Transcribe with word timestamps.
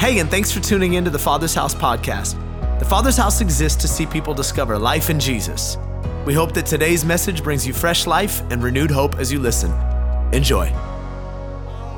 Hey, 0.00 0.18
and 0.18 0.30
thanks 0.30 0.50
for 0.50 0.60
tuning 0.60 0.94
in 0.94 1.04
to 1.04 1.10
the 1.10 1.18
Father's 1.18 1.54
House 1.54 1.74
podcast. 1.74 2.38
The 2.78 2.86
Father's 2.86 3.18
House 3.18 3.42
exists 3.42 3.82
to 3.82 3.86
see 3.86 4.06
people 4.06 4.32
discover 4.32 4.78
life 4.78 5.10
in 5.10 5.20
Jesus. 5.20 5.76
We 6.24 6.32
hope 6.32 6.54
that 6.54 6.64
today's 6.64 7.04
message 7.04 7.44
brings 7.44 7.66
you 7.66 7.74
fresh 7.74 8.06
life 8.06 8.40
and 8.50 8.62
renewed 8.62 8.90
hope 8.90 9.16
as 9.16 9.30
you 9.30 9.38
listen. 9.38 9.70
Enjoy. 10.32 10.72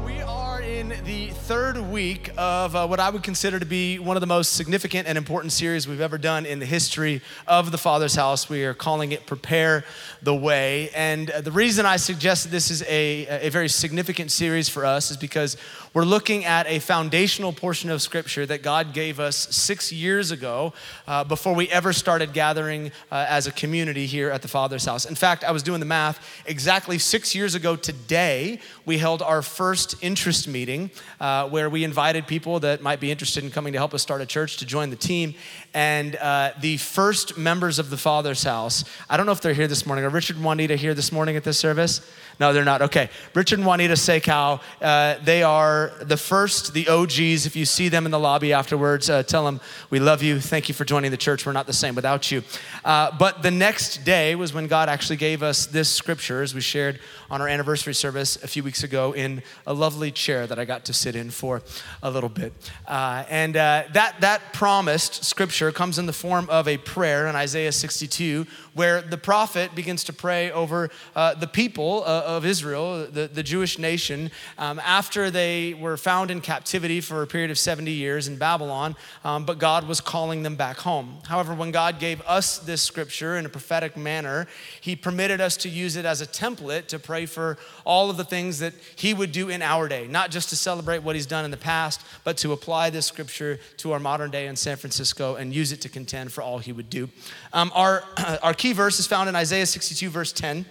We 0.04 0.20
are 0.20 0.60
in 0.60 0.88
the 1.04 1.28
third 1.28 1.78
week 1.78 2.30
of 2.36 2.74
uh, 2.74 2.86
what 2.88 2.98
I 2.98 3.08
would 3.08 3.22
consider 3.22 3.60
to 3.60 3.66
be 3.66 4.00
one 4.00 4.16
of 4.16 4.20
the 4.20 4.26
most 4.26 4.54
significant 4.54 5.06
and 5.06 5.16
important 5.16 5.52
series 5.52 5.86
we've 5.86 6.00
ever 6.00 6.18
done 6.18 6.44
in 6.44 6.58
the 6.58 6.66
history 6.66 7.20
of 7.46 7.70
the 7.70 7.78
Father's 7.78 8.16
House. 8.16 8.48
We 8.48 8.64
are 8.64 8.74
calling 8.74 9.12
it 9.12 9.26
Prepare 9.26 9.84
the 10.22 10.34
Way. 10.34 10.90
And 10.90 11.30
uh, 11.30 11.40
the 11.40 11.52
reason 11.52 11.86
I 11.86 11.98
suggest 11.98 12.44
that 12.44 12.50
this 12.50 12.70
is 12.70 12.82
a, 12.88 13.46
a 13.46 13.48
very 13.50 13.68
significant 13.68 14.32
series 14.32 14.68
for 14.68 14.84
us 14.84 15.12
is 15.12 15.16
because 15.16 15.56
we're 15.94 16.04
looking 16.04 16.46
at 16.46 16.66
a 16.68 16.78
foundational 16.78 17.52
portion 17.52 17.90
of 17.90 18.00
Scripture 18.00 18.46
that 18.46 18.62
God 18.62 18.94
gave 18.94 19.20
us 19.20 19.36
six 19.54 19.92
years 19.92 20.30
ago 20.30 20.72
uh, 21.06 21.22
before 21.22 21.54
we 21.54 21.68
ever 21.68 21.92
started 21.92 22.32
gathering 22.32 22.92
uh, 23.10 23.26
as 23.28 23.46
a 23.46 23.52
community 23.52 24.06
here 24.06 24.30
at 24.30 24.40
the 24.40 24.48
Father's 24.48 24.86
house. 24.86 25.04
In 25.04 25.14
fact, 25.14 25.44
I 25.44 25.50
was 25.50 25.62
doing 25.62 25.80
the 25.80 25.86
math. 25.86 26.42
Exactly 26.46 26.98
six 26.98 27.34
years 27.34 27.54
ago 27.54 27.76
today, 27.76 28.58
we 28.86 28.96
held 28.96 29.20
our 29.20 29.42
first 29.42 29.94
interest 30.02 30.48
meeting 30.48 30.90
uh, 31.20 31.50
where 31.50 31.68
we 31.68 31.84
invited 31.84 32.26
people 32.26 32.58
that 32.60 32.80
might 32.80 32.98
be 32.98 33.10
interested 33.10 33.44
in 33.44 33.50
coming 33.50 33.74
to 33.74 33.78
help 33.78 33.92
us 33.92 34.00
start 34.00 34.22
a 34.22 34.26
church 34.26 34.56
to 34.58 34.64
join 34.64 34.88
the 34.88 34.96
team. 34.96 35.34
And 35.74 36.16
uh, 36.16 36.52
the 36.60 36.76
first 36.76 37.38
members 37.38 37.78
of 37.78 37.88
the 37.88 37.96
Father's 37.96 38.42
house, 38.42 38.84
I 39.08 39.16
don't 39.16 39.24
know 39.24 39.32
if 39.32 39.40
they're 39.40 39.54
here 39.54 39.68
this 39.68 39.86
morning. 39.86 40.04
Are 40.04 40.10
Richard 40.10 40.36
and 40.36 40.44
Juanita 40.44 40.76
here 40.76 40.92
this 40.92 41.10
morning 41.10 41.36
at 41.36 41.44
this 41.44 41.58
service? 41.58 42.02
No, 42.38 42.52
they're 42.52 42.64
not. 42.64 42.82
Okay. 42.82 43.08
Richard 43.34 43.58
and 43.58 43.66
Juanita 43.66 43.94
Seikow, 43.94 44.60
uh, 44.80 45.16
they 45.22 45.42
are 45.42 45.92
the 46.00 46.16
first, 46.16 46.74
the 46.74 46.88
OGs. 46.88 47.46
If 47.46 47.56
you 47.56 47.64
see 47.64 47.88
them 47.88 48.04
in 48.04 48.10
the 48.10 48.18
lobby 48.18 48.52
afterwards, 48.52 49.08
uh, 49.08 49.22
tell 49.22 49.44
them 49.44 49.60
we 49.90 49.98
love 49.98 50.22
you. 50.22 50.40
Thank 50.40 50.68
you 50.68 50.74
for 50.74 50.84
joining 50.84 51.10
the 51.10 51.16
church. 51.16 51.46
We're 51.46 51.52
not 51.52 51.66
the 51.66 51.72
same 51.72 51.94
without 51.94 52.30
you. 52.30 52.42
Uh, 52.84 53.16
but 53.16 53.42
the 53.42 53.50
next 53.50 54.04
day 54.04 54.34
was 54.34 54.52
when 54.52 54.66
God 54.66 54.88
actually 54.88 55.16
gave 55.16 55.42
us 55.42 55.66
this 55.66 55.88
scripture, 55.88 56.42
as 56.42 56.54
we 56.54 56.60
shared 56.60 57.00
on 57.32 57.40
our 57.40 57.48
anniversary 57.48 57.94
service 57.94 58.36
a 58.44 58.46
few 58.46 58.62
weeks 58.62 58.84
ago, 58.84 59.12
in 59.12 59.42
a 59.66 59.72
lovely 59.72 60.10
chair 60.10 60.46
that 60.46 60.58
I 60.58 60.66
got 60.66 60.84
to 60.84 60.92
sit 60.92 61.16
in 61.16 61.30
for 61.30 61.62
a 62.02 62.10
little 62.10 62.28
bit. 62.28 62.52
Uh, 62.86 63.24
and 63.30 63.56
uh, 63.56 63.84
that, 63.94 64.20
that 64.20 64.52
promised 64.52 65.24
scripture 65.24 65.72
comes 65.72 65.98
in 65.98 66.04
the 66.04 66.12
form 66.12 66.50
of 66.50 66.68
a 66.68 66.76
prayer 66.76 67.26
in 67.28 67.34
Isaiah 67.34 67.72
62, 67.72 68.46
where 68.74 69.00
the 69.00 69.16
prophet 69.16 69.74
begins 69.74 70.04
to 70.04 70.12
pray 70.12 70.50
over 70.50 70.90
uh, 71.16 71.32
the 71.34 71.46
people 71.46 72.04
uh, 72.04 72.22
of 72.26 72.44
Israel, 72.44 73.06
the, 73.10 73.28
the 73.32 73.42
Jewish 73.42 73.78
nation, 73.78 74.30
um, 74.58 74.78
after 74.80 75.30
they 75.30 75.72
were 75.72 75.96
found 75.96 76.30
in 76.30 76.42
captivity 76.42 77.00
for 77.00 77.22
a 77.22 77.26
period 77.26 77.50
of 77.50 77.58
70 77.58 77.90
years 77.90 78.28
in 78.28 78.36
Babylon, 78.36 78.94
um, 79.24 79.46
but 79.46 79.58
God 79.58 79.88
was 79.88 80.02
calling 80.02 80.42
them 80.42 80.56
back 80.56 80.76
home. 80.76 81.16
However, 81.26 81.54
when 81.54 81.70
God 81.70 81.98
gave 81.98 82.20
us 82.26 82.58
this 82.58 82.82
scripture 82.82 83.38
in 83.38 83.46
a 83.46 83.48
prophetic 83.48 83.96
manner, 83.96 84.46
He 84.82 84.94
permitted 84.94 85.40
us 85.40 85.56
to 85.58 85.70
use 85.70 85.96
it 85.96 86.04
as 86.04 86.20
a 86.20 86.26
template 86.26 86.88
to 86.88 86.98
pray 86.98 87.21
for 87.26 87.58
all 87.84 88.10
of 88.10 88.16
the 88.16 88.24
things 88.24 88.58
that 88.58 88.74
He 88.96 89.14
would 89.14 89.32
do 89.32 89.48
in 89.48 89.62
our 89.62 89.88
day, 89.88 90.06
not 90.06 90.30
just 90.30 90.48
to 90.50 90.56
celebrate 90.56 90.98
what 90.98 91.16
He's 91.16 91.26
done 91.26 91.44
in 91.44 91.50
the 91.50 91.56
past, 91.56 92.00
but 92.24 92.36
to 92.38 92.52
apply 92.52 92.90
this 92.90 93.06
scripture 93.06 93.58
to 93.78 93.92
our 93.92 94.00
modern 94.00 94.30
day 94.30 94.46
in 94.46 94.56
San 94.56 94.76
Francisco 94.76 95.36
and 95.36 95.54
use 95.54 95.72
it 95.72 95.80
to 95.82 95.88
contend 95.88 96.32
for 96.32 96.42
all 96.42 96.58
He 96.58 96.72
would 96.72 96.90
do. 96.90 97.08
Um, 97.52 97.70
our, 97.74 98.04
our 98.42 98.54
key 98.54 98.72
verse 98.72 98.98
is 98.98 99.06
found 99.06 99.28
in 99.28 99.36
Isaiah 99.36 99.66
62, 99.66 100.10
verse 100.10 100.32
10, 100.32 100.64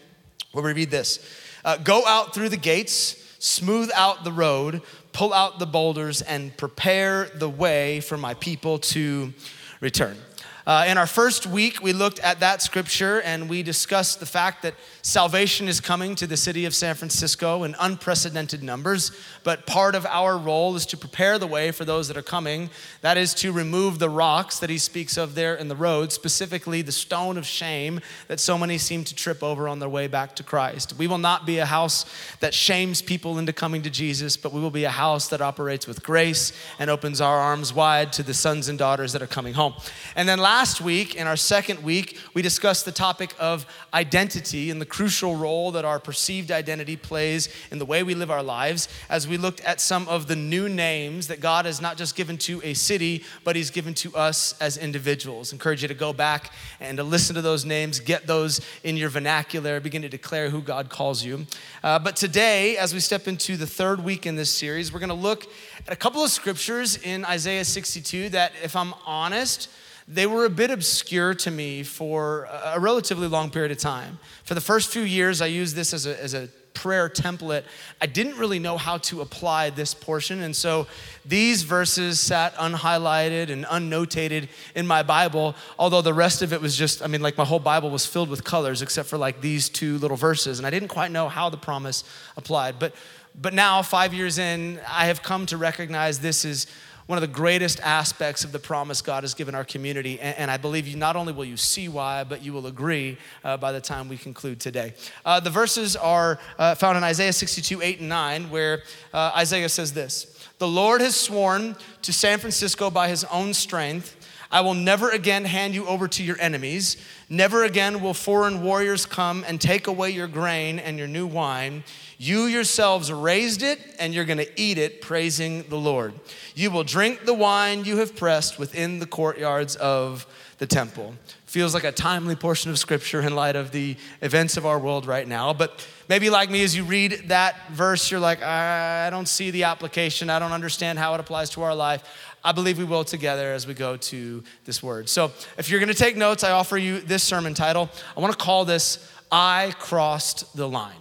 where 0.52 0.64
we 0.64 0.74
read 0.74 0.92
this 0.92 1.20
uh, 1.64 1.78
Go 1.78 2.06
out 2.06 2.34
through 2.34 2.50
the 2.50 2.58
gates, 2.58 3.16
smooth 3.40 3.90
out 3.96 4.24
the 4.24 4.32
road, 4.32 4.82
pull 5.14 5.34
out 5.34 5.60
the 5.60 5.66
boulders, 5.66 6.22
and 6.22 6.56
prepare 6.58 7.26
the 7.36 7.50
way 7.50 8.00
for 8.02 8.18
my 8.18 8.34
people 8.36 8.80
to 8.80 9.34
return. 9.80 10.18
Uh, 10.66 10.86
in 10.88 10.98
our 10.98 11.08
first 11.08 11.48
week, 11.48 11.82
we 11.82 11.92
looked 11.92 12.20
at 12.20 12.40
that 12.40 12.62
scripture 12.62 13.20
and 13.22 13.50
we 13.50 13.64
discussed 13.64 14.20
the 14.20 14.26
fact 14.28 14.62
that 14.62 14.76
salvation 15.02 15.68
is 15.68 15.82
coming 15.82 16.14
to 16.14 16.28
the 16.28 16.38
city 16.38 16.66
of 16.66 16.76
San 16.76 16.94
Francisco 16.94 17.64
in 17.64 17.76
unprecedented 17.80 18.62
numbers. 18.62 19.12
But 19.44 19.66
part 19.66 19.96
of 19.96 20.06
our 20.06 20.38
role 20.38 20.76
is 20.76 20.86
to 20.88 20.98
prepare 20.98 21.40
the 21.40 21.48
way 21.48 21.72
for 21.72 21.84
those 21.84 22.08
that 22.10 22.18
are 22.18 22.22
coming. 22.22 22.70
That 23.02 23.18
is 23.18 23.34
to 23.36 23.52
remove 23.52 23.98
the 23.98 24.10
rocks 24.10 24.60
that 24.60 24.70
he 24.70 24.78
speaks 24.78 25.18
of 25.18 25.34
there 25.34 25.56
in 25.56 25.68
the 25.68 25.76
road, 25.76 26.12
specifically 26.12 26.84
the 26.84 26.92
stone 26.92 27.40
of 27.40 27.46
shame 27.48 28.00
that 28.28 28.40
so 28.40 28.56
many 28.56 28.78
seem 28.78 29.04
to 29.06 29.16
trip 29.16 29.42
over 29.42 29.68
on 29.68 29.80
their 29.80 29.90
way 29.90 30.06
back 30.08 30.36
to 30.36 30.44
Christ. 30.44 30.94
We 30.96 31.08
will 31.08 31.18
not 31.18 31.48
be 31.48 31.58
a 31.58 31.66
house 31.66 32.06
that 32.40 32.54
shames 32.54 33.02
people 33.02 33.40
into 33.40 33.52
coming 33.54 33.82
to 33.82 33.90
Jesus, 33.90 34.38
but 34.38 34.54
we 34.54 34.62
will 34.62 34.70
be 34.70 34.84
a 34.84 34.92
house 34.92 35.28
that 35.30 35.42
operates 35.42 35.88
with 35.88 36.04
grace 36.04 36.54
and 36.78 36.92
opens 36.92 37.20
our 37.20 37.40
arms 37.40 37.74
wide 37.74 38.14
to 38.14 38.24
the 38.24 38.36
sons 38.36 38.68
and 38.68 38.78
daughters 38.78 39.14
that 39.14 39.24
are 39.24 39.28
coming 39.28 39.56
home. 39.56 39.74
And 40.16 40.30
then 40.30 40.38
last 40.38 40.51
week, 40.82 41.16
in 41.16 41.28
our 41.28 41.38
second 41.38 41.82
week, 41.82 42.18
we 42.34 42.42
discussed 42.42 42.84
the 42.84 42.92
topic 42.92 43.34
of 43.40 43.66
identity 43.94 44.70
and 44.70 44.82
the 44.82 44.86
crucial 44.86 45.38
role 45.38 45.72
that 45.72 45.86
our 45.86 45.98
perceived 45.98 46.52
identity 46.52 46.98
plays 46.98 47.48
in 47.72 47.80
the 47.80 47.86
way 47.86 48.04
we 48.04 48.16
live 48.16 48.30
our 48.30 48.44
lives 48.44 48.90
as 49.10 49.30
we 49.30 49.38
looked 49.38 49.62
at 49.62 49.80
some 49.80 50.10
of 50.10 50.28
the 50.28 50.36
new 50.36 50.68
names 50.68 51.28
that 51.28 51.40
God 51.40 51.64
has 51.64 51.80
not 51.80 51.96
just 51.96 52.18
given 52.18 52.38
to 52.40 52.60
a 52.66 52.74
city, 52.74 53.24
but 53.46 53.56
He's 53.56 53.72
given 53.72 53.94
to 53.94 54.14
us 54.14 54.54
as 54.60 54.76
individuals. 54.76 55.54
Encourage 55.54 55.84
you 55.84 55.88
to 55.88 55.94
go 55.94 56.12
back 56.12 56.52
and 56.82 56.98
to 56.98 57.04
listen 57.06 57.34
to 57.36 57.42
those 57.42 57.64
names, 57.64 58.02
get 58.02 58.28
those 58.28 58.60
in 58.84 58.98
your 58.98 59.10
vernacular, 59.10 59.80
begin 59.80 60.02
to 60.02 60.10
declare 60.10 60.50
who 60.50 60.62
God 60.62 60.90
calls 60.90 61.24
you. 61.24 61.48
Uh, 61.82 61.98
but 61.98 62.18
today, 62.18 62.76
as 62.76 62.94
we 62.94 63.00
step 63.00 63.26
into 63.26 63.56
the 63.56 63.68
third 63.68 64.04
week 64.04 64.26
in 64.26 64.36
this 64.36 64.52
series, 64.52 64.92
we're 64.92 65.00
going 65.00 65.08
to 65.08 65.16
look 65.16 65.48
at 65.88 65.94
a 65.94 65.96
couple 65.96 66.22
of 66.22 66.30
scriptures 66.30 66.98
in 66.98 67.24
Isaiah 67.24 67.64
62 67.64 68.28
that, 68.30 68.52
if 68.62 68.76
I'm 68.76 68.94
honest, 69.06 69.70
they 70.12 70.28
were 70.28 70.44
a 70.44 70.50
bit 70.50 70.72
obscure 70.72 71.34
to 71.34 71.50
me 71.50 71.84
for 71.84 72.50
a 72.66 72.80
relatively 72.80 73.28
long 73.28 73.50
period 73.50 73.72
of 73.72 73.78
time. 73.78 74.20
For 74.44 74.54
the 74.56 74.62
first 74.62 74.92
few 74.92 75.04
years, 75.04 75.42
I 75.42 75.46
used 75.46 75.74
this 75.74 75.94
as 75.94 76.06
a, 76.06 76.22
as 76.22 76.34
a 76.34 76.50
prayer 76.74 77.08
template. 77.08 77.64
I 78.02 78.08
didn't 78.08 78.38
really 78.38 78.60
know 78.60 78.78
how 78.78 78.98
to 78.98 79.22
apply 79.22 79.70
this 79.70 79.94
portion. 79.94 80.42
And 80.42 80.54
so 80.54 80.88
these 81.26 81.64
verses 81.64 82.20
sat 82.20 82.54
unhighlighted 82.56 83.50
and 83.50 83.66
unnotated 83.66 84.50
in 84.76 84.86
my 84.86 85.02
Bible, 85.02 85.56
although 85.80 86.02
the 86.02 86.14
rest 86.14 86.42
of 86.42 86.52
it 86.52 86.60
was 86.60 86.76
just, 86.76 87.02
I 87.02 87.08
mean, 87.08 87.22
like 87.22 87.38
my 87.38 87.46
whole 87.46 87.60
Bible 87.60 87.90
was 87.90 88.06
filled 88.06 88.30
with 88.30 88.44
colors 88.44 88.82
except 88.82 89.08
for 89.08 89.18
like 89.18 89.40
these 89.40 89.70
two 89.70 89.98
little 90.00 90.18
verses. 90.18 90.60
And 90.60 90.68
I 90.68 90.72
didn't 90.72 90.90
quite 90.90 91.12
know 91.12 91.30
how 91.30 91.50
the 91.50 91.58
promise 91.58 92.04
applied. 92.36 92.80
But, 92.80 92.96
but 93.40 93.54
now, 93.54 93.82
five 93.82 94.14
years 94.14 94.38
in, 94.38 94.80
I 94.90 95.06
have 95.06 95.24
come 95.24 95.46
to 95.48 95.58
recognize 95.58 96.20
this 96.20 96.44
is 96.44 96.68
one 97.12 97.18
of 97.18 97.22
the 97.22 97.28
greatest 97.28 97.82
aspects 97.82 98.46
of 98.46 98.54
the 98.54 98.58
promise 98.58 99.02
God 99.02 99.26
has 99.26 99.34
given 99.34 99.54
our 99.54 99.66
community. 99.66 100.18
And, 100.22 100.38
and 100.38 100.50
I 100.50 100.56
believe 100.56 100.88
you 100.88 100.96
not 100.96 101.18
only 101.18 101.34
will 101.34 101.44
you 101.44 101.58
see 101.58 101.90
why, 101.90 102.24
but 102.24 102.42
you 102.42 102.54
will 102.54 102.68
agree 102.68 103.18
uh, 103.44 103.58
by 103.58 103.74
the 103.74 103.82
time 103.82 104.08
we 104.08 104.16
conclude 104.16 104.62
today. 104.62 104.94
Uh, 105.26 105.42
the 105.42 105.50
verses 105.50 105.98
are 105.98 106.40
uh, 106.58 106.74
found 106.74 106.98
in 106.98 107.04
Isaiah 107.04 107.34
62, 107.34 107.82
8 107.82 108.00
and 108.00 108.08
9, 108.08 108.50
where 108.50 108.84
uh, 109.14 109.34
Isaiah 109.36 109.68
says 109.68 109.92
this 109.92 110.48
The 110.60 110.70
Lord 110.70 111.02
has 111.02 111.18
sworn 111.18 111.76
to 112.04 112.14
San 112.14 112.40
Francisco 112.40 112.90
by 112.90 113.10
his 113.10 113.26
own 113.26 113.54
strength. 113.54 114.16
I 114.50 114.62
will 114.62 114.74
never 114.74 115.10
again 115.10 115.44
hand 115.44 115.74
you 115.74 115.86
over 115.88 116.08
to 116.08 116.24
your 116.24 116.40
enemies. 116.40 116.96
Never 117.30 117.66
again 117.66 118.02
will 118.02 118.14
foreign 118.14 118.64
warriors 118.64 119.06
come 119.06 119.44
and 119.46 119.60
take 119.60 119.88
away 119.88 120.12
your 120.12 120.28
grain 120.28 120.80
and 120.80 120.98
your 120.98 121.08
new 121.08 121.28
wine. 121.28 121.84
You 122.24 122.44
yourselves 122.44 123.12
raised 123.12 123.64
it, 123.64 123.80
and 123.98 124.14
you're 124.14 124.26
going 124.26 124.38
to 124.38 124.62
eat 124.62 124.78
it, 124.78 125.02
praising 125.02 125.64
the 125.70 125.76
Lord. 125.76 126.14
You 126.54 126.70
will 126.70 126.84
drink 126.84 127.26
the 127.26 127.34
wine 127.34 127.84
you 127.84 127.98
have 127.98 128.16
pressed 128.16 128.60
within 128.60 129.00
the 129.00 129.08
courtyards 129.08 129.76
of 129.78 130.28
the 130.60 130.68
temple. 130.68 131.16
Feels 131.48 131.74
like 131.74 131.84
a 131.84 131.92
timely 131.92 132.36
portion 132.36 132.70
of 132.70 132.78
scripture 132.78 133.22
in 133.22 133.34
light 133.34 133.56
of 133.56 133.72
the 133.72 133.96
events 134.22 134.56
of 134.56 134.68
our 134.68 134.78
world 134.78 135.08
right 135.08 135.28
now. 135.28 135.52
But 135.52 135.84
maybe, 136.10 136.30
like 136.30 136.52
me, 136.52 136.64
as 136.64 136.76
you 136.76 136.84
read 136.84 137.24
that 137.30 137.56
verse, 137.72 138.12
you're 138.12 138.20
like, 138.20 138.44
I 138.44 139.10
don't 139.10 139.28
see 139.28 139.50
the 139.50 139.64
application. 139.64 140.30
I 140.30 140.38
don't 140.38 140.52
understand 140.52 141.00
how 141.00 141.16
it 141.16 141.20
applies 141.20 141.50
to 141.52 141.64
our 141.64 141.74
life. 141.74 142.04
I 142.44 142.52
believe 142.52 142.78
we 142.78 142.84
will 142.84 143.04
together 143.04 143.52
as 143.52 143.66
we 143.66 143.74
go 143.74 143.98
to 143.98 144.44
this 144.66 144.84
word. 144.84 145.10
So, 145.10 145.32
if 145.58 145.72
you're 145.72 145.80
going 145.80 145.90
to 145.90 145.96
take 145.96 146.16
notes, 146.16 146.44
I 146.44 146.52
offer 146.52 146.78
you 146.78 147.00
this 147.00 147.24
sermon 147.24 147.56
title. 147.56 147.90
I 148.16 148.20
want 148.20 148.32
to 148.32 148.38
call 148.38 148.64
this 148.64 149.12
I 149.32 149.74
Crossed 149.80 150.56
the 150.56 150.70
Line. 150.70 151.01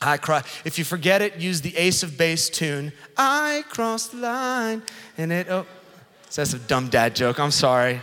I 0.00 0.16
cry. 0.16 0.42
If 0.64 0.78
you 0.78 0.84
forget 0.84 1.22
it, 1.22 1.36
use 1.36 1.60
the 1.60 1.76
Ace 1.76 2.02
of 2.02 2.18
Base 2.18 2.50
tune. 2.50 2.92
I 3.16 3.64
crossed 3.68 4.12
the 4.12 4.18
line, 4.18 4.82
and 5.16 5.32
it. 5.32 5.48
Oh, 5.48 5.66
that's 6.34 6.52
a 6.52 6.58
dumb 6.58 6.88
dad 6.88 7.14
joke. 7.14 7.38
I'm 7.38 7.52
sorry. 7.52 8.00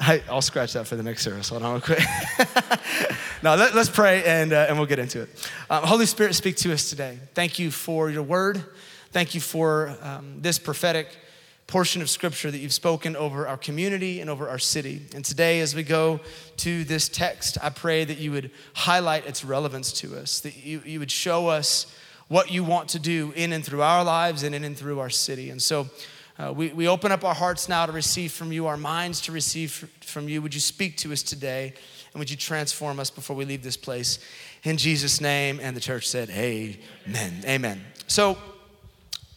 I, 0.00 0.20
will 0.28 0.42
scratch 0.42 0.72
that 0.72 0.88
for 0.88 0.96
the 0.96 1.02
next 1.02 1.22
service. 1.22 1.48
Hold 1.50 1.62
on, 1.62 1.74
real 1.74 1.80
quick. 1.80 2.00
now 3.42 3.54
let, 3.54 3.72
us 3.76 3.88
pray 3.88 4.24
and, 4.24 4.52
uh, 4.52 4.66
and 4.68 4.76
we'll 4.76 4.88
get 4.88 4.98
into 4.98 5.22
it. 5.22 5.50
Um, 5.70 5.84
Holy 5.84 6.06
Spirit, 6.06 6.34
speak 6.34 6.56
to 6.56 6.72
us 6.72 6.90
today. 6.90 7.20
Thank 7.34 7.60
you 7.60 7.70
for 7.70 8.10
your 8.10 8.24
word. 8.24 8.64
Thank 9.12 9.36
you 9.36 9.40
for 9.40 9.96
um, 10.02 10.38
this 10.40 10.58
prophetic 10.58 11.06
portion 11.72 12.02
of 12.02 12.10
scripture 12.10 12.50
that 12.50 12.58
you've 12.58 12.70
spoken 12.70 13.16
over 13.16 13.48
our 13.48 13.56
community 13.56 14.20
and 14.20 14.28
over 14.28 14.46
our 14.46 14.58
city. 14.58 15.00
And 15.14 15.24
today, 15.24 15.60
as 15.60 15.74
we 15.74 15.82
go 15.82 16.20
to 16.58 16.84
this 16.84 17.08
text, 17.08 17.56
I 17.62 17.70
pray 17.70 18.04
that 18.04 18.18
you 18.18 18.30
would 18.30 18.50
highlight 18.74 19.26
its 19.26 19.42
relevance 19.42 19.90
to 19.94 20.14
us, 20.18 20.40
that 20.40 20.54
you, 20.54 20.82
you 20.84 20.98
would 20.98 21.10
show 21.10 21.48
us 21.48 21.86
what 22.28 22.50
you 22.50 22.62
want 22.62 22.90
to 22.90 22.98
do 22.98 23.32
in 23.36 23.54
and 23.54 23.64
through 23.64 23.80
our 23.80 24.04
lives 24.04 24.42
and 24.42 24.54
in 24.54 24.64
and 24.64 24.76
through 24.76 25.00
our 25.00 25.08
city. 25.08 25.48
And 25.48 25.62
so 25.62 25.88
uh, 26.38 26.52
we, 26.54 26.68
we 26.74 26.86
open 26.86 27.10
up 27.10 27.24
our 27.24 27.34
hearts 27.34 27.70
now 27.70 27.86
to 27.86 27.92
receive 27.92 28.32
from 28.32 28.52
you, 28.52 28.66
our 28.66 28.76
minds 28.76 29.22
to 29.22 29.32
receive 29.32 29.88
from 30.02 30.28
you. 30.28 30.42
Would 30.42 30.52
you 30.52 30.60
speak 30.60 30.98
to 30.98 31.10
us 31.10 31.22
today? 31.22 31.72
And 32.12 32.18
would 32.18 32.30
you 32.30 32.36
transform 32.36 33.00
us 33.00 33.08
before 33.08 33.34
we 33.34 33.46
leave 33.46 33.62
this 33.62 33.78
place? 33.78 34.18
In 34.62 34.76
Jesus' 34.76 35.22
name. 35.22 35.58
And 35.62 35.74
the 35.74 35.80
church 35.80 36.06
said, 36.06 36.28
Amen. 36.28 37.42
Amen. 37.46 37.80
So, 38.08 38.36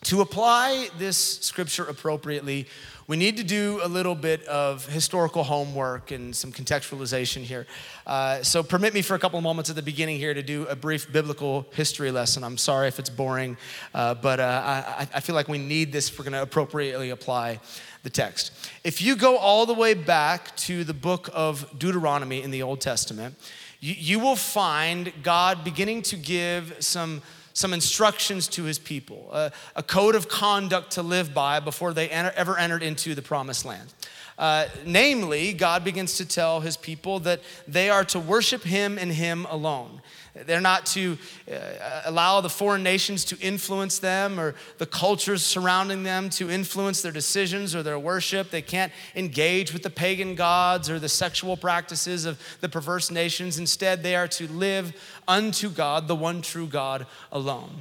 to 0.05 0.21
apply 0.21 0.89
this 0.99 1.17
scripture 1.17 1.83
appropriately, 1.83 2.67
we 3.07 3.17
need 3.17 3.37
to 3.37 3.43
do 3.43 3.79
a 3.83 3.87
little 3.87 4.13
bit 4.13 4.43
of 4.45 4.87
historical 4.87 5.43
homework 5.43 6.11
and 6.11 6.35
some 6.35 6.51
contextualization 6.51 7.41
here. 7.41 7.65
Uh, 8.05 8.43
so, 8.43 8.61
permit 8.61 8.93
me 8.93 9.01
for 9.01 9.15
a 9.15 9.19
couple 9.19 9.39
of 9.39 9.43
moments 9.43 9.71
at 9.71 9.75
the 9.75 9.81
beginning 9.81 10.17
here 10.17 10.35
to 10.35 10.43
do 10.43 10.67
a 10.67 10.75
brief 10.75 11.11
biblical 11.11 11.65
history 11.73 12.11
lesson. 12.11 12.43
I'm 12.43 12.57
sorry 12.57 12.87
if 12.87 12.99
it's 12.99 13.09
boring, 13.09 13.57
uh, 13.95 14.13
but 14.13 14.39
uh, 14.39 14.83
I, 14.99 15.07
I, 15.13 15.19
feel 15.21 15.33
like 15.33 15.47
we 15.47 15.57
need 15.57 15.91
this 15.91 16.09
if 16.09 16.19
we're 16.19 16.25
going 16.25 16.33
to 16.33 16.43
appropriately 16.43 17.09
apply 17.09 17.59
the 18.03 18.11
text. 18.11 18.51
If 18.83 19.01
you 19.01 19.15
go 19.15 19.37
all 19.37 19.65
the 19.65 19.73
way 19.73 19.95
back 19.95 20.55
to 20.57 20.83
the 20.83 20.93
book 20.93 21.29
of 21.33 21.79
Deuteronomy 21.79 22.43
in 22.43 22.51
the 22.51 22.61
Old 22.61 22.79
Testament, 22.79 23.35
you, 23.79 23.95
you 23.97 24.19
will 24.19 24.35
find 24.35 25.11
God 25.23 25.63
beginning 25.63 26.03
to 26.03 26.15
give 26.15 26.75
some 26.79 27.23
some 27.55 27.73
instructions 27.73 28.49
to 28.49 28.63
his 28.63 28.77
people, 28.77 29.29
a, 29.31 29.49
a 29.77 29.81
code 29.81 30.13
of 30.13 30.27
conduct 30.27 30.91
to 30.91 31.01
live 31.01 31.33
by 31.33 31.61
before 31.61 31.93
they 31.93 32.09
enter, 32.09 32.31
ever 32.35 32.57
entered 32.57 32.83
into 32.83 33.15
the 33.15 33.21
promised 33.21 33.63
land. 33.63 33.93
Uh, 34.37 34.67
namely, 34.85 35.53
God 35.53 35.83
begins 35.83 36.17
to 36.17 36.25
tell 36.25 36.59
his 36.59 36.75
people 36.75 37.19
that 37.21 37.41
they 37.67 37.89
are 37.89 38.03
to 38.05 38.19
worship 38.19 38.63
him 38.63 38.97
and 38.97 39.11
him 39.11 39.45
alone. 39.49 40.01
They're 40.45 40.59
not 40.59 40.85
to 40.87 41.17
uh, 41.49 42.01
allow 42.05 42.41
the 42.41 42.49
foreign 42.49 42.83
nations 42.83 43.23
to 43.25 43.39
influence 43.39 43.99
them 43.99 44.37
or 44.37 44.55
the 44.79 44.85
cultures 44.85 45.41
surrounding 45.41 46.03
them 46.03 46.29
to 46.31 46.51
influence 46.51 47.01
their 47.01 47.13
decisions 47.13 47.73
or 47.73 47.83
their 47.83 47.97
worship. 47.97 48.49
They 48.49 48.61
can't 48.61 48.91
engage 49.15 49.71
with 49.71 49.83
the 49.83 49.89
pagan 49.89 50.35
gods 50.35 50.89
or 50.89 50.99
the 50.99 51.07
sexual 51.07 51.55
practices 51.55 52.25
of 52.25 52.37
the 52.59 52.67
perverse 52.67 53.09
nations. 53.09 53.57
Instead, 53.57 54.03
they 54.03 54.15
are 54.15 54.27
to 54.29 54.51
live 54.51 54.93
unto 55.25 55.69
God, 55.69 56.09
the 56.09 56.15
one 56.15 56.41
true 56.41 56.67
God 56.67 57.07
alone. 57.31 57.71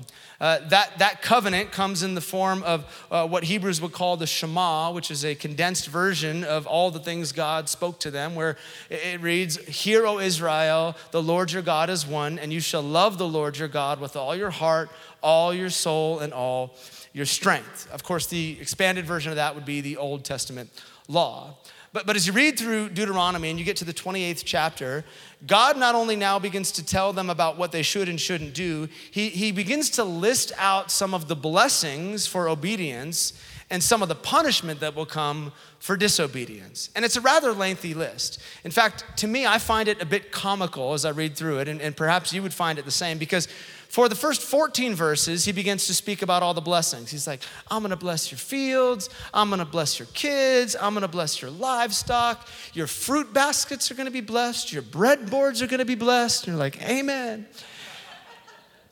Uh, 0.40 0.58
that, 0.68 0.98
that 0.98 1.22
covenant 1.22 1.72
comes 1.72 2.02
in 2.02 2.14
the 2.14 2.20
form 2.20 2.62
of 2.62 3.06
uh, 3.10 3.26
what 3.26 3.44
Hebrews 3.44 3.80
would 3.80 3.92
call 3.92 4.16
the 4.16 4.26
Shema, 4.26 4.92
which 4.92 5.10
is 5.10 5.24
a 5.24 5.34
condensed 5.34 5.88
version 5.88 6.43
of 6.44 6.66
all 6.66 6.90
the 6.90 6.98
things 6.98 7.32
God 7.32 7.68
spoke 7.68 7.98
to 8.00 8.10
them, 8.10 8.34
where 8.34 8.56
it 8.90 9.20
reads, 9.20 9.56
Hear, 9.66 10.06
O 10.06 10.18
Israel, 10.18 10.96
the 11.10 11.22
Lord 11.22 11.52
your 11.52 11.62
God 11.62 11.90
is 11.90 12.06
one, 12.06 12.38
and 12.38 12.52
you 12.52 12.60
shall 12.60 12.82
love 12.82 13.18
the 13.18 13.28
Lord 13.28 13.58
your 13.58 13.68
God 13.68 14.00
with 14.00 14.16
all 14.16 14.36
your 14.36 14.50
heart, 14.50 14.90
all 15.22 15.52
your 15.52 15.70
soul, 15.70 16.20
and 16.20 16.32
all 16.32 16.74
your 17.12 17.26
strength. 17.26 17.90
Of 17.92 18.02
course, 18.02 18.26
the 18.26 18.58
expanded 18.60 19.06
version 19.06 19.30
of 19.30 19.36
that 19.36 19.54
would 19.54 19.64
be 19.64 19.80
the 19.80 19.96
Old 19.96 20.24
Testament 20.24 20.70
law. 21.08 21.56
But, 21.94 22.06
but 22.06 22.16
as 22.16 22.26
you 22.26 22.32
read 22.32 22.58
through 22.58 22.88
Deuteronomy 22.88 23.50
and 23.50 23.58
you 23.58 23.64
get 23.64 23.76
to 23.76 23.84
the 23.84 23.94
28th 23.94 24.42
chapter, 24.44 25.04
God 25.46 25.78
not 25.78 25.94
only 25.94 26.16
now 26.16 26.40
begins 26.40 26.72
to 26.72 26.84
tell 26.84 27.12
them 27.12 27.30
about 27.30 27.56
what 27.56 27.70
they 27.70 27.82
should 27.82 28.08
and 28.08 28.20
shouldn't 28.20 28.52
do, 28.52 28.88
he, 29.12 29.28
he 29.28 29.52
begins 29.52 29.90
to 29.90 30.02
list 30.02 30.50
out 30.58 30.90
some 30.90 31.14
of 31.14 31.28
the 31.28 31.36
blessings 31.36 32.26
for 32.26 32.48
obedience 32.48 33.32
and 33.74 33.82
some 33.82 34.02
of 34.02 34.08
the 34.08 34.14
punishment 34.14 34.78
that 34.78 34.94
will 34.94 35.04
come 35.04 35.50
for 35.80 35.96
disobedience. 35.96 36.90
And 36.94 37.04
it's 37.04 37.16
a 37.16 37.20
rather 37.20 37.52
lengthy 37.52 37.92
list. 37.92 38.40
In 38.62 38.70
fact, 38.70 39.04
to 39.16 39.26
me, 39.26 39.46
I 39.46 39.58
find 39.58 39.88
it 39.88 40.00
a 40.00 40.06
bit 40.06 40.30
comical 40.30 40.92
as 40.92 41.04
I 41.04 41.10
read 41.10 41.34
through 41.34 41.58
it, 41.58 41.66
and, 41.66 41.82
and 41.82 41.96
perhaps 41.96 42.32
you 42.32 42.40
would 42.40 42.54
find 42.54 42.78
it 42.78 42.84
the 42.84 42.92
same 42.92 43.18
because 43.18 43.48
for 43.88 44.08
the 44.08 44.14
first 44.14 44.42
14 44.42 44.94
verses, 44.94 45.44
he 45.44 45.50
begins 45.50 45.88
to 45.88 45.94
speak 45.94 46.22
about 46.22 46.40
all 46.40 46.54
the 46.54 46.60
blessings. 46.60 47.10
He's 47.10 47.26
like, 47.26 47.42
I'm 47.68 47.82
gonna 47.82 47.96
bless 47.96 48.30
your 48.30 48.38
fields, 48.38 49.10
I'm 49.32 49.50
gonna 49.50 49.64
bless 49.64 49.98
your 49.98 50.08
kids, 50.14 50.76
I'm 50.80 50.94
gonna 50.94 51.08
bless 51.08 51.42
your 51.42 51.50
livestock, 51.50 52.46
your 52.74 52.86
fruit 52.86 53.34
baskets 53.34 53.90
are 53.90 53.94
gonna 53.94 54.12
be 54.12 54.20
blessed, 54.20 54.72
your 54.72 54.82
breadboards 54.82 55.62
are 55.62 55.66
gonna 55.66 55.84
be 55.84 55.96
blessed. 55.96 56.44
And 56.44 56.52
you're 56.52 56.60
like, 56.60 56.80
Amen. 56.80 57.48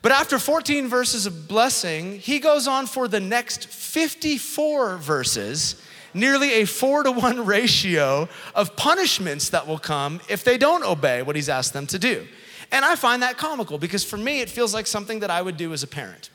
But 0.03 0.11
after 0.11 0.37
14 0.37 0.89
verses 0.89 1.25
of 1.25 1.47
blessing, 1.47 2.19
he 2.19 2.39
goes 2.39 2.67
on 2.67 2.87
for 2.87 3.07
the 3.07 3.21
next 3.21 3.67
54 3.67 4.97
verses, 4.97 5.81
nearly 6.13 6.55
a 6.55 6.65
four 6.65 7.03
to 7.03 7.11
one 7.11 7.45
ratio 7.45 8.27
of 8.53 8.75
punishments 8.75 9.49
that 9.49 9.65
will 9.65 9.79
come 9.79 10.19
if 10.27 10.43
they 10.43 10.57
don't 10.57 10.83
obey 10.83 11.21
what 11.21 11.37
he's 11.37 11.47
asked 11.47 11.71
them 11.71 11.87
to 11.87 11.97
do. 11.97 12.27
And 12.69 12.83
I 12.83 12.95
find 12.95 13.23
that 13.23 13.37
comical 13.37 13.77
because 13.77 14.03
for 14.03 14.17
me, 14.17 14.41
it 14.41 14.49
feels 14.49 14.73
like 14.73 14.87
something 14.87 15.21
that 15.21 15.31
I 15.31 15.41
would 15.41 15.55
do 15.55 15.71
as 15.71 15.83
a 15.83 15.87
parent. 15.87 16.29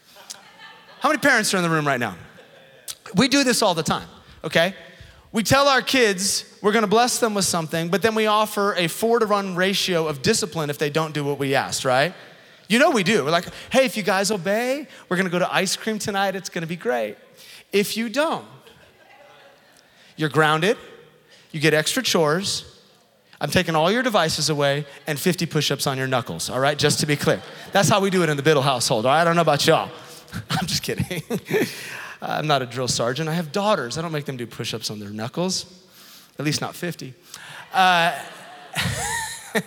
How 1.00 1.10
many 1.10 1.18
parents 1.18 1.52
are 1.52 1.58
in 1.58 1.62
the 1.62 1.68
room 1.68 1.86
right 1.86 2.00
now? 2.00 2.16
We 3.16 3.28
do 3.28 3.44
this 3.44 3.60
all 3.60 3.74
the 3.74 3.82
time, 3.82 4.08
okay? 4.44 4.74
We 5.30 5.42
tell 5.42 5.68
our 5.68 5.82
kids 5.82 6.58
we're 6.62 6.72
gonna 6.72 6.86
bless 6.86 7.18
them 7.18 7.34
with 7.34 7.44
something, 7.44 7.90
but 7.90 8.00
then 8.00 8.14
we 8.14 8.26
offer 8.26 8.74
a 8.76 8.88
four 8.88 9.18
to 9.18 9.26
one 9.26 9.54
ratio 9.56 10.06
of 10.06 10.22
discipline 10.22 10.70
if 10.70 10.78
they 10.78 10.88
don't 10.88 11.12
do 11.12 11.22
what 11.22 11.38
we 11.38 11.54
asked, 11.54 11.84
right? 11.84 12.14
You 12.68 12.78
know 12.78 12.90
we 12.90 13.02
do. 13.02 13.24
We're 13.24 13.30
like, 13.30 13.48
hey, 13.70 13.86
if 13.86 13.96
you 13.96 14.02
guys 14.02 14.30
obey, 14.30 14.86
we're 15.08 15.16
gonna 15.16 15.30
go 15.30 15.38
to 15.38 15.52
ice 15.52 15.74
cream 15.74 15.98
tonight, 15.98 16.36
it's 16.36 16.48
gonna 16.48 16.66
be 16.66 16.76
great. 16.76 17.16
If 17.72 17.96
you 17.96 18.08
don't, 18.08 18.44
you're 20.16 20.28
grounded, 20.28 20.76
you 21.50 21.60
get 21.60 21.74
extra 21.74 22.02
chores, 22.02 22.78
I'm 23.40 23.50
taking 23.50 23.76
all 23.76 23.90
your 23.90 24.02
devices 24.02 24.50
away 24.50 24.84
and 25.06 25.18
50 25.18 25.46
push 25.46 25.70
ups 25.70 25.86
on 25.86 25.96
your 25.96 26.08
knuckles, 26.08 26.50
all 26.50 26.58
right? 26.58 26.76
Just 26.76 27.00
to 27.00 27.06
be 27.06 27.14
clear. 27.16 27.40
That's 27.72 27.88
how 27.88 28.00
we 28.00 28.10
do 28.10 28.22
it 28.24 28.28
in 28.28 28.36
the 28.36 28.42
Bittle 28.42 28.62
household, 28.62 29.06
all 29.06 29.12
right? 29.12 29.20
I 29.20 29.24
don't 29.24 29.36
know 29.36 29.42
about 29.42 29.64
y'all. 29.66 29.90
I'm 30.50 30.66
just 30.66 30.82
kidding. 30.82 31.22
I'm 32.22 32.48
not 32.48 32.62
a 32.62 32.66
drill 32.66 32.88
sergeant. 32.88 33.28
I 33.28 33.34
have 33.34 33.52
daughters. 33.52 33.96
I 33.96 34.02
don't 34.02 34.10
make 34.10 34.24
them 34.24 34.36
do 34.36 34.46
push 34.46 34.74
ups 34.74 34.90
on 34.90 34.98
their 34.98 35.10
knuckles, 35.10 35.86
at 36.38 36.44
least 36.44 36.60
not 36.60 36.74
50. 36.74 37.14
Uh, 37.72 38.18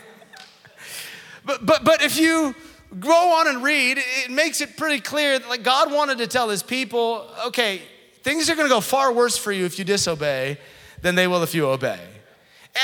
but, 1.46 1.66
but, 1.66 1.86
but 1.86 2.02
if 2.04 2.20
you 2.20 2.54
go 3.00 3.40
on 3.40 3.48
and 3.48 3.64
read, 3.64 3.98
it 3.98 4.32
makes 4.32 4.62
it 4.62 4.78
pretty 4.78 5.00
clear 5.00 5.40
that 5.40 5.48
like 5.48 5.64
God 5.64 5.92
wanted 5.92 6.18
to 6.20 6.28
tell 6.28 6.50
his 6.50 6.64
people, 6.64 7.28
okay, 7.48 7.82
things 8.24 8.50
are 8.50 8.56
gonna 8.56 8.70
go 8.70 8.82
far 8.82 9.12
worse 9.14 9.38
for 9.38 9.52
you 9.52 9.66
if 9.66 9.80
you 9.80 9.86
disobey 9.86 10.58
than 11.02 11.16
they 11.16 11.28
will 11.28 11.44
if 11.44 11.56
you 11.56 11.68
obey. 11.68 12.00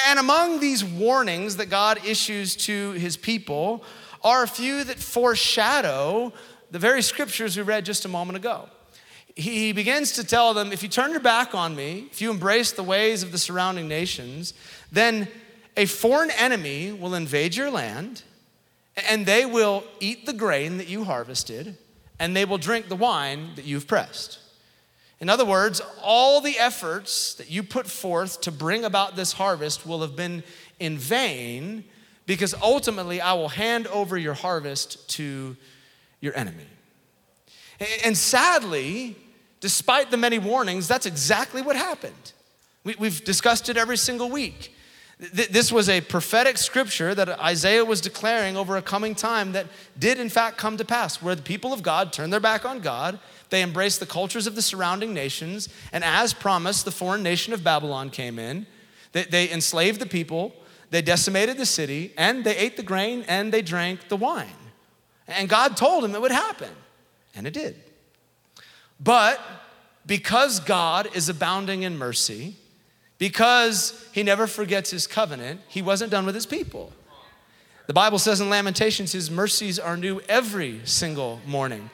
And 0.07 0.19
among 0.19 0.59
these 0.59 0.83
warnings 0.83 1.57
that 1.57 1.69
God 1.69 2.05
issues 2.05 2.55
to 2.57 2.91
his 2.91 3.17
people 3.17 3.83
are 4.23 4.43
a 4.43 4.47
few 4.47 4.83
that 4.83 4.99
foreshadow 4.99 6.33
the 6.71 6.79
very 6.79 7.01
scriptures 7.01 7.55
we 7.55 7.63
read 7.63 7.85
just 7.85 8.05
a 8.05 8.09
moment 8.09 8.37
ago. 8.37 8.67
He 9.35 9.71
begins 9.71 10.13
to 10.13 10.23
tell 10.23 10.53
them 10.53 10.71
if 10.71 10.81
you 10.81 10.89
turn 10.89 11.11
your 11.11 11.19
back 11.19 11.53
on 11.53 11.75
me, 11.75 12.07
if 12.11 12.21
you 12.21 12.31
embrace 12.31 12.71
the 12.71 12.83
ways 12.83 13.23
of 13.23 13.31
the 13.31 13.37
surrounding 13.37 13.87
nations, 13.87 14.53
then 14.91 15.27
a 15.77 15.85
foreign 15.85 16.31
enemy 16.31 16.91
will 16.91 17.13
invade 17.13 17.55
your 17.55 17.69
land 17.69 18.23
and 18.97 19.25
they 19.25 19.45
will 19.45 19.83
eat 19.99 20.25
the 20.25 20.33
grain 20.33 20.77
that 20.77 20.87
you 20.87 21.03
harvested 21.03 21.77
and 22.19 22.35
they 22.35 22.45
will 22.45 22.57
drink 22.57 22.89
the 22.89 22.95
wine 22.95 23.51
that 23.55 23.65
you've 23.65 23.87
pressed. 23.87 24.39
In 25.19 25.29
other 25.29 25.45
words, 25.45 25.81
all 26.01 26.41
the 26.41 26.57
efforts 26.57 27.33
that 27.35 27.49
you 27.49 27.63
put 27.63 27.87
forth 27.87 28.41
to 28.41 28.51
bring 28.51 28.83
about 28.83 29.15
this 29.15 29.33
harvest 29.33 29.85
will 29.85 30.01
have 30.01 30.15
been 30.15 30.43
in 30.79 30.97
vain 30.97 31.83
because 32.25 32.53
ultimately 32.55 33.21
I 33.21 33.33
will 33.33 33.49
hand 33.49 33.87
over 33.87 34.17
your 34.17 34.33
harvest 34.33 35.09
to 35.11 35.55
your 36.21 36.35
enemy. 36.35 36.67
And 38.03 38.17
sadly, 38.17 39.15
despite 39.59 40.11
the 40.11 40.17
many 40.17 40.39
warnings, 40.39 40.87
that's 40.87 41.05
exactly 41.05 41.61
what 41.61 41.75
happened. 41.75 42.33
We've 42.83 43.23
discussed 43.23 43.69
it 43.69 43.77
every 43.77 43.97
single 43.97 44.29
week. 44.29 44.73
This 45.19 45.71
was 45.71 45.89
a 45.89 46.01
prophetic 46.01 46.57
scripture 46.59 47.15
that 47.15 47.27
Isaiah 47.39 47.83
was 47.83 48.01
declaring 48.01 48.55
over 48.55 48.77
a 48.77 48.83
coming 48.83 49.15
time 49.15 49.53
that 49.53 49.65
did, 49.97 50.19
in 50.19 50.29
fact, 50.29 50.57
come 50.57 50.77
to 50.77 50.85
pass, 50.85 51.23
where 51.23 51.33
the 51.33 51.41
people 51.41 51.73
of 51.73 51.81
God 51.81 52.13
turned 52.13 52.31
their 52.31 52.39
back 52.39 52.65
on 52.65 52.81
God 52.81 53.19
they 53.49 53.63
embraced 53.63 53.99
the 53.99 54.05
cultures 54.05 54.47
of 54.47 54.55
the 54.55 54.61
surrounding 54.61 55.13
nations, 55.13 55.69
and 55.91 56.03
as 56.03 56.33
promised, 56.33 56.85
the 56.85 56.91
foreign 56.91 57.23
nation 57.23 57.53
of 57.53 57.63
Babylon 57.63 58.09
came 58.09 58.39
in. 58.39 58.65
They, 59.13 59.23
they 59.23 59.51
enslaved 59.51 59.99
the 59.99 60.05
people, 60.05 60.53
they 60.89 61.01
decimated 61.01 61.57
the 61.57 61.65
city, 61.65 62.13
and 62.17 62.43
they 62.43 62.55
ate 62.57 62.77
the 62.77 62.83
grain 62.83 63.23
and 63.27 63.51
they 63.51 63.61
drank 63.61 64.09
the 64.09 64.17
wine. 64.17 64.47
And 65.27 65.49
God 65.49 65.77
told 65.77 66.03
them 66.03 66.13
it 66.15 66.21
would 66.21 66.31
happen, 66.31 66.71
and 67.35 67.47
it 67.47 67.53
did. 67.53 67.75
But 68.99 69.39
because 70.05 70.59
God 70.59 71.09
is 71.13 71.29
abounding 71.29 71.83
in 71.83 71.97
mercy, 71.97 72.55
because 73.17 74.07
he 74.11 74.23
never 74.23 74.47
forgets 74.47 74.91
his 74.91 75.07
covenant, 75.07 75.61
he 75.67 75.81
wasn't 75.81 76.11
done 76.11 76.25
with 76.25 76.35
his 76.35 76.45
people. 76.45 76.93
The 77.87 77.93
Bible 77.93 78.19
says 78.19 78.41
in 78.41 78.49
Lamentations, 78.49 79.13
his 79.13 79.31
mercies 79.31 79.79
are 79.79 79.95
new 79.95 80.19
every 80.27 80.81
single 80.83 81.39
morning. 81.45 81.89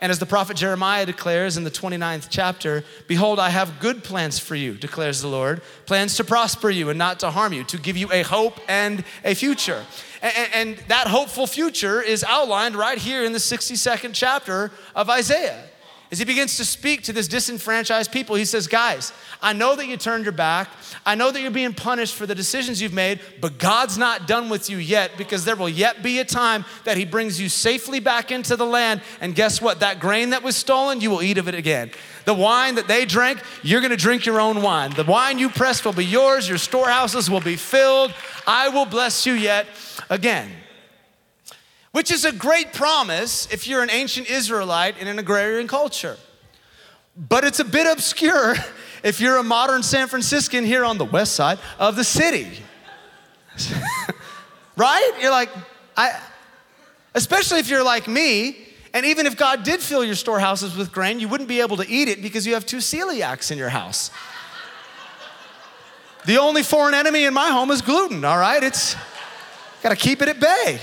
And 0.00 0.10
as 0.10 0.18
the 0.18 0.26
prophet 0.26 0.56
Jeremiah 0.56 1.06
declares 1.06 1.56
in 1.56 1.64
the 1.64 1.70
29th 1.70 2.26
chapter, 2.28 2.84
Behold, 3.06 3.38
I 3.38 3.48
have 3.48 3.80
good 3.80 4.04
plans 4.04 4.38
for 4.38 4.54
you, 4.54 4.74
declares 4.74 5.22
the 5.22 5.28
Lord, 5.28 5.62
plans 5.86 6.16
to 6.16 6.24
prosper 6.24 6.68
you 6.68 6.90
and 6.90 6.98
not 6.98 7.20
to 7.20 7.30
harm 7.30 7.52
you, 7.52 7.64
to 7.64 7.78
give 7.78 7.96
you 7.96 8.12
a 8.12 8.22
hope 8.22 8.60
and 8.68 9.04
a 9.24 9.34
future. 9.34 9.86
And, 10.20 10.48
and 10.52 10.78
that 10.88 11.06
hopeful 11.06 11.46
future 11.46 12.02
is 12.02 12.24
outlined 12.24 12.76
right 12.76 12.98
here 12.98 13.24
in 13.24 13.32
the 13.32 13.38
62nd 13.38 14.10
chapter 14.12 14.70
of 14.94 15.08
Isaiah. 15.08 15.62
As 16.12 16.20
he 16.20 16.24
begins 16.24 16.56
to 16.58 16.64
speak 16.64 17.02
to 17.04 17.12
this 17.12 17.26
disenfranchised 17.26 18.12
people, 18.12 18.36
he 18.36 18.44
says, 18.44 18.68
Guys, 18.68 19.12
I 19.42 19.52
know 19.52 19.74
that 19.74 19.88
you 19.88 19.96
turned 19.96 20.24
your 20.24 20.32
back. 20.32 20.70
I 21.04 21.16
know 21.16 21.32
that 21.32 21.40
you're 21.40 21.50
being 21.50 21.74
punished 21.74 22.14
for 22.14 22.26
the 22.26 22.34
decisions 22.34 22.80
you've 22.80 22.92
made, 22.92 23.20
but 23.40 23.58
God's 23.58 23.98
not 23.98 24.28
done 24.28 24.48
with 24.48 24.70
you 24.70 24.76
yet 24.76 25.12
because 25.18 25.44
there 25.44 25.56
will 25.56 25.68
yet 25.68 26.04
be 26.04 26.20
a 26.20 26.24
time 26.24 26.64
that 26.84 26.96
he 26.96 27.04
brings 27.04 27.40
you 27.40 27.48
safely 27.48 27.98
back 27.98 28.30
into 28.30 28.54
the 28.54 28.66
land. 28.66 29.00
And 29.20 29.34
guess 29.34 29.60
what? 29.60 29.80
That 29.80 29.98
grain 29.98 30.30
that 30.30 30.44
was 30.44 30.54
stolen, 30.54 31.00
you 31.00 31.10
will 31.10 31.22
eat 31.22 31.38
of 31.38 31.48
it 31.48 31.56
again. 31.56 31.90
The 32.24 32.34
wine 32.34 32.76
that 32.76 32.86
they 32.86 33.04
drank, 33.04 33.42
you're 33.62 33.80
gonna 33.80 33.96
drink 33.96 34.26
your 34.26 34.40
own 34.40 34.62
wine. 34.62 34.92
The 34.92 35.04
wine 35.04 35.40
you 35.40 35.48
pressed 35.48 35.84
will 35.84 35.92
be 35.92 36.04
yours, 36.04 36.48
your 36.48 36.58
storehouses 36.58 37.28
will 37.28 37.40
be 37.40 37.56
filled. 37.56 38.14
I 38.46 38.68
will 38.68 38.86
bless 38.86 39.26
you 39.26 39.32
yet 39.32 39.66
again 40.08 40.52
which 41.96 42.10
is 42.10 42.26
a 42.26 42.32
great 42.32 42.74
promise 42.74 43.50
if 43.50 43.66
you're 43.66 43.82
an 43.82 43.88
ancient 43.88 44.28
Israelite 44.28 44.98
in 44.98 45.08
an 45.08 45.18
agrarian 45.18 45.66
culture. 45.66 46.18
But 47.16 47.42
it's 47.42 47.58
a 47.58 47.64
bit 47.64 47.90
obscure 47.90 48.54
if 49.02 49.18
you're 49.18 49.38
a 49.38 49.42
modern 49.42 49.82
San 49.82 50.06
Franciscan 50.06 50.66
here 50.66 50.84
on 50.84 50.98
the 50.98 51.06
west 51.06 51.32
side 51.32 51.58
of 51.78 51.96
the 51.96 52.04
city. 52.04 52.48
right? 54.76 55.10
You're 55.22 55.30
like, 55.30 55.48
I, 55.96 56.20
especially 57.14 57.60
if 57.60 57.70
you're 57.70 57.82
like 57.82 58.06
me, 58.06 58.58
and 58.92 59.06
even 59.06 59.24
if 59.24 59.38
God 59.38 59.62
did 59.62 59.80
fill 59.80 60.04
your 60.04 60.16
storehouses 60.16 60.76
with 60.76 60.92
grain, 60.92 61.18
you 61.18 61.28
wouldn't 61.28 61.48
be 61.48 61.62
able 61.62 61.78
to 61.78 61.88
eat 61.88 62.08
it 62.08 62.20
because 62.20 62.46
you 62.46 62.52
have 62.52 62.66
two 62.66 62.82
celiacs 62.82 63.50
in 63.50 63.56
your 63.56 63.70
house. 63.70 64.10
the 66.26 66.36
only 66.36 66.62
foreign 66.62 66.92
enemy 66.92 67.24
in 67.24 67.32
my 67.32 67.48
home 67.48 67.70
is 67.70 67.80
gluten, 67.80 68.22
all 68.22 68.36
right? 68.36 68.62
It's 68.62 68.94
got 69.82 69.88
to 69.88 69.96
keep 69.96 70.20
it 70.20 70.28
at 70.28 70.38
bay. 70.38 70.78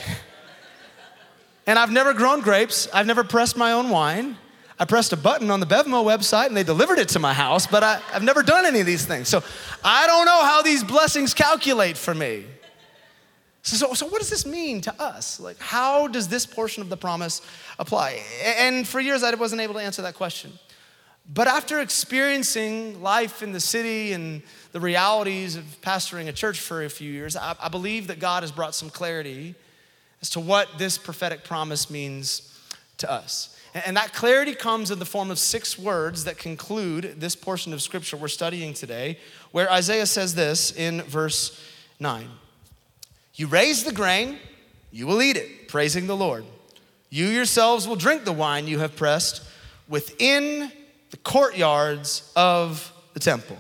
And 1.66 1.80
I've 1.80 1.92
never 1.92 2.14
grown 2.14 2.42
grapes. 2.42 2.88
I've 2.94 3.08
never 3.08 3.24
pressed 3.24 3.56
my 3.56 3.72
own 3.72 3.90
wine. 3.90 4.38
I 4.80 4.86
pressed 4.86 5.14
a 5.14 5.18
button 5.18 5.50
on 5.52 5.60
the 5.60 5.66
Bevmo 5.66 6.04
website 6.04 6.48
and 6.48 6.58
they 6.58 6.64
delivered 6.64 7.00
it 7.00 7.10
to 7.10 7.20
my 7.20 7.34
house, 7.34 7.68
but 7.68 7.84
I, 7.84 8.00
have 8.12 8.24
never 8.24 8.44
done 8.44 8.66
any 8.66 8.80
of 8.80 8.86
these 8.86 9.06
things. 9.06 9.30
So 9.30 9.44
I 9.84 10.08
don't 10.08 10.26
know 10.26 10.44
how 10.44 10.62
these 10.62 10.84
blessings 10.84 11.34
calculate 11.34 11.96
for 11.96 12.14
me. 12.14 12.46
So, 13.62 13.78
so, 13.78 13.94
so, 13.94 14.08
what 14.08 14.20
does 14.20 14.30
this 14.30 14.46
mean 14.46 14.82
to 14.82 15.02
us? 15.02 15.40
Like, 15.40 15.58
how 15.58 16.10
does 16.10 16.28
this 16.28 16.46
portion 16.46 16.84
of 16.84 16.90
the 16.90 16.98
promise 16.98 17.42
apply? 17.80 18.22
And 18.44 18.86
for 18.86 19.00
years, 19.00 19.24
I 19.24 19.34
wasn't 19.36 19.62
able 19.62 19.76
to 19.76 19.80
answer 19.80 20.02
that 20.02 20.16
question. 20.16 20.52
But 21.34 21.48
after 21.48 21.80
experiencing 21.80 23.02
life 23.02 23.42
in 23.42 23.54
the 23.54 23.62
city 23.62 24.12
and 24.12 24.42
the 24.74 24.82
realities 24.82 25.56
of 25.56 25.64
pastoring 25.82 26.28
a 26.28 26.34
church 26.34 26.60
for 26.60 26.84
a 26.84 26.90
few 26.90 27.10
years, 27.10 27.38
I, 27.38 27.56
I 27.62 27.70
believe 27.70 28.08
that 28.08 28.20
God 28.20 28.44
has 28.44 28.52
brought 28.52 28.76
some 28.76 28.90
clarity 28.90 29.56
as 30.24 30.30
to 30.30 30.40
what 30.40 30.78
this 30.78 30.98
prophetic 30.98 31.44
promise 31.44 31.90
means 31.90 32.58
to 32.98 33.12
us. 33.12 33.60
And 33.74 33.98
that 33.98 34.14
clarity 34.14 34.56
comes 34.56 34.90
in 34.90 34.98
the 34.98 35.06
form 35.06 35.30
of 35.30 35.38
six 35.38 35.78
words 35.78 36.24
that 36.24 36.38
conclude 36.38 37.16
this 37.20 37.36
portion 37.36 37.74
of 37.74 37.82
scripture 37.82 38.16
we're 38.16 38.30
studying 38.30 38.74
today, 38.74 39.20
where 39.52 39.70
Isaiah 39.70 40.06
says 40.06 40.34
this 40.34 40.72
in 40.72 41.02
verse 41.02 41.62
9 42.00 42.30
You 43.36 43.48
raise 43.48 43.84
the 43.84 43.92
grain, 43.92 44.38
you 44.94 45.08
will 45.08 45.22
eat 45.22 45.36
it, 45.36 45.68
praising 45.68 46.08
the 46.08 46.16
Lord. 46.16 46.46
You 47.10 47.26
yourselves 47.26 47.86
will 47.86 47.98
drink 47.98 48.24
the 48.24 48.32
wine 48.32 48.66
you 48.66 48.80
have 48.80 48.96
pressed 48.96 49.44
within 49.90 50.72
the 51.10 51.18
courtyards 51.18 52.32
of 52.38 52.94
the 53.14 53.20
temple. 53.20 53.58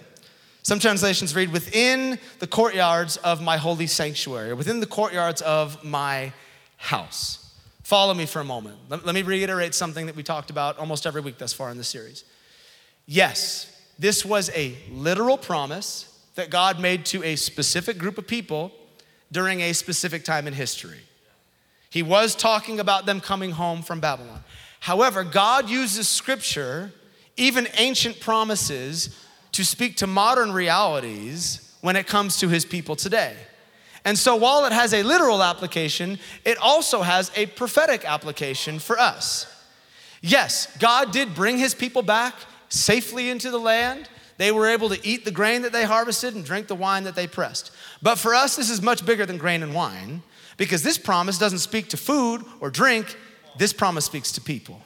Some 0.62 0.80
translations 0.80 1.36
read, 1.36 1.52
within 1.52 2.20
the 2.40 2.48
courtyards 2.48 3.18
of 3.18 3.42
my 3.42 3.58
holy 3.58 3.88
sanctuary, 3.88 4.52
or 4.52 4.56
within 4.56 4.80
the 4.80 4.86
courtyards 4.86 5.42
of 5.42 5.84
my 5.84 6.32
house. 6.84 7.40
Follow 7.84 8.14
me 8.14 8.26
for 8.26 8.42
a 8.42 8.44
moment. 8.44 8.78
Let, 8.90 9.16
me 9.16 9.22
reiterate 9.22 9.74
something 9.74 10.06
that 10.08 10.18
we 10.18 10.24
talked 10.24 10.50
about 10.50 10.78
almost 10.78 11.06
every 11.06 11.22
week 11.22 11.38
thus 11.38 11.54
far 11.54 11.72
in 11.72 11.78
the 11.78 11.84
series. 11.84 12.26
Yes, 13.06 13.72
this 13.98 14.26
was 14.26 14.50
a 14.54 14.76
literal 14.92 15.38
promise 15.38 16.10
that 16.36 16.50
God 16.50 16.82
made 16.82 17.06
to 17.06 17.24
a 17.24 17.38
specific 17.38 17.98
group 17.98 18.18
of 18.18 18.28
people 18.28 18.72
during 19.32 19.62
a 19.62 19.72
specific 19.72 20.26
time 20.26 20.46
in 20.46 20.54
history. 20.54 21.00
He 21.90 22.04
was 22.04 22.36
talking 22.36 22.82
about 22.82 23.06
them 23.06 23.22
coming 23.22 23.52
home 23.52 23.82
from 23.82 24.02
Babylon. 24.02 24.44
However, 24.82 25.24
God 25.24 25.70
uses 25.70 26.10
scripture, 26.10 26.92
even 27.38 27.68
ancient 27.78 28.20
promises, 28.20 29.18
to 29.54 29.64
speak 29.64 29.96
to 29.98 30.08
modern 30.08 30.52
realities 30.52 31.74
when 31.80 31.96
it 31.96 32.08
comes 32.08 32.40
to 32.40 32.50
his 32.50 32.66
people 32.66 32.98
today. 32.98 33.36
And 34.06 34.18
so 34.18 34.36
while 34.36 34.66
it 34.66 34.74
has 34.74 34.94
a 34.94 35.04
literal 35.04 35.42
application, 35.42 36.20
it 36.44 36.58
also 36.58 37.02
has 37.02 37.32
a 37.36 37.46
prophetic 37.46 38.06
application 38.06 38.80
for 38.80 39.00
us. 39.00 39.48
Yes, 40.22 40.68
God 40.78 41.12
did 41.12 41.36
bring 41.36 41.58
his 41.58 41.74
people 41.74 42.02
back 42.02 42.36
safely 42.70 43.30
into 43.30 43.50
the 43.50 43.60
land. 43.60 44.10
They 44.38 44.52
were 44.52 44.68
able 44.68 44.90
to 44.90 45.08
eat 45.08 45.26
the 45.26 45.32
grain 45.32 45.62
that 45.62 45.72
they 45.72 45.86
harvested 45.86 46.36
and 46.36 46.44
drink 46.44 46.68
the 46.68 46.76
wine 46.76 47.04
that 47.04 47.16
they 47.16 47.28
pressed. 47.28 47.72
But 48.02 48.16
for 48.16 48.34
us, 48.34 48.56
this 48.56 48.70
is 48.70 48.82
much 48.82 49.06
bigger 49.06 49.26
than 49.26 49.38
grain 49.38 49.64
and 49.64 49.74
wine 49.74 50.24
because 50.58 50.84
this 50.84 50.98
promise 50.98 51.38
doesn't 51.38 51.60
speak 51.60 51.90
to 51.90 51.98
food 51.98 52.44
or 52.60 52.70
drink, 52.70 53.18
this 53.58 53.74
promise 53.74 54.06
speaks 54.06 54.32
to 54.34 54.42
people. 54.42 54.82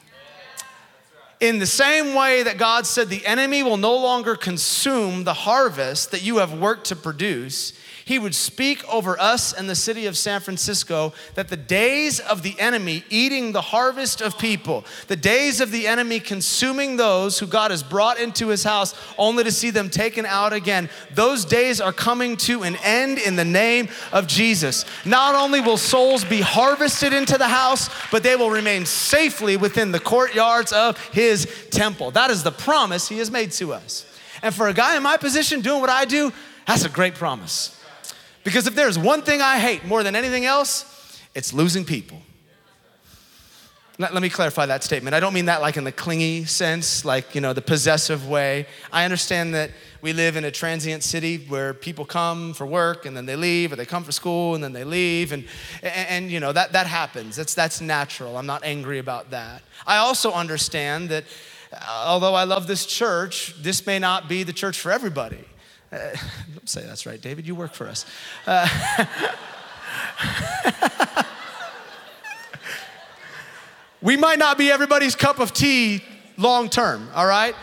In 1.39 1.59
the 1.59 1.67
same 1.67 2.15
way 2.15 2.43
that 2.43 2.57
God 2.57 2.87
said 2.87 3.09
the 3.09 3.25
enemy 3.25 3.61
will 3.61 3.77
no 3.77 3.95
longer 3.95 4.35
consume 4.35 5.23
the 5.23 5.33
harvest 5.33 6.11
that 6.11 6.23
you 6.23 6.37
have 6.37 6.59
worked 6.59 6.87
to 6.87 6.95
produce, 6.95 7.73
he 8.07 8.17
would 8.17 8.33
speak 8.33 8.87
over 8.87 9.19
us 9.19 9.51
and 9.51 9.69
the 9.69 9.75
city 9.75 10.05
of 10.05 10.17
San 10.17 10.39
Francisco 10.39 11.11
that 11.35 11.49
the 11.49 11.57
days 11.57 12.21
of 12.21 12.41
the 12.41 12.57
enemy 12.57 13.03
eating 13.09 13.51
the 13.51 13.59
harvest 13.59 14.21
of 14.21 14.37
people, 14.37 14.85
the 15.07 15.17
days 15.17 15.59
of 15.59 15.71
the 15.71 15.85
enemy 15.87 16.21
consuming 16.21 16.95
those 16.95 17.37
who 17.37 17.45
God 17.45 17.69
has 17.69 17.83
brought 17.83 18.17
into 18.17 18.47
his 18.47 18.63
house 18.63 18.95
only 19.17 19.43
to 19.43 19.51
see 19.51 19.71
them 19.71 19.89
taken 19.89 20.25
out 20.25 20.53
again, 20.53 20.89
those 21.15 21.43
days 21.43 21.81
are 21.81 21.91
coming 21.91 22.37
to 22.37 22.63
an 22.63 22.77
end 22.77 23.17
in 23.17 23.35
the 23.35 23.43
name 23.43 23.89
of 24.13 24.25
Jesus. 24.25 24.85
Not 25.03 25.35
only 25.35 25.59
will 25.59 25.75
souls 25.75 26.23
be 26.23 26.39
harvested 26.39 27.11
into 27.11 27.37
the 27.37 27.49
house, 27.49 27.89
but 28.09 28.23
they 28.23 28.37
will 28.37 28.51
remain 28.51 28.85
safely 28.85 29.57
within 29.57 29.91
the 29.91 29.99
courtyards 29.99 30.71
of 30.71 30.97
his 31.09 31.45
temple. 31.71 32.11
That 32.11 32.31
is 32.31 32.41
the 32.41 32.53
promise 32.53 33.09
he 33.09 33.17
has 33.17 33.29
made 33.29 33.51
to 33.51 33.73
us. 33.73 34.05
And 34.41 34.55
for 34.55 34.69
a 34.69 34.73
guy 34.73 34.95
in 34.95 35.03
my 35.03 35.17
position 35.17 35.59
doing 35.59 35.81
what 35.81 35.89
I 35.89 36.05
do, 36.05 36.31
that's 36.65 36.85
a 36.85 36.89
great 36.89 37.15
promise. 37.15 37.76
Because 38.47 38.65
if 38.65 38.75
there's 38.75 38.97
one 38.97 39.23
thing 39.23 39.41
I 39.41 39.59
hate 39.59 39.83
more 39.83 40.03
than 40.03 40.15
anything 40.15 40.45
else, 40.45 41.19
it's 41.35 41.51
losing 41.51 41.83
people. 41.83 42.21
Let, 43.99 44.13
let, 44.13 44.23
me 44.23 44.29
clarify 44.29 44.65
that 44.67 44.85
statement. 44.85 45.13
I 45.13 45.19
don't 45.19 45.33
mean 45.33 45.47
that 45.47 45.59
like 45.59 45.75
in 45.75 45.83
the 45.83 45.91
clingy 45.91 46.45
sense, 46.45 47.03
like, 47.03 47.35
you 47.35 47.41
know, 47.41 47.51
the 47.51 47.61
possessive 47.61 48.25
way. 48.29 48.65
I 48.89 49.03
understand 49.03 49.53
that 49.55 49.71
we 50.01 50.13
live 50.13 50.37
in 50.37 50.45
a 50.45 50.51
transient 50.51 51.03
city 51.03 51.45
where 51.49 51.73
people 51.73 52.05
come 52.05 52.53
for 52.53 52.65
work 52.65 53.05
and 53.05 53.17
then 53.17 53.25
they 53.25 53.35
leave, 53.35 53.73
or 53.73 53.75
they 53.75 53.85
come 53.85 54.05
for 54.05 54.13
school 54.13 54.55
and 54.55 54.63
then 54.63 54.71
they 54.71 54.85
leave, 54.85 55.33
and, 55.33 55.43
and, 55.83 56.07
and 56.09 56.31
you 56.31 56.39
know, 56.39 56.53
that, 56.53 56.71
that 56.71 56.87
happens. 56.87 57.35
That's, 57.35 57.53
that's 57.53 57.81
natural. 57.81 58.37
I'm 58.37 58.45
not 58.45 58.63
angry 58.63 58.99
about 58.99 59.29
that. 59.31 59.61
I 59.85 59.97
also 59.97 60.31
understand 60.31 61.09
that 61.09 61.25
uh, 61.73 62.05
although 62.07 62.33
I 62.33 62.45
love 62.45 62.65
this 62.65 62.85
church, 62.85 63.61
this 63.61 63.85
may 63.85 63.99
not 63.99 64.29
be 64.29 64.43
the 64.43 64.53
church 64.53 64.79
for 64.79 64.93
everybody. 64.93 65.43
Uh, 65.91 65.97
don't 66.53 66.69
say 66.69 66.85
that's 66.85 67.05
right, 67.05 67.21
David. 67.21 67.47
You 67.47 67.55
work 67.55 67.73
for 67.73 67.87
us. 67.87 68.05
Uh, 68.45 68.67
we 74.01 74.17
might 74.17 74.39
not 74.39 74.57
be 74.57 74.71
everybody's 74.71 75.15
cup 75.15 75.39
of 75.39 75.53
tea 75.53 76.03
long 76.37 76.69
term, 76.69 77.09
all 77.15 77.25
right? 77.25 77.55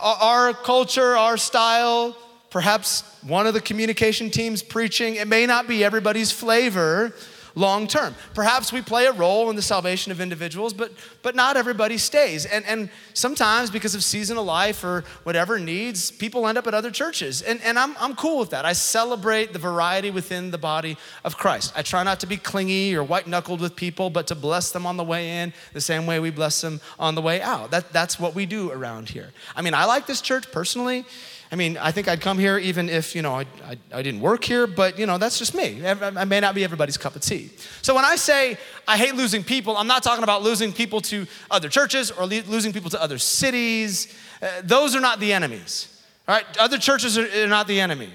Our 0.00 0.52
culture, 0.52 1.16
our 1.16 1.36
style, 1.36 2.16
perhaps 2.50 3.02
one 3.22 3.46
of 3.46 3.54
the 3.54 3.60
communication 3.60 4.30
teams 4.30 4.62
preaching, 4.62 5.14
it 5.14 5.28
may 5.28 5.46
not 5.46 5.68
be 5.68 5.84
everybody's 5.84 6.32
flavor 6.32 7.14
long 7.54 7.86
term. 7.86 8.14
Perhaps 8.34 8.72
we 8.72 8.82
play 8.82 9.06
a 9.06 9.12
role 9.12 9.50
in 9.50 9.56
the 9.56 9.62
salvation 9.62 10.12
of 10.12 10.20
individuals, 10.20 10.72
but, 10.72 10.92
but 11.22 11.34
not 11.34 11.56
everybody 11.56 11.98
stays. 11.98 12.46
And, 12.46 12.64
and 12.66 12.90
sometimes, 13.14 13.70
because 13.70 13.94
of 13.94 14.04
seasonal 14.04 14.44
life 14.44 14.84
or 14.84 15.04
whatever 15.24 15.58
needs, 15.58 16.10
people 16.10 16.46
end 16.46 16.58
up 16.58 16.66
at 16.66 16.74
other 16.74 16.90
churches. 16.90 17.42
And, 17.42 17.60
and 17.62 17.78
I'm, 17.78 17.96
I'm 17.98 18.14
cool 18.14 18.38
with 18.38 18.50
that. 18.50 18.64
I 18.64 18.72
celebrate 18.72 19.52
the 19.52 19.58
variety 19.58 20.10
within 20.10 20.50
the 20.50 20.58
body 20.58 20.96
of 21.24 21.36
Christ. 21.36 21.72
I 21.76 21.82
try 21.82 22.02
not 22.02 22.20
to 22.20 22.26
be 22.26 22.36
clingy 22.36 22.94
or 22.94 23.02
white 23.02 23.26
knuckled 23.26 23.60
with 23.60 23.76
people, 23.76 24.10
but 24.10 24.26
to 24.28 24.34
bless 24.34 24.72
them 24.72 24.86
on 24.86 24.96
the 24.96 25.04
way 25.04 25.42
in 25.42 25.52
the 25.72 25.80
same 25.80 26.06
way 26.06 26.20
we 26.20 26.30
bless 26.30 26.60
them 26.60 26.80
on 26.98 27.14
the 27.14 27.22
way 27.22 27.40
out. 27.40 27.70
That, 27.70 27.92
that's 27.92 28.18
what 28.18 28.34
we 28.34 28.46
do 28.46 28.70
around 28.70 29.08
here. 29.08 29.30
I 29.54 29.62
mean, 29.62 29.74
I 29.74 29.84
like 29.84 30.06
this 30.06 30.20
church 30.20 30.50
personally. 30.50 31.04
I 31.52 31.54
mean, 31.54 31.76
I 31.76 31.92
think 31.92 32.08
I'd 32.08 32.22
come 32.22 32.38
here 32.38 32.56
even 32.56 32.88
if, 32.88 33.14
you 33.14 33.20
know, 33.20 33.34
I, 33.34 33.42
I, 33.66 33.76
I, 33.92 34.02
didn't 34.02 34.22
work 34.22 34.42
here, 34.42 34.66
but, 34.66 34.98
you 34.98 35.04
know, 35.04 35.18
that's 35.18 35.38
just 35.38 35.54
me. 35.54 35.86
I 35.86 36.24
may 36.24 36.40
not 36.40 36.54
be 36.54 36.64
everybody's 36.64 36.96
cup 36.96 37.14
of 37.14 37.20
tea. 37.20 37.50
So 37.82 37.94
when 37.94 38.06
I 38.06 38.16
say 38.16 38.56
I 38.88 38.96
hate 38.96 39.16
losing 39.16 39.44
people, 39.44 39.76
I'm 39.76 39.86
not 39.86 40.02
talking 40.02 40.24
about 40.24 40.42
losing 40.42 40.72
people 40.72 41.02
to 41.02 41.26
other 41.50 41.68
churches 41.68 42.10
or 42.10 42.24
losing 42.24 42.72
people 42.72 42.88
to 42.88 43.02
other 43.02 43.18
cities. 43.18 44.16
Uh, 44.40 44.48
those 44.64 44.96
are 44.96 45.00
not 45.00 45.20
the 45.20 45.34
enemies. 45.34 46.02
All 46.26 46.36
right? 46.36 46.46
Other 46.58 46.78
churches 46.78 47.18
are, 47.18 47.44
are 47.44 47.48
not 47.48 47.66
the 47.66 47.80
enemy. 47.80 48.08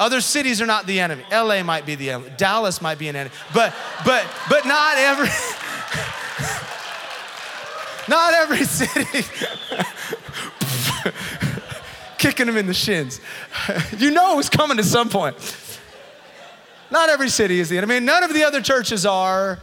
Other 0.00 0.22
cities 0.22 0.62
are 0.62 0.66
not 0.66 0.86
the 0.86 1.00
enemy. 1.00 1.24
LA 1.30 1.62
might 1.62 1.84
be 1.84 1.96
the 1.96 2.10
enemy. 2.10 2.32
Dallas 2.38 2.80
might 2.80 2.98
be 2.98 3.08
an 3.08 3.16
enemy. 3.16 3.34
But 3.52 3.74
but 4.06 4.24
but 4.48 4.64
not 4.64 4.96
every 4.96 5.26
not 8.08 8.32
every 8.32 8.64
city. 8.64 9.28
Kicking 12.18 12.48
him 12.48 12.56
in 12.56 12.66
the 12.66 12.74
shins. 12.74 13.20
you 13.98 14.10
know 14.10 14.34
it 14.34 14.36
was 14.36 14.50
coming 14.50 14.78
at 14.78 14.84
some 14.84 15.08
point. 15.08 15.36
Not 16.90 17.10
every 17.10 17.28
city 17.28 17.60
is 17.60 17.68
the 17.68 17.78
enemy. 17.78 18.00
None 18.00 18.24
of 18.24 18.32
the 18.32 18.44
other 18.44 18.60
churches 18.60 19.06
are 19.06 19.58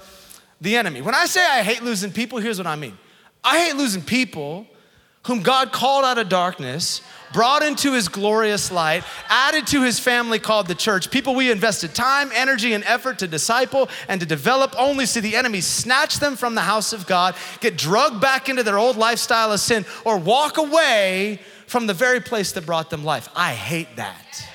the 0.61 0.75
enemy. 0.75 1.01
When 1.01 1.15
I 1.15 1.25
say 1.25 1.45
I 1.45 1.63
hate 1.63 1.83
losing 1.83 2.11
people, 2.11 2.39
here's 2.39 2.57
what 2.57 2.67
I 2.67 2.75
mean. 2.75 2.97
I 3.43 3.59
hate 3.59 3.75
losing 3.75 4.01
people 4.01 4.67
whom 5.25 5.41
God 5.41 5.71
called 5.71 6.05
out 6.05 6.19
of 6.19 6.29
darkness, 6.29 7.01
brought 7.33 7.63
into 7.63 7.93
his 7.93 8.07
glorious 8.07 8.71
light, 8.71 9.03
added 9.27 9.65
to 9.67 9.81
his 9.81 9.99
family 9.99 10.37
called 10.37 10.67
the 10.67 10.75
church. 10.75 11.09
People 11.09 11.33
we 11.33 11.49
invested 11.49 11.95
time, 11.95 12.29
energy, 12.33 12.73
and 12.73 12.83
effort 12.83 13.19
to 13.19 13.27
disciple 13.27 13.89
and 14.07 14.21
to 14.21 14.27
develop, 14.27 14.75
only 14.77 15.07
see 15.07 15.19
the 15.19 15.35
enemy 15.35 15.61
snatch 15.61 16.19
them 16.19 16.35
from 16.35 16.53
the 16.53 16.61
house 16.61 16.93
of 16.93 17.07
God, 17.07 17.35
get 17.59 17.75
drugged 17.75 18.21
back 18.21 18.49
into 18.49 18.61
their 18.61 18.77
old 18.77 18.97
lifestyle 18.97 19.51
of 19.51 19.59
sin, 19.59 19.83
or 20.05 20.17
walk 20.17 20.59
away 20.59 21.39
from 21.67 21.87
the 21.87 21.93
very 21.93 22.19
place 22.19 22.51
that 22.53 22.65
brought 22.65 22.89
them 22.89 23.03
life. 23.03 23.29
I 23.35 23.53
hate 23.53 23.95
that. 23.95 24.47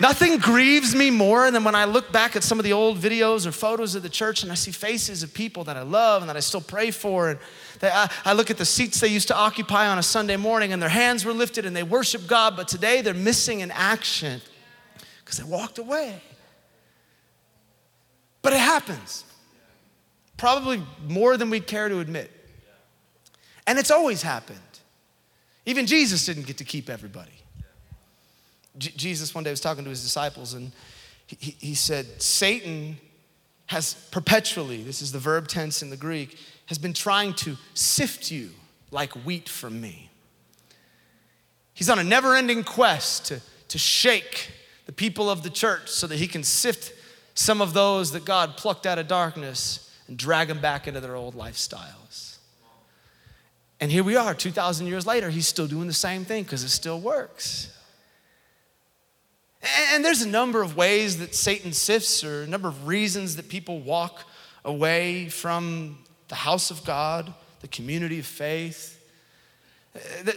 Nothing 0.00 0.38
grieves 0.38 0.94
me 0.94 1.10
more 1.10 1.50
than 1.50 1.62
when 1.62 1.74
I 1.74 1.84
look 1.84 2.10
back 2.10 2.34
at 2.34 2.42
some 2.42 2.58
of 2.58 2.64
the 2.64 2.72
old 2.72 2.96
videos 2.96 3.46
or 3.46 3.52
photos 3.52 3.94
of 3.94 4.02
the 4.02 4.08
church 4.08 4.42
and 4.42 4.50
I 4.50 4.54
see 4.54 4.70
faces 4.70 5.22
of 5.22 5.34
people 5.34 5.64
that 5.64 5.76
I 5.76 5.82
love 5.82 6.22
and 6.22 6.28
that 6.30 6.38
I 6.38 6.40
still 6.40 6.62
pray 6.62 6.90
for. 6.90 7.28
And 7.28 7.38
I, 7.82 8.10
I 8.24 8.32
look 8.32 8.50
at 8.50 8.56
the 8.56 8.64
seats 8.64 8.98
they 9.00 9.08
used 9.08 9.28
to 9.28 9.36
occupy 9.36 9.86
on 9.88 9.98
a 9.98 10.02
Sunday 10.02 10.38
morning 10.38 10.72
and 10.72 10.80
their 10.80 10.88
hands 10.88 11.26
were 11.26 11.34
lifted 11.34 11.66
and 11.66 11.76
they 11.76 11.82
worship 11.82 12.26
God, 12.26 12.56
but 12.56 12.66
today 12.66 13.02
they're 13.02 13.12
missing 13.12 13.60
in 13.60 13.70
action 13.72 14.40
because 15.22 15.36
they 15.36 15.44
walked 15.44 15.76
away. 15.76 16.22
But 18.40 18.54
it 18.54 18.60
happens, 18.60 19.24
probably 20.38 20.82
more 21.06 21.36
than 21.36 21.50
we'd 21.50 21.66
care 21.66 21.90
to 21.90 21.98
admit. 21.98 22.30
And 23.66 23.78
it's 23.78 23.90
always 23.90 24.22
happened. 24.22 24.58
Even 25.70 25.86
Jesus 25.86 26.26
didn't 26.26 26.46
get 26.46 26.58
to 26.58 26.64
keep 26.64 26.90
everybody. 26.90 27.30
J- 28.76 28.92
Jesus 28.96 29.32
one 29.36 29.44
day 29.44 29.50
was 29.50 29.60
talking 29.60 29.84
to 29.84 29.90
his 29.90 30.02
disciples 30.02 30.52
and 30.54 30.72
he, 31.28 31.54
he 31.60 31.74
said, 31.76 32.20
Satan 32.20 32.98
has 33.66 33.94
perpetually, 34.10 34.82
this 34.82 35.00
is 35.00 35.12
the 35.12 35.20
verb 35.20 35.46
tense 35.46 35.80
in 35.80 35.88
the 35.88 35.96
Greek, 35.96 36.36
has 36.66 36.76
been 36.76 36.92
trying 36.92 37.34
to 37.34 37.56
sift 37.74 38.32
you 38.32 38.50
like 38.90 39.12
wheat 39.24 39.48
from 39.48 39.80
me. 39.80 40.10
He's 41.72 41.88
on 41.88 42.00
a 42.00 42.04
never 42.04 42.34
ending 42.34 42.64
quest 42.64 43.26
to, 43.26 43.40
to 43.68 43.78
shake 43.78 44.50
the 44.86 44.92
people 44.92 45.30
of 45.30 45.44
the 45.44 45.50
church 45.50 45.88
so 45.88 46.08
that 46.08 46.18
he 46.18 46.26
can 46.26 46.42
sift 46.42 46.92
some 47.34 47.60
of 47.60 47.74
those 47.74 48.10
that 48.10 48.24
God 48.24 48.56
plucked 48.56 48.86
out 48.86 48.98
of 48.98 49.06
darkness 49.06 49.88
and 50.08 50.16
drag 50.16 50.48
them 50.48 50.60
back 50.60 50.88
into 50.88 50.98
their 50.98 51.14
old 51.14 51.36
lifestyles. 51.36 52.38
And 53.80 53.90
here 53.90 54.04
we 54.04 54.14
are, 54.16 54.34
2,000 54.34 54.86
years 54.86 55.06
later, 55.06 55.30
he's 55.30 55.46
still 55.46 55.66
doing 55.66 55.86
the 55.86 55.94
same 55.94 56.26
thing 56.26 56.44
because 56.44 56.62
it 56.62 56.68
still 56.68 57.00
works. 57.00 57.74
And 59.92 60.04
there's 60.04 60.22
a 60.22 60.28
number 60.28 60.62
of 60.62 60.76
ways 60.76 61.18
that 61.18 61.34
Satan 61.34 61.72
sifts, 61.72 62.22
or 62.22 62.42
a 62.42 62.46
number 62.46 62.68
of 62.68 62.86
reasons 62.86 63.36
that 63.36 63.48
people 63.48 63.80
walk 63.80 64.24
away 64.64 65.28
from 65.28 65.98
the 66.28 66.34
house 66.34 66.70
of 66.70 66.84
God, 66.84 67.32
the 67.60 67.68
community 67.68 68.18
of 68.18 68.26
faith. 68.26 69.02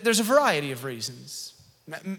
There's 0.04 0.20
a 0.20 0.24
variety 0.24 0.72
of 0.72 0.84
reasons. 0.84 1.54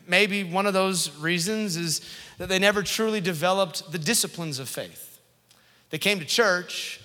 Maybe 0.06 0.44
one 0.44 0.66
of 0.66 0.74
those 0.74 1.10
reasons 1.16 1.76
is 1.76 2.00
that 2.38 2.48
they 2.50 2.58
never 2.58 2.82
truly 2.82 3.20
developed 3.20 3.90
the 3.90 3.98
disciplines 3.98 4.58
of 4.58 4.68
faith. 4.68 5.18
They 5.90 5.98
came 5.98 6.18
to 6.20 6.26
church, 6.26 7.00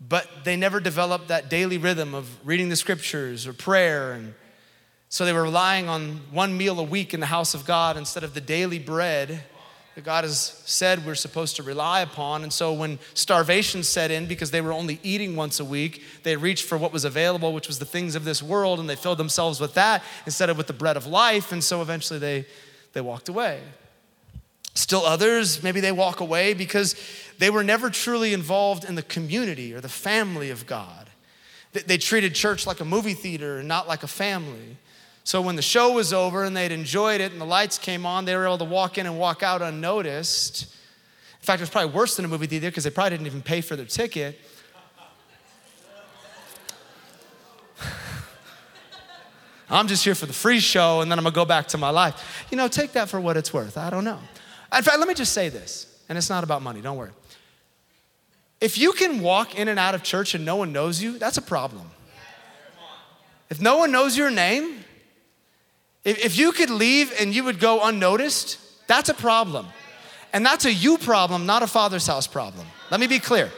but 0.00 0.26
they 0.44 0.56
never 0.56 0.80
developed 0.80 1.28
that 1.28 1.50
daily 1.50 1.78
rhythm 1.78 2.14
of 2.14 2.28
reading 2.46 2.68
the 2.68 2.76
scriptures 2.76 3.46
or 3.46 3.52
prayer 3.52 4.12
and 4.12 4.34
so 5.12 5.24
they 5.24 5.32
were 5.32 5.42
relying 5.42 5.88
on 5.88 6.20
one 6.30 6.56
meal 6.56 6.78
a 6.78 6.84
week 6.84 7.12
in 7.12 7.18
the 7.18 7.26
house 7.26 7.52
of 7.52 7.66
God 7.66 7.96
instead 7.96 8.22
of 8.22 8.32
the 8.32 8.40
daily 8.40 8.78
bread 8.78 9.42
that 9.96 10.04
God 10.04 10.22
has 10.22 10.62
said 10.64 11.04
we're 11.04 11.16
supposed 11.16 11.56
to 11.56 11.64
rely 11.64 12.00
upon. 12.00 12.44
And 12.44 12.52
so 12.52 12.72
when 12.72 13.00
starvation 13.14 13.82
set 13.82 14.12
in 14.12 14.26
because 14.26 14.52
they 14.52 14.60
were 14.60 14.72
only 14.72 15.00
eating 15.02 15.34
once 15.34 15.58
a 15.58 15.64
week, 15.64 16.04
they 16.22 16.36
reached 16.36 16.64
for 16.64 16.78
what 16.78 16.92
was 16.92 17.04
available, 17.04 17.52
which 17.52 17.66
was 17.66 17.80
the 17.80 17.84
things 17.84 18.14
of 18.14 18.24
this 18.24 18.40
world, 18.40 18.78
and 18.78 18.88
they 18.88 18.94
filled 18.94 19.18
themselves 19.18 19.60
with 19.60 19.74
that 19.74 20.04
instead 20.26 20.48
of 20.48 20.56
with 20.56 20.68
the 20.68 20.72
bread 20.72 20.96
of 20.96 21.06
life. 21.06 21.50
And 21.50 21.62
so 21.62 21.82
eventually 21.82 22.20
they, 22.20 22.46
they 22.92 23.00
walked 23.00 23.28
away. 23.28 23.60
Still 24.74 25.04
others, 25.04 25.60
maybe 25.64 25.80
they 25.80 25.90
walk 25.90 26.20
away 26.20 26.54
because 26.54 26.94
they 27.40 27.48
were 27.48 27.64
never 27.64 27.88
truly 27.88 28.34
involved 28.34 28.84
in 28.84 28.96
the 28.96 29.02
community 29.02 29.72
or 29.72 29.80
the 29.80 29.88
family 29.88 30.50
of 30.50 30.66
God. 30.66 31.08
They 31.72 31.96
treated 31.96 32.34
church 32.34 32.66
like 32.66 32.80
a 32.80 32.84
movie 32.84 33.14
theater 33.14 33.56
and 33.60 33.66
not 33.66 33.88
like 33.88 34.02
a 34.02 34.08
family. 34.08 34.76
So 35.24 35.40
when 35.40 35.56
the 35.56 35.62
show 35.62 35.92
was 35.92 36.12
over 36.12 36.44
and 36.44 36.54
they'd 36.54 36.70
enjoyed 36.70 37.22
it 37.22 37.32
and 37.32 37.40
the 37.40 37.46
lights 37.46 37.78
came 37.78 38.04
on, 38.04 38.26
they 38.26 38.36
were 38.36 38.44
able 38.44 38.58
to 38.58 38.64
walk 38.64 38.98
in 38.98 39.06
and 39.06 39.18
walk 39.18 39.42
out 39.42 39.62
unnoticed. 39.62 40.64
In 40.64 41.40
fact, 41.40 41.60
it 41.60 41.62
was 41.62 41.70
probably 41.70 41.92
worse 41.92 42.14
than 42.16 42.26
a 42.26 42.28
movie 42.28 42.46
theater 42.46 42.68
because 42.68 42.84
they 42.84 42.90
probably 42.90 43.16
didn't 43.16 43.26
even 43.26 43.40
pay 43.40 43.62
for 43.62 43.74
their 43.74 43.86
ticket. 43.86 44.38
I'm 49.70 49.88
just 49.88 50.04
here 50.04 50.14
for 50.14 50.26
the 50.26 50.34
free 50.34 50.60
show 50.60 51.00
and 51.00 51.10
then 51.10 51.18
I'm 51.18 51.24
gonna 51.24 51.34
go 51.34 51.46
back 51.46 51.68
to 51.68 51.78
my 51.78 51.88
life. 51.88 52.44
You 52.50 52.58
know, 52.58 52.68
take 52.68 52.92
that 52.92 53.08
for 53.08 53.18
what 53.18 53.38
it's 53.38 53.54
worth. 53.54 53.78
I 53.78 53.88
don't 53.88 54.04
know. 54.04 54.18
In 54.76 54.82
fact, 54.82 54.98
let 54.98 55.08
me 55.08 55.14
just 55.14 55.32
say 55.32 55.48
this, 55.48 55.86
and 56.10 56.18
it's 56.18 56.28
not 56.28 56.44
about 56.44 56.60
money, 56.60 56.82
don't 56.82 56.98
worry. 56.98 57.12
If 58.60 58.76
you 58.76 58.92
can 58.92 59.20
walk 59.20 59.58
in 59.58 59.68
and 59.68 59.78
out 59.78 59.94
of 59.94 60.02
church 60.02 60.34
and 60.34 60.44
no 60.44 60.56
one 60.56 60.72
knows 60.72 61.02
you, 61.02 61.18
that's 61.18 61.38
a 61.38 61.42
problem. 61.42 61.90
If 63.48 63.60
no 63.60 63.78
one 63.78 63.90
knows 63.90 64.16
your 64.16 64.30
name, 64.30 64.84
if, 66.04 66.24
if 66.24 66.38
you 66.38 66.52
could 66.52 66.70
leave 66.70 67.12
and 67.18 67.34
you 67.34 67.44
would 67.44 67.58
go 67.58 67.82
unnoticed, 67.82 68.58
that's 68.86 69.08
a 69.08 69.14
problem. 69.14 69.66
And 70.32 70.46
that's 70.46 70.64
a 70.64 70.72
you 70.72 70.98
problem, 70.98 71.46
not 71.46 71.62
a 71.62 71.66
father's 71.66 72.06
house 72.06 72.26
problem. 72.26 72.66
Let 72.90 73.00
me 73.00 73.06
be 73.06 73.18
clear. 73.18 73.50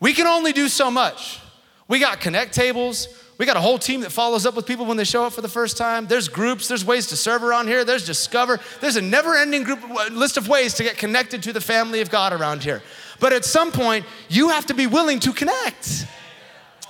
We 0.00 0.14
can 0.14 0.26
only 0.26 0.52
do 0.52 0.68
so 0.68 0.90
much. 0.90 1.40
We 1.88 1.98
got 1.98 2.20
connect 2.20 2.54
tables. 2.54 3.08
We 3.38 3.46
got 3.46 3.56
a 3.56 3.60
whole 3.60 3.78
team 3.78 4.00
that 4.00 4.10
follows 4.10 4.46
up 4.46 4.56
with 4.56 4.66
people 4.66 4.84
when 4.86 4.96
they 4.96 5.04
show 5.04 5.24
up 5.24 5.32
for 5.32 5.42
the 5.42 5.48
first 5.48 5.76
time. 5.76 6.06
There's 6.06 6.28
groups, 6.28 6.66
there's 6.66 6.84
ways 6.84 7.06
to 7.08 7.16
serve 7.16 7.44
around 7.44 7.68
here, 7.68 7.84
there's 7.84 8.04
discover. 8.04 8.58
There's 8.80 8.96
a 8.96 9.00
never 9.00 9.36
ending 9.36 9.62
group 9.62 9.80
list 10.10 10.36
of 10.36 10.48
ways 10.48 10.74
to 10.74 10.82
get 10.82 10.98
connected 10.98 11.42
to 11.44 11.52
the 11.52 11.60
family 11.60 12.00
of 12.00 12.10
God 12.10 12.32
around 12.32 12.64
here. 12.64 12.82
But 13.20 13.32
at 13.32 13.44
some 13.44 13.72
point, 13.72 14.04
you 14.28 14.50
have 14.50 14.66
to 14.66 14.74
be 14.74 14.86
willing 14.86 15.20
to 15.20 15.32
connect. 15.32 16.06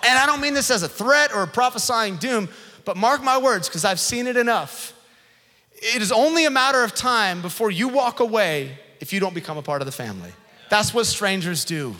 And 0.07 0.19
I 0.19 0.27
don't 0.27 0.41
mean 0.41 0.55
this 0.55 0.71
as 0.71 0.83
a 0.83 0.89
threat 0.89 1.35
or 1.35 1.47
prophesying 1.47 2.17
doom, 2.17 2.49
but 2.85 2.97
mark 2.97 3.23
my 3.23 3.39
words, 3.39 3.69
because 3.69 3.85
I've 3.85 4.01
seen 4.01 4.27
it 4.27 4.37
enough. 4.37 4.95
It 5.75 6.03
is 6.03 6.13
only 6.13 6.45
a 6.45 6.51
matter 6.51 6.83
of 6.83 6.95
time 6.95 7.43
before 7.43 7.71
you 7.71 7.89
walk 7.89 8.21
away 8.21 8.79
if 9.01 9.13
you 9.13 9.21
don't 9.21 9.35
become 9.35 9.57
a 9.57 9.63
part 9.63 9.81
of 9.83 9.87
the 9.87 9.93
family. 9.93 10.33
That's 10.71 10.93
what 10.93 11.07
strangers 11.07 11.65
do. 11.65 11.97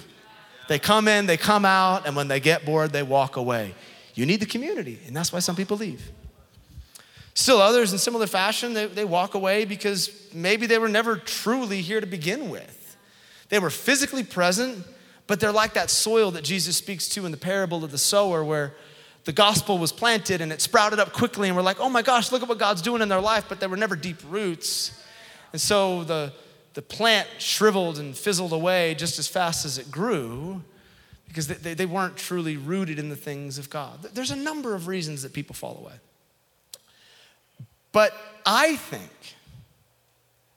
They 0.69 0.79
come 0.79 1.09
in, 1.09 1.27
they 1.27 1.37
come 1.37 1.65
out, 1.65 2.07
and 2.07 2.15
when 2.15 2.29
they 2.29 2.41
get 2.41 2.67
bored, 2.67 2.93
they 2.93 3.03
walk 3.03 3.37
away. 3.37 3.75
You 4.15 4.27
need 4.27 4.41
the 4.41 4.47
community, 4.47 4.99
and 5.07 5.17
that's 5.17 5.33
why 5.33 5.39
some 5.39 5.57
people 5.57 5.77
leave. 5.77 6.11
Still, 7.35 7.63
others 7.63 7.93
in 7.93 7.99
similar 7.99 8.27
fashion, 8.27 8.75
they, 8.75 8.87
they 8.87 9.05
walk 9.05 9.35
away 9.35 9.65
because 9.65 10.11
maybe 10.35 10.67
they 10.67 10.79
were 10.79 10.89
never 10.89 11.17
truly 11.17 11.81
here 11.81 12.01
to 12.01 12.07
begin 12.07 12.51
with. 12.51 12.88
They 13.49 13.59
were 13.59 13.71
physically 13.71 14.25
present, 14.25 14.85
but 15.27 15.41
they're 15.41 15.53
like 15.53 15.75
that 15.75 15.91
soil 15.91 16.31
that 16.33 16.45
Jesus 16.45 16.77
speaks 16.77 17.09
to 17.11 17.27
in 17.27 17.33
the 17.33 17.39
parable 17.39 17.85
of 17.85 17.91
the 17.91 17.99
sower, 17.99 18.45
where 18.45 18.75
the 19.25 19.33
gospel 19.33 19.79
was 19.79 19.93
planted 19.93 20.41
and 20.41 20.53
it 20.53 20.61
sprouted 20.61 20.99
up 20.99 21.13
quickly, 21.13 21.49
and 21.49 21.57
we're 21.57 21.63
like, 21.63 21.81
oh 21.81 21.89
my 21.89 22.03
gosh, 22.03 22.33
look 22.33 22.43
at 22.43 22.49
what 22.49 22.59
God's 22.59 22.83
doing 22.83 23.03
in 23.03 23.09
their 23.09 23.21
life, 23.21 23.45
but 23.49 23.61
there 23.61 23.69
were 23.69 23.77
never 23.77 23.97
deep 23.97 24.19
roots. 24.29 25.05
And 25.53 25.61
so 25.61 26.05
the, 26.05 26.33
the 26.75 26.83
plant 26.83 27.29
shriveled 27.39 27.99
and 27.99 28.17
fizzled 28.17 28.53
away 28.53 28.95
just 28.95 29.19
as 29.19 29.29
fast 29.29 29.65
as 29.65 29.79
it 29.79 29.91
grew 29.91 30.63
because 31.27 31.47
they, 31.49 31.75
they 31.75 31.87
weren't 31.87 32.17
truly 32.17 32.57
rooted 32.57 32.99
in 32.99 33.11
the 33.11 33.17
things 33.17 33.59
of 33.59 33.69
God. 33.69 34.03
There's 34.15 34.31
a 34.31 34.37
number 34.37 34.75
of 34.75 34.87
reasons 34.87 35.23
that 35.23 35.33
people 35.33 35.55
fall 35.55 35.77
away. 35.79 35.95
But 37.93 38.13
I 38.47 38.77
think, 38.77 39.11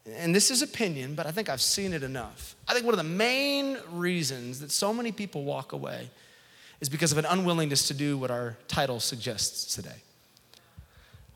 and 0.05 0.33
this 0.33 0.49
is 0.49 0.61
opinion, 0.61 1.15
but 1.15 1.25
I 1.25 1.31
think 1.31 1.49
I've 1.49 1.61
seen 1.61 1.93
it 1.93 2.03
enough. 2.03 2.55
I 2.67 2.73
think 2.73 2.85
one 2.85 2.93
of 2.93 2.97
the 2.97 3.03
main 3.03 3.77
reasons 3.91 4.59
that 4.59 4.71
so 4.71 4.93
many 4.93 5.11
people 5.11 5.43
walk 5.43 5.73
away 5.73 6.09
is 6.79 6.89
because 6.89 7.11
of 7.11 7.19
an 7.19 7.25
unwillingness 7.25 7.87
to 7.89 7.93
do 7.93 8.17
what 8.17 8.31
our 8.31 8.57
title 8.67 8.99
suggests 8.99 9.75
today 9.75 10.01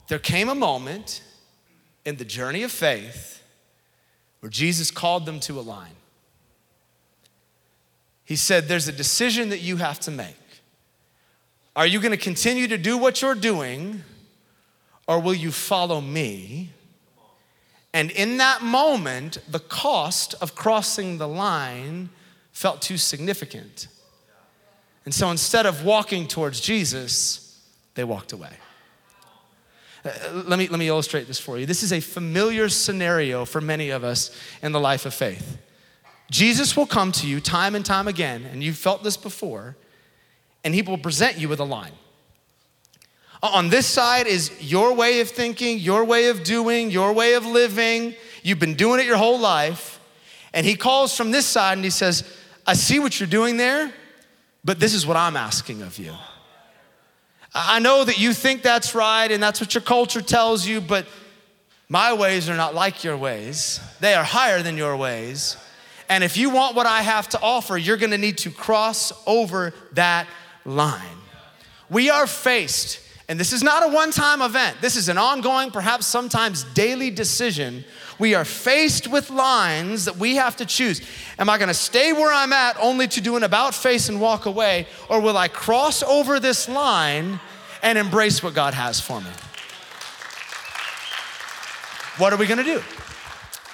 there 0.08 0.20
came 0.20 0.50
a 0.50 0.56
moment 0.56 1.24
in 2.04 2.18
the 2.18 2.26
journey 2.26 2.64
of 2.64 2.72
faith 2.72 3.44
where 4.40 4.50
Jesus 4.50 4.92
called 4.92 5.26
them 5.26 5.40
to 5.42 5.60
a 5.60 5.62
line. 5.62 5.96
He 8.24 8.36
said, 8.36 8.68
There's 8.68 8.88
a 8.88 8.92
decision 8.92 9.50
that 9.50 9.62
you 9.62 9.78
have 9.78 10.00
to 10.02 10.12
make. 10.12 10.36
Are 11.76 11.88
you 11.88 12.00
going 12.00 12.12
to 12.12 12.18
continue 12.18 12.68
to 12.68 12.78
do 12.78 12.98
what 12.98 13.22
you're 13.22 13.36
doing, 13.36 14.04
or 15.08 15.20
will 15.20 15.34
you 15.34 15.52
follow 15.52 16.00
me? 16.00 16.72
And 17.96 18.12
in 18.12 18.40
that 18.40 18.62
moment, 18.62 19.38
the 19.50 19.60
cost 19.60 20.36
of 20.42 20.54
crossing 20.54 21.18
the 21.18 21.30
line 21.30 22.10
felt 22.52 22.82
too 22.82 22.98
significant. 22.98 23.88
And 25.06 25.14
so 25.14 25.32
instead 25.32 25.66
of 25.66 25.86
walking 25.86 26.28
towards 26.28 26.60
Jesus, 26.60 27.58
they 27.94 28.04
walked 28.04 28.34
away. 28.34 28.52
Uh, 30.04 30.12
let, 30.46 30.60
me, 30.60 30.68
let 30.68 30.78
me 30.78 30.90
illustrate 30.90 31.26
this 31.28 31.40
for 31.40 31.58
you. 31.58 31.66
This 31.66 31.84
is 31.84 31.94
a 31.94 32.02
familiar 32.02 32.68
scenario 32.68 33.46
for 33.46 33.62
many 33.62 33.92
of 33.92 34.04
us 34.04 34.30
in 34.62 34.74
the 34.74 34.80
life 34.80 35.06
of 35.06 35.14
faith. 35.14 35.58
Jesus 36.30 36.76
will 36.76 36.88
come 36.88 37.14
to 37.14 37.26
you 37.26 37.40
time 37.40 37.76
and 37.76 37.86
time 37.86 38.10
again, 38.10 38.44
and 38.44 38.62
you've 38.62 38.78
felt 38.78 39.06
this 39.06 39.16
before, 39.16 39.78
and 40.66 40.76
he 40.76 40.82
will 40.82 40.98
present 40.98 41.38
you 41.38 41.48
with 41.48 41.62
a 41.62 41.66
line. 41.66 41.94
On 43.54 43.70
this 43.70 43.86
side 43.86 44.28
is 44.28 44.52
your 44.60 44.94
way 44.94 45.20
of 45.20 45.30
thinking, 45.30 45.80
your 45.80 46.04
way 46.04 46.28
of 46.28 46.44
doing, 46.44 46.92
your 46.92 47.14
way 47.14 47.34
of 47.34 47.46
living. 47.46 48.16
You've 48.44 48.60
been 48.60 48.76
doing 48.76 49.00
it 49.00 49.06
your 49.06 49.18
whole 49.18 49.40
life. 49.40 50.00
And 50.54 50.66
he 50.66 50.76
calls 50.76 51.16
from 51.16 51.32
this 51.32 51.46
side 51.46 51.74
and 51.74 51.84
he 51.84 51.90
says, 51.90 52.24
I 52.66 52.74
see 52.74 53.00
what 53.00 53.20
you're 53.20 53.28
doing 53.28 53.58
there, 53.58 53.94
but 54.64 54.80
this 54.80 54.94
is 54.94 55.06
what 55.06 55.18
I'm 55.18 55.36
asking 55.36 55.82
of 55.82 55.98
you. 56.00 56.14
I 57.54 57.80
know 57.80 58.04
that 58.04 58.20
you 58.20 58.34
think 58.34 58.64
that's 58.64 58.96
right 58.96 59.32
and 59.32 59.42
that's 59.42 59.62
what 59.62 59.74
your 59.74 59.82
culture 59.82 60.22
tells 60.22 60.66
you, 60.66 60.82
but 60.82 61.06
my 61.88 62.14
ways 62.14 62.50
are 62.50 62.56
not 62.56 62.74
like 62.74 63.04
your 63.04 63.16
ways. 63.16 63.80
They 64.00 64.14
are 64.14 64.24
higher 64.24 64.62
than 64.62 64.78
your 64.78 64.98
ways. 64.98 65.58
And 66.10 66.24
if 66.24 66.38
you 66.38 66.50
want 66.50 66.76
what 66.76 66.86
I 66.86 67.02
have 67.02 67.30
to 67.30 67.42
offer, 67.42 67.78
you're 67.78 67.98
gonna 67.98 68.18
need 68.18 68.40
to 68.40 68.52
cross 68.52 69.14
over 69.26 69.74
that 69.94 70.28
line. 70.66 71.02
We 71.90 72.10
are 72.10 72.28
faced, 72.28 73.00
and 73.28 73.40
this 73.40 73.54
is 73.54 73.64
not 73.64 73.84
a 73.84 73.94
one 73.94 74.12
time 74.12 74.42
event, 74.42 74.78
this 74.82 74.96
is 74.96 75.10
an 75.10 75.18
ongoing, 75.18 75.72
perhaps 75.72 76.06
sometimes 76.06 76.64
daily 76.74 77.10
decision. 77.10 77.84
We 78.20 78.34
are 78.34 78.46
faced 78.46 79.08
with 79.08 79.30
lines 79.30 80.06
that 80.06 80.18
we 80.18 80.36
have 80.36 80.56
to 80.58 80.66
choose. 80.66 81.02
Am 81.38 81.50
I 81.50 81.58
gonna 81.58 81.74
stay 81.74 82.14
where 82.14 82.32
I'm 82.32 82.54
at 82.54 82.78
only 82.80 83.08
to 83.10 83.22
do 83.22 83.36
an 83.36 83.44
about 83.44 83.74
face 83.76 84.10
and 84.10 84.22
walk 84.22 84.46
away, 84.46 84.88
or 85.10 85.20
will 85.20 85.38
I 85.38 85.48
cross 85.48 86.04
over 86.04 86.40
this 86.40 86.70
line 86.70 87.40
and 87.82 87.98
embrace 87.98 88.42
what 88.42 88.54
God 88.54 88.74
has 88.74 89.02
for 89.02 89.20
me? 89.20 89.30
What 92.18 92.32
are 92.32 92.38
we 92.38 92.46
gonna 92.46 92.64
do? 92.64 92.82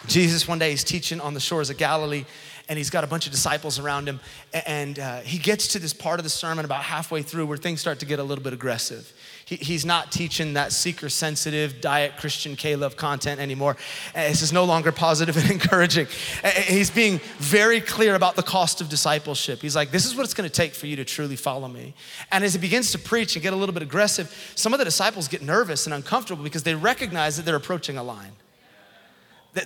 Jesus, 0.08 0.48
one 0.48 0.58
day, 0.58 0.72
he's 0.72 0.84
teaching 0.84 1.22
on 1.22 1.34
the 1.34 1.40
shores 1.40 1.70
of 1.70 1.78
Galilee, 1.78 2.26
and 2.68 2.78
he's 2.78 2.90
got 2.90 3.04
a 3.04 3.08
bunch 3.08 3.26
of 3.28 3.32
disciples 3.32 3.78
around 3.78 4.08
him. 4.08 4.20
And 4.66 4.98
uh, 4.98 5.20
he 5.20 5.38
gets 5.38 5.68
to 5.70 5.80
this 5.80 5.94
part 5.94 6.20
of 6.20 6.24
the 6.24 6.30
sermon 6.30 6.66
about 6.66 6.84
halfway 6.84 7.22
through 7.22 7.46
where 7.46 7.58
things 7.58 7.82
start 7.82 8.00
to 8.00 8.06
get 8.06 8.18
a 8.18 8.24
little 8.24 8.44
bit 8.44 8.54
aggressive. 8.54 9.14
He, 9.52 9.58
he's 9.58 9.86
not 9.86 10.14
teaching 10.14 10.54
that 10.54 10.72
seeker 10.72 11.10
sensitive, 11.10 11.82
diet 11.82 12.16
Christian 12.16 12.56
K 12.56 12.78
love 12.78 12.96
content 12.96 13.42
anymore. 13.42 13.76
Eh, 14.16 14.30
this 14.30 14.42
is 14.42 14.54
no 14.54 14.64
longer 14.64 14.94
positive 14.94 15.36
and 15.44 15.52
encouraging. 15.52 16.08
Eh, 16.42 16.52
eh, 16.56 16.62
he's 16.62 16.90
being 16.90 17.20
very 17.38 17.82
clear 17.82 18.16
about 18.16 18.38
the 18.38 18.44
cost 18.44 18.80
of 18.80 18.88
discipleship. 18.88 19.62
He's 19.62 19.76
like, 19.76 19.92
this 19.92 20.06
is 20.06 20.16
what 20.16 20.24
it's 20.24 20.34
going 20.34 20.50
to 20.50 20.56
take 20.56 20.74
for 20.74 20.88
you 20.88 20.96
to 20.96 21.04
truly 21.04 21.36
follow 21.36 21.68
me. 21.68 21.94
And 22.32 22.46
as 22.46 22.54
he 22.54 22.62
begins 22.62 22.94
to 22.94 23.00
preach 23.00 23.36
and 23.36 23.44
get 23.44 23.52
a 23.52 23.58
little 23.58 23.74
bit 23.74 23.84
aggressive, 23.84 24.54
some 24.56 24.72
of 24.72 24.80
the 24.80 24.86
disciples 24.86 25.28
get 25.28 25.42
nervous 25.42 25.86
and 25.86 25.94
uncomfortable 25.94 26.46
because 26.46 26.64
they 26.64 26.76
recognize 26.76 27.36
that 27.36 27.44
they're 27.46 27.58
approaching 27.58 27.98
a 27.98 28.04
line 28.04 28.32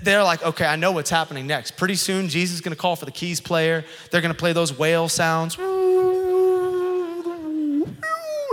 they're 0.02 0.24
like, 0.24 0.42
okay, 0.44 0.66
I 0.66 0.78
know 0.78 0.92
what's 0.94 1.12
happening 1.12 1.46
next. 1.46 1.78
Pretty 1.78 1.94
soon, 1.94 2.28
Jesus 2.28 2.56
is 2.56 2.62
gonna 2.62 2.76
call 2.76 2.96
for 2.96 3.06
the 3.06 3.12
keys 3.12 3.40
player. 3.40 3.86
They're 4.10 4.22
gonna 4.22 4.34
play 4.34 4.52
those 4.52 4.76
whale 4.76 5.08
sounds. 5.08 5.60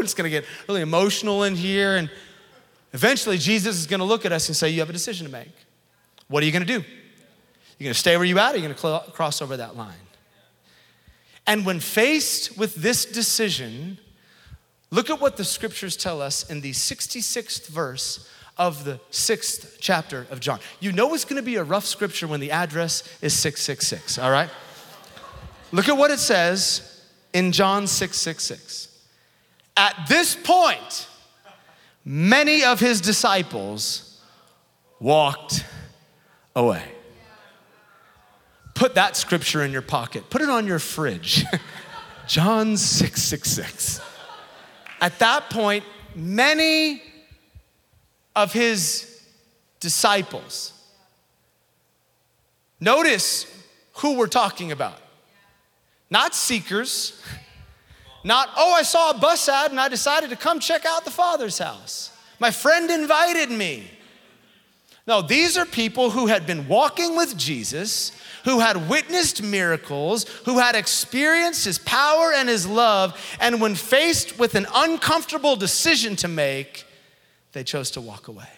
It's 0.04 0.14
gonna 0.14 0.30
get 0.30 0.44
really 0.68 0.80
emotional 0.80 1.44
in 1.44 1.54
here. 1.54 1.96
And 1.96 2.10
eventually, 2.92 3.38
Jesus 3.38 3.76
is 3.76 3.86
gonna 3.86 4.04
look 4.04 4.24
at 4.24 4.32
us 4.32 4.48
and 4.48 4.56
say, 4.56 4.70
You 4.70 4.80
have 4.80 4.90
a 4.90 4.92
decision 4.92 5.26
to 5.26 5.32
make. 5.32 5.52
What 6.28 6.42
are 6.42 6.46
you 6.46 6.52
gonna 6.52 6.64
do? 6.64 6.84
You're 7.78 7.88
gonna 7.88 7.94
stay 7.94 8.16
where 8.16 8.26
you 8.26 8.38
at, 8.38 8.54
or 8.54 8.58
you're 8.58 8.68
gonna 8.68 8.78
cl- 8.78 9.10
cross 9.12 9.42
over 9.42 9.56
that 9.56 9.76
line? 9.76 9.94
And 11.46 11.66
when 11.66 11.80
faced 11.80 12.56
with 12.56 12.76
this 12.76 13.04
decision, 13.04 13.98
look 14.90 15.10
at 15.10 15.20
what 15.20 15.36
the 15.36 15.44
scriptures 15.44 15.96
tell 15.96 16.22
us 16.22 16.48
in 16.48 16.60
the 16.60 16.70
66th 16.70 17.66
verse 17.66 18.28
of 18.56 18.84
the 18.84 19.00
sixth 19.10 19.78
chapter 19.80 20.26
of 20.30 20.38
John. 20.38 20.60
You 20.78 20.92
know 20.92 21.12
it's 21.14 21.24
gonna 21.24 21.42
be 21.42 21.56
a 21.56 21.64
rough 21.64 21.86
scripture 21.86 22.26
when 22.26 22.40
the 22.40 22.50
address 22.50 23.02
is 23.22 23.34
666, 23.34 24.18
all 24.18 24.30
right? 24.30 24.50
Look 25.72 25.88
at 25.88 25.96
what 25.96 26.10
it 26.10 26.18
says 26.18 27.02
in 27.32 27.50
John 27.50 27.86
666. 27.86 28.88
At 29.76 30.06
this 30.08 30.35
point, 30.35 31.08
many 32.04 32.64
of 32.64 32.80
his 32.80 33.00
disciples 33.00 34.20
walked 35.00 35.64
away. 36.54 36.85
Put 38.74 38.94
that 38.94 39.16
scripture 39.16 39.62
in 39.62 39.72
your 39.72 39.82
pocket, 39.82 40.28
put 40.30 40.42
it 40.42 40.50
on 40.50 40.66
your 40.66 40.78
fridge. 40.78 41.44
John 42.26 42.76
666. 42.76 44.00
At 45.00 45.18
that 45.18 45.50
point, 45.50 45.85
many 46.14 47.02
of 48.37 48.52
his 48.52 49.20
disciples. 49.80 50.72
Notice 52.80 53.46
who 53.94 54.16
we're 54.16 54.26
talking 54.28 54.72
about. 54.72 54.98
Not 56.11 56.35
seekers, 56.35 57.20
not, 58.24 58.50
oh, 58.56 58.72
I 58.72 58.82
saw 58.82 59.11
a 59.11 59.18
bus 59.18 59.48
ad 59.48 59.70
and 59.70 59.80
I 59.80 59.88
decided 59.88 60.30
to 60.30 60.37
come 60.37 60.61
check 60.61 60.85
out 60.85 61.04
the 61.04 61.11
Father's 61.11 61.58
house. 61.58 62.16
My 62.38 62.50
friend 62.50 62.90
invited 62.90 63.50
me. 63.50 63.90
No, 65.06 65.20
these 65.20 65.58
are 65.58 65.66
people 65.66 66.11
who 66.11 66.28
had 66.28 66.46
been 66.46 66.68
walking 66.68 67.16
with 67.16 67.37
Jesus, 67.37 68.12
who 68.44 68.61
had 68.61 68.88
witnessed 68.88 69.42
miracles, 69.42 70.24
who 70.44 70.58
had 70.58 70.76
experienced 70.76 71.64
his 71.64 71.78
power 71.78 72.32
and 72.32 72.48
his 72.48 72.66
love, 72.66 73.18
and 73.40 73.61
when 73.61 73.74
faced 73.74 74.38
with 74.38 74.54
an 74.54 74.66
uncomfortable 74.74 75.56
decision 75.56 76.14
to 76.16 76.28
make, 76.28 76.87
they 77.52 77.64
chose 77.64 77.90
to 77.92 78.00
walk 78.00 78.28
away. 78.28 78.48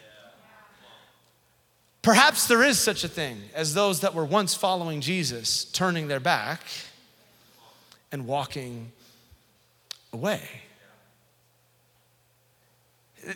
Perhaps 2.03 2.49
there 2.49 2.63
is 2.63 2.79
such 2.79 3.03
a 3.03 3.09
thing 3.09 3.41
as 3.55 3.73
those 3.73 4.01
that 4.01 4.15
were 4.15 4.27
once 4.27 4.55
following 4.55 5.01
Jesus 5.01 5.65
turning 5.65 6.09
their 6.09 6.21
back 6.21 6.61
and 8.13 8.27
walking 8.27 8.93
away. 10.15 10.41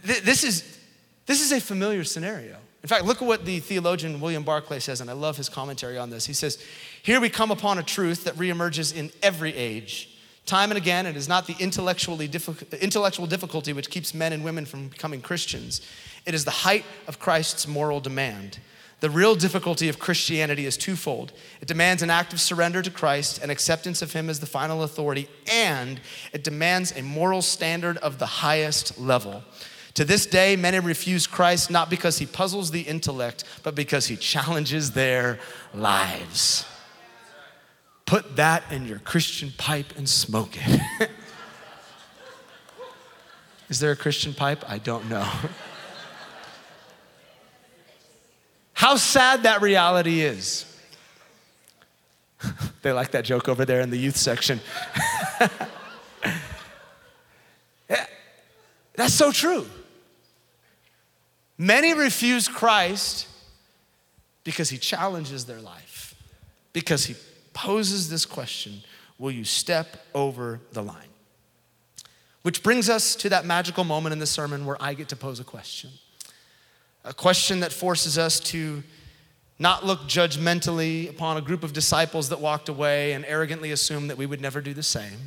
This 0.05 0.45
is, 0.45 0.79
this 1.27 1.43
is 1.43 1.53
a 1.53 1.61
familiar 1.61 2.05
scenario. 2.05 2.57
In 2.83 2.89
fact, 2.89 3.05
look 3.05 3.21
at 3.21 3.27
what 3.27 3.45
the 3.45 3.61
theologian 3.61 4.21
William 4.21 4.45
Barclay 4.45 4.79
says, 4.79 5.01
and 5.01 5.11
I 5.11 5.15
love 5.15 5.37
his 5.37 5.49
commentary 5.49 5.99
on 5.99 6.11
this. 6.11 6.25
He 6.27 6.33
says, 6.33 6.63
Here 7.03 7.21
we 7.21 7.29
come 7.29 7.51
upon 7.51 7.79
a 7.79 7.83
truth 7.83 8.25
that 8.25 8.35
reemerges 8.37 8.95
in 8.95 9.11
every 9.23 9.55
age 9.55 10.19
Time 10.49 10.71
and 10.71 10.79
again, 10.79 11.05
it 11.05 11.15
is 11.15 11.29
not 11.29 11.47
the 11.47 11.55
intellectually 11.61 12.27
diffi- 12.27 12.81
intellectual 12.81 13.27
difficulty 13.27 13.75
which 13.75 13.91
keeps 13.91 14.15
men 14.15 14.33
and 14.33 14.43
women 14.43 14.65
from 14.65 14.89
becoming 14.89 15.21
Christians. 15.21 15.83
It 16.25 16.33
is 16.33 16.47
the 16.47 16.51
height 16.51 16.87
of 17.07 17.19
Christ's 17.19 17.69
moral 17.69 18.01
demand. 18.01 18.59
The 19.01 19.11
real 19.11 19.37
difficulty 19.37 19.89
of 19.89 20.01
Christianity 20.01 20.67
is 20.67 20.77
twofold 20.77 21.33
it 21.61 21.69
demands 21.69 22.03
an 22.03 22.11
act 22.11 22.33
of 22.33 22.41
surrender 22.41 22.83
to 22.83 22.91
Christ 22.91 23.41
and 23.41 23.51
acceptance 23.51 24.03
of 24.03 24.13
Him 24.13 24.29
as 24.29 24.41
the 24.41 24.47
final 24.47 24.83
authority, 24.83 25.29
and 25.51 26.01
it 26.33 26.43
demands 26.43 26.97
a 26.97 27.03
moral 27.03 27.43
standard 27.43 27.97
of 27.99 28.19
the 28.19 28.27
highest 28.27 28.99
level. 28.99 29.45
To 29.95 30.05
this 30.05 30.27
day, 30.27 30.57
many 30.57 30.81
refuse 30.81 31.27
Christ 31.27 31.71
not 31.71 31.91
because 31.91 32.19
He 32.19 32.27
puzzles 32.27 32.71
the 32.71 32.83
intellect, 32.83 33.45
but 33.63 33.75
because 33.75 34.07
He 34.07 34.17
challenges 34.17 34.93
their 34.93 35.39
lives. 35.73 36.65
Put 38.05 38.37
that 38.37 38.65
in 38.71 38.87
your 38.87 39.01
Christian 39.01 39.53
pipe 39.59 39.97
and 39.97 40.09
smoke 40.09 40.57
it. 40.57 40.81
Is 43.69 43.81
there 43.81 43.93
a 43.93 43.97
Christian 43.97 44.33
pipe? 44.35 44.65
I 44.69 44.79
don't 44.79 45.09
know. 45.09 45.29
How 48.79 48.95
sad 48.95 49.43
that 49.43 49.61
reality 49.61 50.21
is. 50.21 50.65
they 52.83 52.93
like 52.93 53.11
that 53.11 53.25
joke 53.25 53.49
over 53.49 53.65
there 53.65 53.81
in 53.81 53.91
the 53.91 53.97
youth 53.97 54.17
section. 54.17 54.61
that's 58.95 59.15
so 59.15 59.33
true. 59.33 59.67
Many 61.59 61.93
refuse 61.93 62.47
Christ 62.47 63.27
because 64.45 64.71
he 64.71 64.79
challenges 64.79 65.47
their 65.47 65.61
life, 65.61 66.15
because 66.73 67.07
he 67.07 67.17
poses 67.55 68.09
this 68.09 68.25
question 68.25 68.85
Will 69.19 69.33
you 69.33 69.43
step 69.43 70.07
over 70.15 70.61
the 70.73 70.85
line? 70.85 71.09
Which 72.43 72.63
brings 72.63 72.89
us 72.89 73.17
to 73.17 73.29
that 73.31 73.45
magical 73.45 73.83
moment 73.83 74.13
in 74.13 74.21
the 74.21 74.27
sermon 74.27 74.67
where 74.67 74.81
I 74.81 74.95
get 74.95 75.09
to 75.09 75.17
pose 75.17 75.41
a 75.41 75.45
question. 75.45 75.91
A 77.09 77.15
question 77.15 77.61
that 77.61 77.73
forces 77.73 78.19
us 78.19 78.39
to 78.39 78.83
not 79.59 79.85
look 79.85 80.01
judgmentally 80.03 81.09
upon 81.09 81.39
a 81.39 81.41
group 81.41 81.65
of 81.65 81.73
disciples 81.73 82.29
that 82.29 82.39
walked 82.39 82.69
away 82.69 83.13
and 83.13 83.25
arrogantly 83.25 83.73
assume 83.73 84.09
that 84.09 84.19
we 84.19 84.27
would 84.27 84.43
never 84.43 84.61
do 84.61 84.75
the 84.75 84.83
same, 84.83 85.19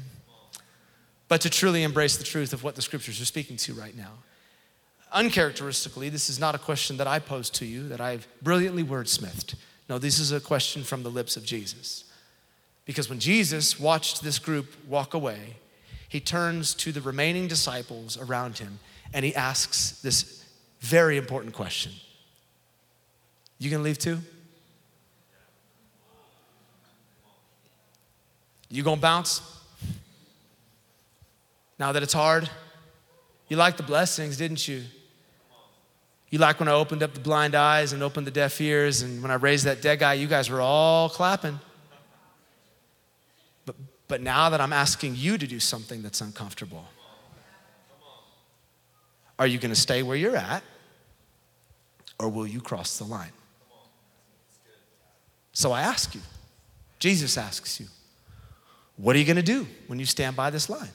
but 1.28 1.42
to 1.42 1.50
truly 1.50 1.82
embrace 1.82 2.18
the 2.18 2.24
truth 2.24 2.54
of 2.54 2.64
what 2.64 2.76
the 2.76 2.84
scriptures 2.84 3.20
are 3.20 3.26
speaking 3.26 3.58
to 3.58 3.74
right 3.74 3.98
now. 3.98 4.12
Uncharacteristically, 5.12 6.08
this 6.08 6.30
is 6.30 6.40
not 6.40 6.54
a 6.54 6.60
question 6.60 6.98
that 6.98 7.08
I 7.08 7.18
pose 7.18 7.50
to 7.50 7.66
you 7.66 7.88
that 7.90 8.00
I've 8.00 8.28
brilliantly 8.44 8.84
wordsmithed. 8.84 9.56
No, 9.90 9.98
this 9.98 10.20
is 10.20 10.32
a 10.32 10.40
question 10.40 10.84
from 10.84 11.02
the 11.02 11.10
lips 11.10 11.36
of 11.36 11.44
Jesus. 11.44 12.06
Because 12.86 13.10
when 13.10 13.20
Jesus 13.20 13.80
watched 13.80 14.24
this 14.24 14.38
group 14.38 14.68
walk 14.88 15.16
away, 15.16 15.58
he 16.08 16.20
turns 16.20 16.76
to 16.76 16.92
the 16.92 17.02
remaining 17.02 17.48
disciples 17.48 18.20
around 18.20 18.60
him 18.60 18.78
and 19.14 19.26
he 19.26 19.36
asks 19.36 20.00
this 20.02 20.41
very 20.82 21.18
important 21.18 21.54
question 21.54 21.92
You 23.60 23.70
gonna 23.70 23.84
leave 23.84 24.00
too? 24.00 24.20
You 28.70 28.84
gonna 28.84 29.02
bounce? 29.02 29.42
Now 31.78 31.92
that 31.92 32.04
it's 32.04 32.14
hard? 32.14 32.50
You 33.50 33.58
like 33.58 33.76
the 33.76 33.84
blessings, 33.84 34.38
didn't 34.38 34.68
you? 34.68 34.84
You 36.30 36.40
like 36.40 36.60
when 36.60 36.70
I 36.70 36.72
opened 36.72 37.04
up 37.04 37.14
the 37.14 37.20
blind 37.20 37.56
eyes 37.56 37.92
and 37.92 38.02
opened 38.02 38.26
the 38.26 38.32
deaf 38.32 38.62
ears, 38.62 39.02
and 39.02 39.22
when 39.22 39.30
I 39.30 39.34
raised 39.34 39.66
that 39.66 39.82
dead 39.82 40.00
guy, 40.00 40.14
you 40.14 40.28
guys 40.28 40.50
were 40.50 40.62
all 40.62 41.10
clapping. 41.10 41.60
But, 43.66 43.76
but 44.08 44.22
now 44.22 44.50
that 44.50 44.62
I'm 44.62 44.72
asking 44.72 45.18
you 45.18 45.38
to 45.38 45.46
do 45.46 45.60
something 45.60 46.02
that's 46.02 46.22
uncomfortable, 46.22 46.86
are 49.42 49.48
you 49.48 49.58
going 49.58 49.74
to 49.74 49.80
stay 49.80 50.04
where 50.04 50.16
you're 50.16 50.36
at, 50.36 50.62
or 52.20 52.30
will 52.30 52.46
you 52.46 52.62
cross 52.62 53.00
the 53.00 53.06
line? 53.06 53.32
So 55.52 55.72
I 55.72 55.82
ask 55.82 56.14
you, 56.14 56.22
Jesus 57.00 57.40
asks 57.40 57.80
you, 57.80 57.88
what 58.98 59.16
are 59.16 59.20
you 59.20 59.26
going 59.26 59.38
to 59.38 59.42
do 59.42 59.66
when 59.88 59.98
you 59.98 60.06
stand 60.06 60.36
by 60.36 60.52
this 60.52 60.70
line? 60.70 60.92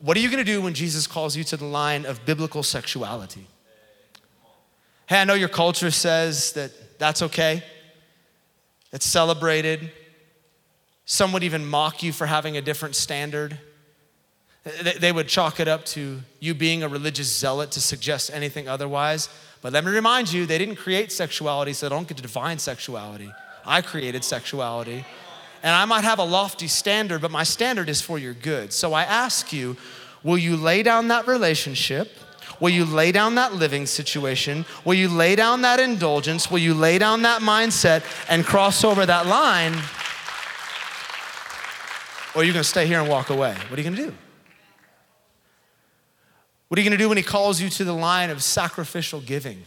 What 0.00 0.16
are 0.16 0.20
you 0.20 0.28
going 0.28 0.44
to 0.44 0.52
do 0.52 0.60
when 0.60 0.74
Jesus 0.74 1.06
calls 1.06 1.36
you 1.36 1.44
to 1.44 1.56
the 1.56 1.66
line 1.66 2.04
of 2.04 2.26
biblical 2.26 2.64
sexuality? 2.64 3.46
Hey, 5.06 5.20
I 5.20 5.24
know 5.24 5.34
your 5.34 5.48
culture 5.48 5.92
says 5.92 6.50
that 6.54 6.98
that's 6.98 7.22
okay, 7.22 7.62
it's 8.92 9.06
celebrated. 9.06 9.92
Some 11.04 11.32
would 11.32 11.44
even 11.44 11.64
mock 11.64 12.02
you 12.02 12.12
for 12.12 12.26
having 12.26 12.56
a 12.56 12.60
different 12.60 12.96
standard. 12.96 13.56
They 14.98 15.12
would 15.12 15.28
chalk 15.28 15.60
it 15.60 15.68
up 15.68 15.84
to 15.86 16.20
you 16.40 16.52
being 16.52 16.82
a 16.82 16.88
religious 16.88 17.32
zealot 17.32 17.70
to 17.72 17.80
suggest 17.80 18.32
anything 18.34 18.68
otherwise. 18.68 19.28
But 19.62 19.72
let 19.72 19.84
me 19.84 19.92
remind 19.92 20.32
you, 20.32 20.44
they 20.44 20.58
didn't 20.58 20.76
create 20.76 21.12
sexuality, 21.12 21.72
so 21.72 21.88
don't 21.88 22.08
get 22.08 22.16
to 22.16 22.22
define 22.22 22.58
sexuality. 22.58 23.32
I 23.64 23.80
created 23.80 24.24
sexuality. 24.24 25.04
And 25.62 25.72
I 25.72 25.84
might 25.84 26.02
have 26.02 26.18
a 26.18 26.24
lofty 26.24 26.66
standard, 26.66 27.20
but 27.20 27.30
my 27.30 27.44
standard 27.44 27.88
is 27.88 28.00
for 28.00 28.18
your 28.18 28.34
good. 28.34 28.72
So 28.72 28.92
I 28.92 29.04
ask 29.04 29.52
you, 29.52 29.76
will 30.24 30.38
you 30.38 30.56
lay 30.56 30.82
down 30.82 31.08
that 31.08 31.28
relationship? 31.28 32.10
Will 32.58 32.70
you 32.70 32.84
lay 32.84 33.12
down 33.12 33.36
that 33.36 33.54
living 33.54 33.86
situation? 33.86 34.64
Will 34.84 34.94
you 34.94 35.08
lay 35.08 35.36
down 35.36 35.62
that 35.62 35.78
indulgence? 35.78 36.50
Will 36.50 36.58
you 36.58 36.74
lay 36.74 36.98
down 36.98 37.22
that 37.22 37.40
mindset 37.40 38.02
and 38.28 38.44
cross 38.44 38.82
over 38.82 39.06
that 39.06 39.26
line? 39.26 39.74
Or 42.34 42.42
are 42.42 42.44
you 42.44 42.52
gonna 42.52 42.64
stay 42.64 42.86
here 42.86 43.00
and 43.00 43.08
walk 43.08 43.30
away? 43.30 43.54
What 43.68 43.78
are 43.78 43.82
you 43.82 43.90
gonna 43.90 44.10
do? 44.10 44.14
What 46.68 46.78
are 46.78 46.82
you 46.82 46.88
gonna 46.88 46.98
do 46.98 47.08
when 47.08 47.16
he 47.16 47.22
calls 47.22 47.60
you 47.60 47.68
to 47.70 47.84
the 47.84 47.94
line 47.94 48.30
of 48.30 48.42
sacrificial 48.42 49.20
giving? 49.20 49.62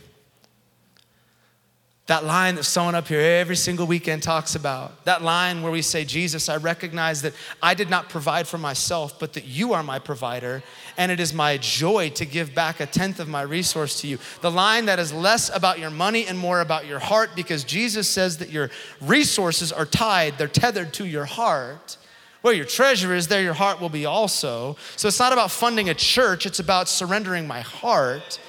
That 2.07 2.25
line 2.25 2.55
that 2.55 2.63
someone 2.63 2.95
up 2.95 3.07
here 3.07 3.19
every 3.19 3.55
single 3.55 3.85
weekend 3.85 4.23
talks 4.23 4.55
about. 4.55 5.05
That 5.05 5.21
line 5.21 5.61
where 5.61 5.71
we 5.71 5.83
say, 5.83 6.03
Jesus, 6.03 6.49
I 6.49 6.57
recognize 6.57 7.21
that 7.21 7.35
I 7.61 7.75
did 7.75 7.87
not 7.87 8.09
provide 8.09 8.47
for 8.47 8.57
myself, 8.57 9.19
but 9.19 9.33
that 9.33 9.45
you 9.45 9.73
are 9.73 9.83
my 9.83 9.99
provider, 9.99 10.63
and 10.97 11.11
it 11.11 11.19
is 11.19 11.35
my 11.35 11.57
joy 11.57 12.09
to 12.15 12.25
give 12.25 12.55
back 12.55 12.79
a 12.79 12.87
tenth 12.87 13.19
of 13.19 13.27
my 13.27 13.43
resource 13.43 14.01
to 14.01 14.07
you. 14.07 14.17
The 14.41 14.49
line 14.49 14.87
that 14.87 14.97
is 14.97 15.13
less 15.13 15.55
about 15.55 15.77
your 15.77 15.91
money 15.91 16.25
and 16.25 16.35
more 16.35 16.61
about 16.61 16.87
your 16.87 16.97
heart, 16.97 17.29
because 17.35 17.63
Jesus 17.63 18.09
says 18.09 18.39
that 18.39 18.49
your 18.49 18.71
resources 18.99 19.71
are 19.71 19.85
tied, 19.85 20.39
they're 20.39 20.47
tethered 20.47 20.91
to 20.95 21.05
your 21.05 21.25
heart. 21.25 21.98
Where 22.41 22.53
your 22.53 22.65
treasure 22.65 23.13
is, 23.13 23.27
there 23.27 23.41
your 23.41 23.53
heart 23.53 23.81
will 23.81 23.89
be 23.89 24.05
also. 24.05 24.77
So 24.95 25.07
it's 25.07 25.19
not 25.19 25.33
about 25.33 25.51
funding 25.51 25.89
a 25.89 25.93
church, 25.93 26.45
it's 26.45 26.59
about 26.59 26.87
surrendering 26.87 27.47
my 27.47 27.61
heart 27.61 28.39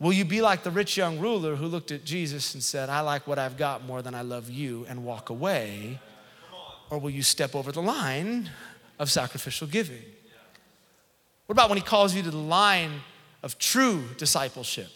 Will 0.00 0.12
you 0.12 0.24
be 0.24 0.40
like 0.40 0.62
the 0.62 0.70
rich 0.70 0.96
young 0.96 1.18
ruler 1.18 1.56
who 1.56 1.66
looked 1.66 1.90
at 1.90 2.04
Jesus 2.04 2.54
and 2.54 2.62
said, 2.62 2.88
I 2.88 3.00
like 3.00 3.26
what 3.26 3.38
I've 3.38 3.56
got 3.56 3.84
more 3.84 4.00
than 4.00 4.14
I 4.14 4.22
love 4.22 4.48
you, 4.48 4.86
and 4.88 5.04
walk 5.04 5.30
away? 5.30 5.98
Or 6.88 6.98
will 6.98 7.10
you 7.10 7.22
step 7.22 7.56
over 7.56 7.72
the 7.72 7.82
line 7.82 8.50
of 8.98 9.10
sacrificial 9.10 9.66
giving? 9.66 10.02
What 11.46 11.54
about 11.54 11.68
when 11.68 11.78
he 11.78 11.84
calls 11.84 12.14
you 12.14 12.22
to 12.22 12.30
the 12.30 12.36
line 12.36 13.00
of 13.42 13.58
true 13.58 14.04
discipleship? 14.18 14.90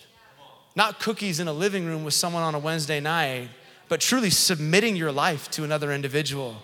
Not 0.76 1.00
cookies 1.00 1.40
in 1.40 1.48
a 1.48 1.52
living 1.52 1.84
room 1.84 2.04
with 2.04 2.14
someone 2.14 2.44
on 2.44 2.54
a 2.54 2.58
Wednesday 2.58 3.00
night, 3.00 3.48
but 3.88 4.00
truly 4.00 4.30
submitting 4.30 4.94
your 4.94 5.10
life 5.10 5.50
to 5.52 5.64
another 5.64 5.90
individual. 5.92 6.62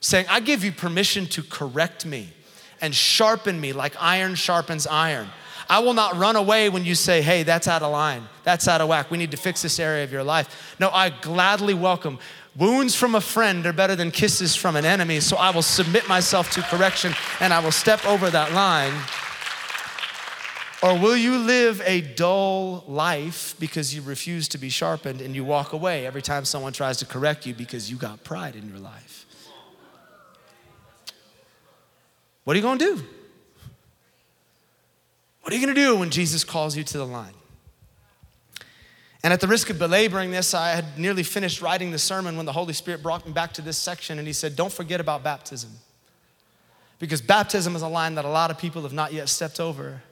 Saying, 0.00 0.26
I 0.28 0.40
give 0.40 0.64
you 0.64 0.72
permission 0.72 1.26
to 1.26 1.42
correct 1.42 2.06
me 2.06 2.28
and 2.80 2.94
sharpen 2.94 3.60
me 3.60 3.72
like 3.72 3.94
iron 4.00 4.34
sharpens 4.34 4.86
iron. 4.86 5.28
I 5.68 5.78
will 5.78 5.94
not 5.94 6.16
run 6.16 6.34
away 6.34 6.68
when 6.68 6.84
you 6.84 6.96
say, 6.96 7.22
hey, 7.22 7.44
that's 7.44 7.68
out 7.68 7.82
of 7.82 7.92
line, 7.92 8.24
that's 8.42 8.66
out 8.66 8.80
of 8.80 8.88
whack, 8.88 9.10
we 9.10 9.18
need 9.18 9.30
to 9.30 9.36
fix 9.36 9.62
this 9.62 9.78
area 9.78 10.02
of 10.02 10.10
your 10.10 10.24
life. 10.24 10.74
No, 10.80 10.90
I 10.90 11.10
gladly 11.10 11.74
welcome. 11.74 12.18
Wounds 12.56 12.96
from 12.96 13.14
a 13.14 13.20
friend 13.20 13.64
are 13.66 13.72
better 13.72 13.94
than 13.94 14.10
kisses 14.10 14.56
from 14.56 14.74
an 14.74 14.84
enemy, 14.84 15.20
so 15.20 15.36
I 15.36 15.50
will 15.50 15.62
submit 15.62 16.08
myself 16.08 16.50
to 16.52 16.62
correction 16.62 17.14
and 17.38 17.52
I 17.52 17.60
will 17.60 17.70
step 17.70 18.04
over 18.04 18.30
that 18.30 18.52
line. 18.52 18.92
Or 20.82 20.98
will 20.98 21.16
you 21.16 21.38
live 21.38 21.82
a 21.84 22.00
dull 22.00 22.84
life 22.88 23.54
because 23.60 23.94
you 23.94 24.02
refuse 24.02 24.48
to 24.48 24.58
be 24.58 24.70
sharpened 24.70 25.20
and 25.20 25.36
you 25.36 25.44
walk 25.44 25.72
away 25.72 26.06
every 26.06 26.22
time 26.22 26.44
someone 26.44 26.72
tries 26.72 26.96
to 26.96 27.06
correct 27.06 27.46
you 27.46 27.54
because 27.54 27.90
you 27.90 27.96
got 27.96 28.24
pride 28.24 28.56
in 28.56 28.68
your 28.68 28.78
life? 28.78 29.19
What 32.44 32.54
are 32.54 32.58
you 32.58 32.62
gonna 32.62 32.78
do? 32.78 33.04
What 35.42 35.52
are 35.52 35.56
you 35.56 35.66
going 35.66 35.74
to 35.74 35.80
do 35.80 35.96
when 35.96 36.10
Jesus 36.10 36.44
calls 36.44 36.76
you 36.76 36.84
to 36.84 36.98
the 36.98 37.04
line? 37.04 37.34
And 39.22 39.32
at 39.32 39.40
the 39.40 39.46
risk 39.46 39.68
of 39.68 39.78
belaboring 39.78 40.30
this, 40.30 40.54
I 40.54 40.70
had 40.70 40.98
nearly 40.98 41.22
finished 41.22 41.60
writing 41.60 41.90
the 41.90 41.98
sermon 41.98 42.36
when 42.36 42.46
the 42.46 42.52
Holy 42.52 42.72
Spirit 42.72 43.02
brought 43.02 43.26
me 43.26 43.32
back 43.32 43.52
to 43.54 43.62
this 43.62 43.76
section 43.76 44.18
and 44.18 44.26
he 44.26 44.32
said, 44.32 44.56
Don't 44.56 44.72
forget 44.72 45.00
about 45.00 45.22
baptism. 45.22 45.70
Because 46.98 47.20
baptism 47.20 47.74
is 47.74 47.82
a 47.82 47.88
line 47.88 48.14
that 48.14 48.24
a 48.24 48.30
lot 48.30 48.50
of 48.50 48.58
people 48.58 48.82
have 48.82 48.92
not 48.92 49.12
yet 49.12 49.28
stepped 49.28 49.58
over. 49.58 50.02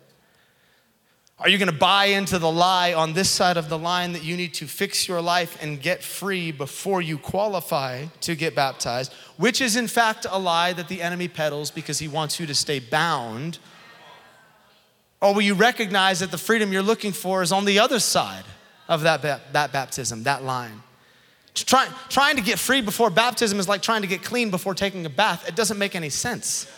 Are 1.41 1.49
you 1.49 1.57
going 1.57 1.71
to 1.71 1.79
buy 1.79 2.07
into 2.07 2.39
the 2.39 2.51
lie 2.51 2.95
on 2.95 3.13
this 3.13 3.31
side 3.31 3.57
of 3.57 3.69
the 3.69 3.79
line 3.79 4.13
that 4.13 4.25
you 4.25 4.37
need 4.37 4.55
to 4.55 4.67
fix 4.67 5.07
your 5.07 5.21
life 5.21 5.57
and 5.63 5.81
get 5.81 6.03
free 6.03 6.51
before 6.51 7.01
you 7.01 7.17
qualify 7.17 8.07
to 8.23 8.35
get 8.35 8.57
baptized, 8.57 9.13
which 9.37 9.61
is 9.61 9.77
in 9.77 9.87
fact 9.87 10.27
a 10.29 10.39
lie 10.39 10.73
that 10.73 10.89
the 10.89 11.01
enemy 11.01 11.29
peddles 11.29 11.71
because 11.71 12.01
he 12.01 12.09
wants 12.09 12.41
you 12.41 12.47
to 12.47 12.55
stay 12.55 12.81
bound 12.81 13.59
or 15.21 15.35
will 15.35 15.43
you 15.43 15.55
recognize 15.55 16.21
that 16.21 16.31
the 16.31 16.39
freedom 16.39 16.73
you're 16.73 16.83
looking 16.83 17.13
for 17.13 17.43
is 17.43 17.51
on 17.51 17.65
the 17.65 17.79
other 17.79 17.99
side 17.99 18.45
of 18.89 19.03
that, 19.03 19.23
that 19.53 19.73
baptism, 19.73 20.23
that 20.25 20.45
line? 20.45 20.83
Try, 21.55 21.89
trying 22.09 22.37
to 22.37 22.43
get 22.43 22.59
free 22.59 22.81
before 22.81 23.11
baptism 23.11 23.59
is 23.59 23.69
like 23.69 23.83
trying 23.83 24.03
to 24.03 24.09
get 24.09 24.23
clean 24.23 24.51
before 24.51 24.75
taking 24.75 25.05
a 25.07 25.11
bath. 25.11 25.49
It 25.49 25.57
doesn't 25.57 25.79
make 25.79 25.97
any 25.97 26.09
sense. 26.09 26.71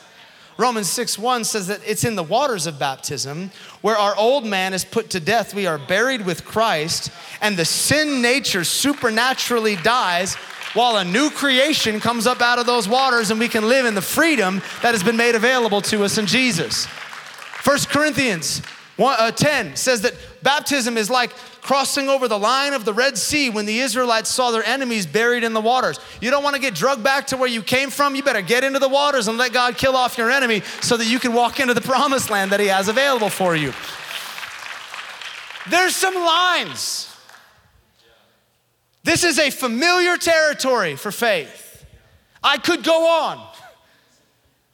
Romans 0.61 0.91
6 0.91 1.19
1 1.19 1.45
says 1.45 1.69
that 1.69 1.81
it's 1.87 2.05
in 2.05 2.17
the 2.17 2.23
waters 2.23 2.67
of 2.67 2.79
baptism 2.79 3.51
where 3.81 3.97
our 3.97 4.15
old 4.17 4.45
man 4.45 4.75
is 4.75 4.85
put 4.85 5.09
to 5.11 5.19
death. 5.19 5.55
We 5.55 5.67
are 5.67 5.79
buried 5.79 6.27
with 6.27 6.45
Christ, 6.45 7.11
and 7.41 7.57
the 7.57 7.65
sin 7.65 8.21
nature 8.21 8.63
supernaturally 8.63 9.77
dies 9.77 10.35
while 10.75 10.99
a 10.99 11.05
new 11.05 11.31
creation 11.31 11.99
comes 11.99 12.27
up 12.27 12.43
out 12.43 12.59
of 12.59 12.67
those 12.67 12.87
waters, 12.87 13.31
and 13.31 13.41
we 13.41 13.49
can 13.49 13.69
live 13.71 13.87
in 13.87 13.95
the 13.95 14.03
freedom 14.03 14.61
that 14.83 14.93
has 14.93 15.03
been 15.03 15.17
made 15.17 15.35
available 15.35 15.81
to 15.81 16.05
us 16.05 16.19
in 16.19 16.27
Jesus. 16.27 16.85
1 17.65 17.79
Corinthians 17.89 18.61
1, 19.01 19.17
uh, 19.19 19.31
10 19.31 19.77
says 19.77 20.03
that 20.03 20.13
baptism 20.43 20.99
is 20.99 21.09
like 21.09 21.33
crossing 21.63 22.11
over 22.11 22.29
the 22.29 22.39
line 22.39 22.75
of 22.75 22.85
the 22.85 22.93
Red 22.93 23.17
Sea 23.17 23.49
when 23.49 23.65
the 23.65 23.79
Israelites 23.79 24.29
saw 24.29 24.51
their 24.51 24.63
enemies 24.63 25.07
buried 25.07 25.43
in 25.43 25.55
the 25.55 25.61
waters. 25.61 25.99
You 26.21 26.31
don't 26.31 26.45
want 26.45 26.55
to 26.55 26.61
get 26.61 26.75
drugged 26.75 27.03
back 27.03 27.29
to 27.29 27.39
where 27.39 27.49
you 27.49 27.63
came 27.63 27.89
from. 27.89 28.15
You 28.15 28.23
better 28.23 28.43
get 28.43 28.63
into 28.63 28.79
the 28.79 28.91
waters 28.91 29.27
and 29.27 29.39
let 29.39 29.55
God 29.55 29.79
kill 29.79 29.97
off 29.97 30.19
your 30.19 30.31
enemy 30.31 30.61
so 30.83 30.99
that 30.99 31.07
you 31.07 31.19
can 31.19 31.33
walk 31.33 31.61
into 31.61 31.73
the 31.73 31.81
promised 31.81 32.29
land 32.29 32.53
that 32.53 32.61
He 32.61 32.67
has 32.67 32.89
available 32.89 33.31
for 33.31 33.57
you. 33.57 33.73
There's 35.71 35.97
some 35.97 36.15
lines. 36.15 37.11
This 39.03 39.25
is 39.25 39.39
a 39.39 39.49
familiar 39.49 40.19
territory 40.19 40.95
for 40.97 41.11
faith. 41.11 41.87
I 42.43 42.59
could 42.59 42.85
go 42.85 43.07
on. 43.07 43.50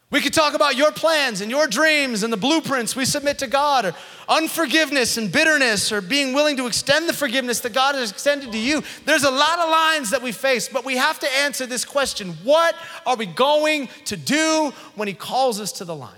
We 0.09 0.21
could 0.21 0.33
talk 0.33 0.55
about 0.55 0.77
your 0.77 0.93
plans 0.93 1.41
and 1.41 1.51
your 1.51 1.67
dreams 1.67 2.23
and 2.23 2.33
the 2.33 2.37
blueprints 2.37 2.95
we 2.95 3.05
submit 3.05 3.39
to 3.39 3.49
God, 3.49 3.87
or 3.87 3.95
unforgiveness 4.29 5.17
and 5.17 5.33
bitterness, 5.33 5.91
or 5.91 6.01
being 6.01 6.33
willing 6.33 6.57
to 6.59 6.69
extend 6.69 7.09
the 7.09 7.13
forgiveness 7.13 7.59
that 7.61 7.73
God 7.73 7.97
has 7.97 8.13
extended 8.13 8.53
to 8.53 8.59
you. 8.59 8.85
There's 9.05 9.25
a 9.25 9.31
lot 9.31 9.59
of 9.59 9.69
lines 9.69 10.11
that 10.11 10.23
we 10.23 10.31
face, 10.31 10.69
but 10.69 10.85
we 10.85 10.97
have 10.97 11.19
to 11.21 11.37
answer 11.39 11.67
this 11.67 11.85
question 11.85 12.35
What 12.45 12.77
are 13.05 13.17
we 13.17 13.27
going 13.27 13.89
to 14.05 14.17
do 14.17 14.73
when 14.95 15.09
He 15.09 15.15
calls 15.15 15.61
us 15.61 15.73
to 15.73 15.85
the 15.85 15.97
line? 15.97 16.13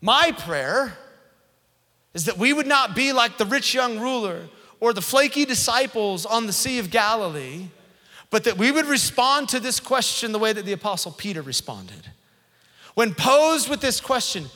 My 0.00 0.32
prayer 0.32 0.96
is 2.14 2.24
that 2.24 2.38
we 2.38 2.54
would 2.54 2.66
not 2.66 2.96
be 2.96 3.12
like 3.12 3.36
the 3.36 3.44
rich 3.44 3.74
young 3.74 4.00
ruler 4.00 4.48
or 4.80 4.94
the 4.94 5.02
flaky 5.02 5.44
disciples 5.44 6.24
on 6.24 6.46
the 6.46 6.52
Sea 6.54 6.78
of 6.78 6.90
Galilee 6.90 7.66
but 8.30 8.44
that 8.44 8.58
we 8.58 8.70
would 8.70 8.86
respond 8.86 9.48
to 9.50 9.60
this 9.60 9.80
question 9.80 10.32
the 10.32 10.38
way 10.38 10.52
that 10.52 10.64
the 10.64 10.72
Apostle 10.72 11.12
Peter 11.12 11.42
responded. 11.42 12.10
When 12.94 13.14
posed 13.14 13.68
with 13.68 13.80
this 13.80 14.00
question, 14.00 14.46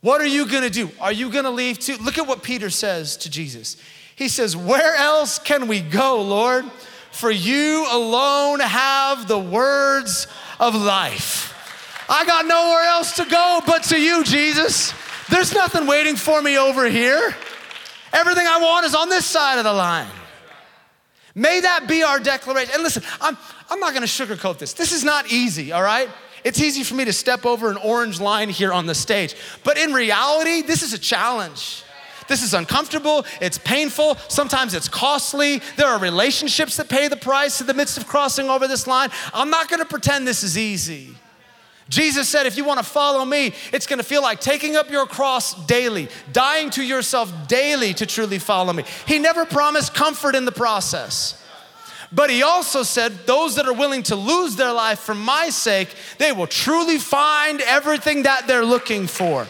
what 0.00 0.20
are 0.20 0.26
you 0.26 0.46
gonna 0.46 0.70
do? 0.70 0.90
Are 1.00 1.12
you 1.12 1.30
gonna 1.30 1.50
leave 1.50 1.78
too? 1.78 1.96
Look 1.96 2.18
at 2.18 2.26
what 2.26 2.42
Peter 2.42 2.70
says 2.70 3.16
to 3.18 3.30
Jesus. 3.30 3.76
He 4.14 4.28
says, 4.28 4.56
Where 4.56 4.94
else 4.96 5.38
can 5.38 5.68
we 5.68 5.80
go, 5.80 6.22
Lord? 6.22 6.64
For 7.12 7.30
you 7.30 7.86
alone 7.90 8.60
have 8.60 9.26
the 9.26 9.38
words 9.38 10.26
of 10.60 10.74
life. 10.74 11.54
I 12.08 12.24
got 12.24 12.46
nowhere 12.46 12.84
else 12.84 13.16
to 13.16 13.24
go 13.24 13.60
but 13.66 13.84
to 13.84 14.00
you, 14.00 14.24
Jesus. 14.24 14.92
There's 15.28 15.52
nothing 15.52 15.86
waiting 15.86 16.16
for 16.16 16.40
me 16.40 16.58
over 16.58 16.88
here. 16.88 17.34
Everything 18.12 18.46
I 18.46 18.58
want 18.58 18.86
is 18.86 18.94
on 18.94 19.08
this 19.08 19.26
side 19.26 19.58
of 19.58 19.64
the 19.64 19.72
line. 19.72 20.08
May 21.38 21.60
that 21.60 21.86
be 21.86 22.02
our 22.02 22.18
declaration. 22.18 22.74
And 22.74 22.82
listen, 22.82 23.04
I'm, 23.20 23.38
I'm 23.70 23.78
not 23.78 23.94
gonna 23.94 24.06
sugarcoat 24.06 24.58
this. 24.58 24.72
This 24.72 24.90
is 24.90 25.04
not 25.04 25.30
easy, 25.30 25.70
all 25.70 25.84
right? 25.84 26.08
It's 26.42 26.60
easy 26.60 26.82
for 26.82 26.96
me 26.96 27.04
to 27.04 27.12
step 27.12 27.46
over 27.46 27.70
an 27.70 27.76
orange 27.76 28.20
line 28.20 28.48
here 28.48 28.72
on 28.72 28.86
the 28.86 28.94
stage. 28.94 29.36
But 29.62 29.78
in 29.78 29.92
reality, 29.92 30.62
this 30.62 30.82
is 30.82 30.94
a 30.94 30.98
challenge. 30.98 31.84
This 32.26 32.42
is 32.42 32.54
uncomfortable, 32.54 33.24
it's 33.40 33.56
painful, 33.56 34.16
sometimes 34.26 34.74
it's 34.74 34.88
costly. 34.88 35.62
There 35.76 35.86
are 35.86 35.98
relationships 35.98 36.76
that 36.76 36.88
pay 36.88 37.08
the 37.08 37.16
price 37.16 37.60
in 37.60 37.68
the 37.68 37.72
midst 37.72 37.96
of 37.96 38.06
crossing 38.06 38.50
over 38.50 38.66
this 38.66 38.86
line. 38.86 39.10
I'm 39.32 39.48
not 39.48 39.68
gonna 39.68 39.86
pretend 39.86 40.26
this 40.26 40.42
is 40.42 40.58
easy. 40.58 41.14
Jesus 41.88 42.28
said, 42.28 42.46
if 42.46 42.56
you 42.56 42.64
want 42.64 42.78
to 42.78 42.84
follow 42.84 43.24
me, 43.24 43.54
it's 43.72 43.86
going 43.86 43.98
to 43.98 44.04
feel 44.04 44.22
like 44.22 44.40
taking 44.40 44.76
up 44.76 44.90
your 44.90 45.06
cross 45.06 45.54
daily, 45.66 46.08
dying 46.32 46.68
to 46.70 46.82
yourself 46.82 47.48
daily 47.48 47.94
to 47.94 48.04
truly 48.04 48.38
follow 48.38 48.72
me. 48.72 48.84
He 49.06 49.18
never 49.18 49.46
promised 49.46 49.94
comfort 49.94 50.34
in 50.34 50.44
the 50.44 50.52
process. 50.52 51.42
But 52.12 52.30
he 52.30 52.42
also 52.42 52.82
said, 52.82 53.26
those 53.26 53.56
that 53.56 53.66
are 53.66 53.72
willing 53.72 54.02
to 54.04 54.16
lose 54.16 54.56
their 54.56 54.72
life 54.72 55.00
for 55.00 55.14
my 55.14 55.50
sake, 55.50 55.94
they 56.18 56.32
will 56.32 56.46
truly 56.46 56.98
find 56.98 57.60
everything 57.60 58.22
that 58.22 58.46
they're 58.46 58.64
looking 58.64 59.06
for. 59.06 59.46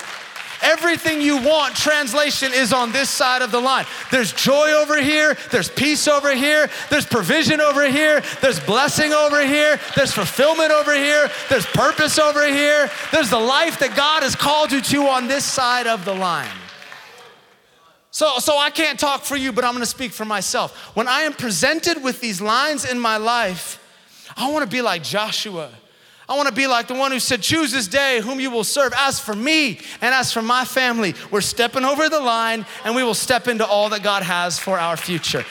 Everything 0.63 1.21
you 1.21 1.37
want, 1.37 1.77
translation, 1.77 2.53
is 2.53 2.73
on 2.73 2.91
this 2.93 3.09
side 3.09 3.43
of 3.43 3.53
the 3.53 3.61
line. 3.61 3.87
There's 4.11 4.33
joy 4.33 4.73
over 4.73 5.01
here, 5.01 5.37
there's 5.51 5.71
peace 5.71 6.09
over 6.09 6.35
here, 6.35 6.69
there's 6.91 7.07
provision 7.07 7.61
over 7.61 7.89
here, 7.89 8.23
there's 8.41 8.59
blessing 8.61 9.13
over 9.13 9.47
here, 9.47 9.79
there's 9.95 10.13
fulfillment 10.13 10.73
over 10.73 10.95
here, 10.95 11.31
there's 11.49 11.67
purpose 11.67 12.19
over 12.19 12.47
here, 12.47 12.91
there's 13.13 13.31
the 13.31 13.39
life 13.39 13.79
that 13.79 13.95
God 13.97 14.23
has 14.23 14.35
called 14.35 14.73
you 14.73 14.81
to 14.81 15.03
on 15.09 15.29
this 15.29 15.45
side 15.45 15.87
of 15.87 16.05
the 16.05 16.15
line. 16.15 16.49
So, 18.11 18.39
so 18.39 18.59
I 18.59 18.71
can't 18.71 18.99
talk 18.99 19.23
for 19.23 19.37
you, 19.37 19.53
but 19.53 19.65
I'm 19.65 19.75
gonna 19.75 19.87
speak 19.87 20.11
for 20.11 20.25
myself. 20.25 20.77
When 20.97 21.07
I 21.07 21.21
am 21.21 21.35
presented 21.35 22.03
with 22.03 22.21
these 22.21 22.41
lines 22.41 22.85
in 22.85 22.99
my 22.99 23.17
life, 23.17 23.85
I 24.37 24.51
wanna 24.51 24.67
be 24.67 24.83
like 24.83 25.05
Joshua. 25.05 25.71
I 26.29 26.37
want 26.37 26.49
to 26.49 26.55
be 26.55 26.67
like 26.67 26.89
the 26.89 26.95
one 26.95 27.11
who 27.11 27.21
said, 27.21 27.41
Choose 27.41 27.73
this 27.73 27.89
day 27.89 28.21
whom 28.21 28.39
you 28.39 28.51
will 28.51 28.65
serve. 28.65 28.93
As 28.97 29.19
for 29.19 29.35
me 29.35 29.81
and 30.03 30.15
as 30.15 30.33
for 30.33 30.43
my 30.43 30.65
family, 30.65 31.15
we're 31.31 31.41
stepping 31.41 31.85
over 31.85 32.09
the 32.09 32.21
line 32.21 32.67
and 32.85 32.95
we 32.95 33.03
will 33.03 33.15
step 33.15 33.49
into 33.49 33.67
all 33.67 33.89
that 33.91 34.03
God 34.03 34.23
has 34.23 34.59
for 34.59 34.79
our 34.79 34.97
future. 34.97 35.45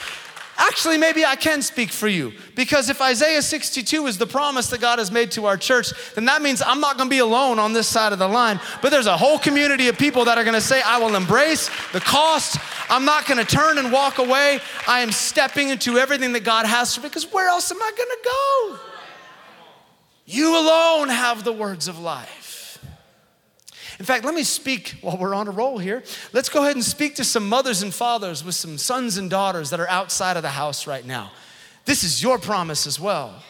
Actually, 0.60 0.98
maybe 0.98 1.24
I 1.24 1.36
can 1.36 1.62
speak 1.62 1.92
for 1.92 2.08
you 2.08 2.34
because 2.56 2.90
if 2.90 3.00
Isaiah 3.00 3.44
62 3.44 4.08
is 4.08 4.18
the 4.18 4.26
promise 4.26 4.68
that 4.70 4.82
God 4.82 4.98
has 4.98 5.12
made 5.12 5.30
to 5.32 5.46
our 5.46 5.56
church, 5.56 5.92
then 6.16 6.26
that 6.26 6.42
means 6.42 6.64
I'm 6.64 6.80
not 6.80 6.98
gonna 6.98 7.12
be 7.12 7.20
alone 7.20 7.60
on 7.60 7.74
this 7.74 7.88
side 7.88 8.12
of 8.12 8.18
the 8.18 8.28
line, 8.28 8.60
but 8.82 8.90
there's 8.90 9.06
a 9.06 9.18
whole 9.18 9.38
community 9.38 9.88
of 9.88 10.00
people 10.00 10.26
that 10.26 10.38
are 10.40 10.44
gonna 10.44 10.60
say, 10.60 10.82
I 10.82 10.98
will 10.98 11.16
embrace 11.16 11.70
the 11.94 12.00
cost. 12.00 12.58
I'm 12.90 13.06
not 13.06 13.28
gonna 13.28 13.46
turn 13.46 13.78
and 13.78 13.92
walk 13.92 14.18
away. 14.18 14.60
I 14.88 15.02
am 15.02 15.12
stepping 15.12 15.70
into 15.70 16.00
everything 16.00 16.34
that 16.34 16.44
God 16.44 16.66
has 16.66 16.96
for 16.96 17.02
me 17.02 17.10
because 17.10 17.32
where 17.32 17.50
else 17.50 17.72
am 17.72 17.82
I 17.82 17.92
gonna 17.96 18.76
go? 18.80 18.97
You 20.30 20.60
alone 20.60 21.08
have 21.08 21.46
the 21.46 21.54
words 21.54 21.88
of 21.88 22.00
life. 22.00 22.86
In 23.98 24.06
fact, 24.06 24.26
let 24.26 24.36
me 24.36 24.44
speak 24.44 24.96
while 25.00 25.18
we're 25.18 25.34
on 25.34 25.48
a 25.48 25.52
roll 25.52 25.78
here. 25.78 26.04
Let's 26.34 26.50
go 26.50 26.64
ahead 26.64 26.76
and 26.76 26.84
speak 26.84 27.16
to 27.16 27.24
some 27.24 27.48
mothers 27.48 27.82
and 27.82 27.94
fathers 27.94 28.44
with 28.44 28.54
some 28.54 28.78
sons 28.78 29.18
and 29.18 29.30
daughters 29.30 29.70
that 29.70 29.80
are 29.80 29.90
outside 29.90 30.36
of 30.36 30.44
the 30.44 30.50
house 30.50 30.86
right 30.86 31.06
now. 31.06 31.32
This 31.86 32.04
is 32.04 32.22
your 32.22 32.38
promise 32.38 32.86
as 32.86 33.00
well. 33.00 33.42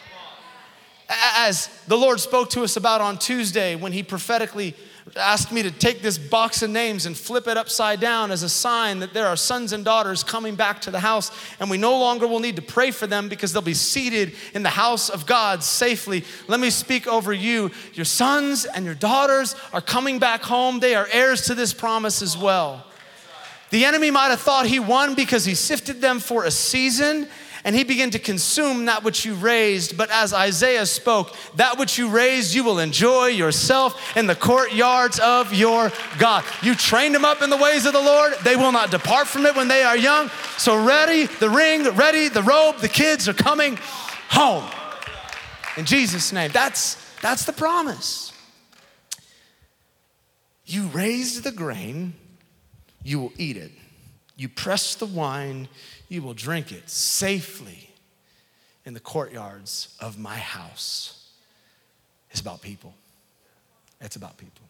As 1.09 1.67
the 1.87 1.97
Lord 1.97 2.19
spoke 2.19 2.51
to 2.51 2.63
us 2.63 2.77
about 2.77 3.01
on 3.01 3.17
Tuesday 3.17 3.75
when 3.75 3.91
He 3.91 4.03
prophetically 4.03 4.75
asked 5.15 5.51
me 5.51 5.63
to 5.63 5.71
take 5.71 6.01
this 6.01 6.17
box 6.17 6.61
of 6.61 6.69
names 6.69 7.05
and 7.05 7.15
flip 7.15 7.47
it 7.47 7.57
upside 7.57 7.99
down 7.99 8.31
as 8.31 8.43
a 8.43 8.49
sign 8.49 8.99
that 8.99 9.13
there 9.13 9.27
are 9.27 9.35
sons 9.35 9.71
and 9.71 9.85
daughters 9.85 10.23
coming 10.23 10.55
back 10.55 10.81
to 10.81 10.91
the 10.91 10.99
house, 10.99 11.31
and 11.59 11.69
we 11.69 11.77
no 11.77 11.97
longer 11.97 12.27
will 12.27 12.39
need 12.39 12.55
to 12.57 12.61
pray 12.61 12.91
for 12.91 13.07
them 13.07 13.29
because 13.29 13.53
they'll 13.53 13.61
be 13.61 13.73
seated 13.73 14.33
in 14.53 14.63
the 14.63 14.69
house 14.69 15.09
of 15.09 15.25
God 15.25 15.63
safely. 15.63 16.23
Let 16.47 16.59
me 16.59 16.69
speak 16.69 17.07
over 17.07 17.31
you. 17.31 17.71
Your 17.93 18.05
sons 18.05 18.65
and 18.65 18.85
your 18.85 18.95
daughters 18.95 19.55
are 19.71 19.81
coming 19.81 20.19
back 20.19 20.41
home, 20.43 20.79
they 20.79 20.95
are 20.95 21.07
heirs 21.11 21.43
to 21.43 21.55
this 21.55 21.73
promise 21.73 22.21
as 22.21 22.37
well. 22.37 22.83
The 23.69 23.85
enemy 23.85 24.11
might 24.11 24.29
have 24.29 24.39
thought 24.39 24.65
he 24.65 24.79
won 24.79 25.13
because 25.13 25.45
he 25.45 25.53
sifted 25.53 26.01
them 26.01 26.19
for 26.19 26.45
a 26.45 26.51
season 26.51 27.27
and 27.67 27.75
he 27.75 27.83
began 27.83 28.09
to 28.11 28.17
consume 28.17 28.85
that 28.85 29.03
which 29.03 29.25
you 29.25 29.33
raised. 29.35 29.97
But 29.97 30.09
as 30.09 30.33
Isaiah 30.33 30.85
spoke, 30.85 31.35
that 31.57 31.77
which 31.77 31.97
you 31.97 32.07
raised, 32.07 32.53
you 32.53 32.63
will 32.63 32.79
enjoy 32.79 33.25
yourself 33.25 34.15
in 34.15 34.25
the 34.25 34.35
courtyards 34.35 35.19
of 35.19 35.53
your 35.53 35.91
God. 36.17 36.45
You 36.63 36.75
trained 36.75 37.13
them 37.13 37.25
up 37.25 37.41
in 37.41 37.49
the 37.49 37.57
ways 37.57 37.85
of 37.85 37.91
the 37.91 37.99
Lord, 37.99 38.35
they 38.45 38.55
will 38.55 38.71
not 38.71 38.89
depart 38.89 39.27
from 39.27 39.45
it 39.45 39.53
when 39.53 39.67
they 39.67 39.83
are 39.83 39.97
young. 39.97 40.29
So, 40.57 40.81
ready, 40.81 41.25
the 41.25 41.49
ring, 41.49 41.83
ready, 41.97 42.29
the 42.29 42.41
robe, 42.41 42.77
the 42.77 42.87
kids 42.87 43.27
are 43.27 43.33
coming 43.33 43.77
home. 44.29 44.63
In 45.75 45.83
Jesus' 45.83 46.31
name. 46.31 46.51
That's, 46.53 46.95
that's 47.19 47.43
the 47.43 47.51
promise. 47.51 48.31
You 50.65 50.83
raised 50.87 51.43
the 51.43 51.51
grain, 51.51 52.13
you 53.03 53.19
will 53.19 53.33
eat 53.37 53.57
it. 53.57 53.71
You 54.37 54.47
press 54.47 54.93
the 54.95 55.07
wine, 55.07 55.67
you 56.07 56.21
will 56.21 56.35
drink 56.35 56.71
it 56.71 56.89
safely 56.89 57.89
in 58.85 58.93
the 58.93 58.99
courtyards 58.99 59.97
of 59.99 60.17
my 60.17 60.37
house. 60.37 61.29
It's 62.31 62.39
about 62.39 62.61
people. 62.61 62.93
It's 63.99 64.15
about 64.15 64.37
people. 64.37 64.61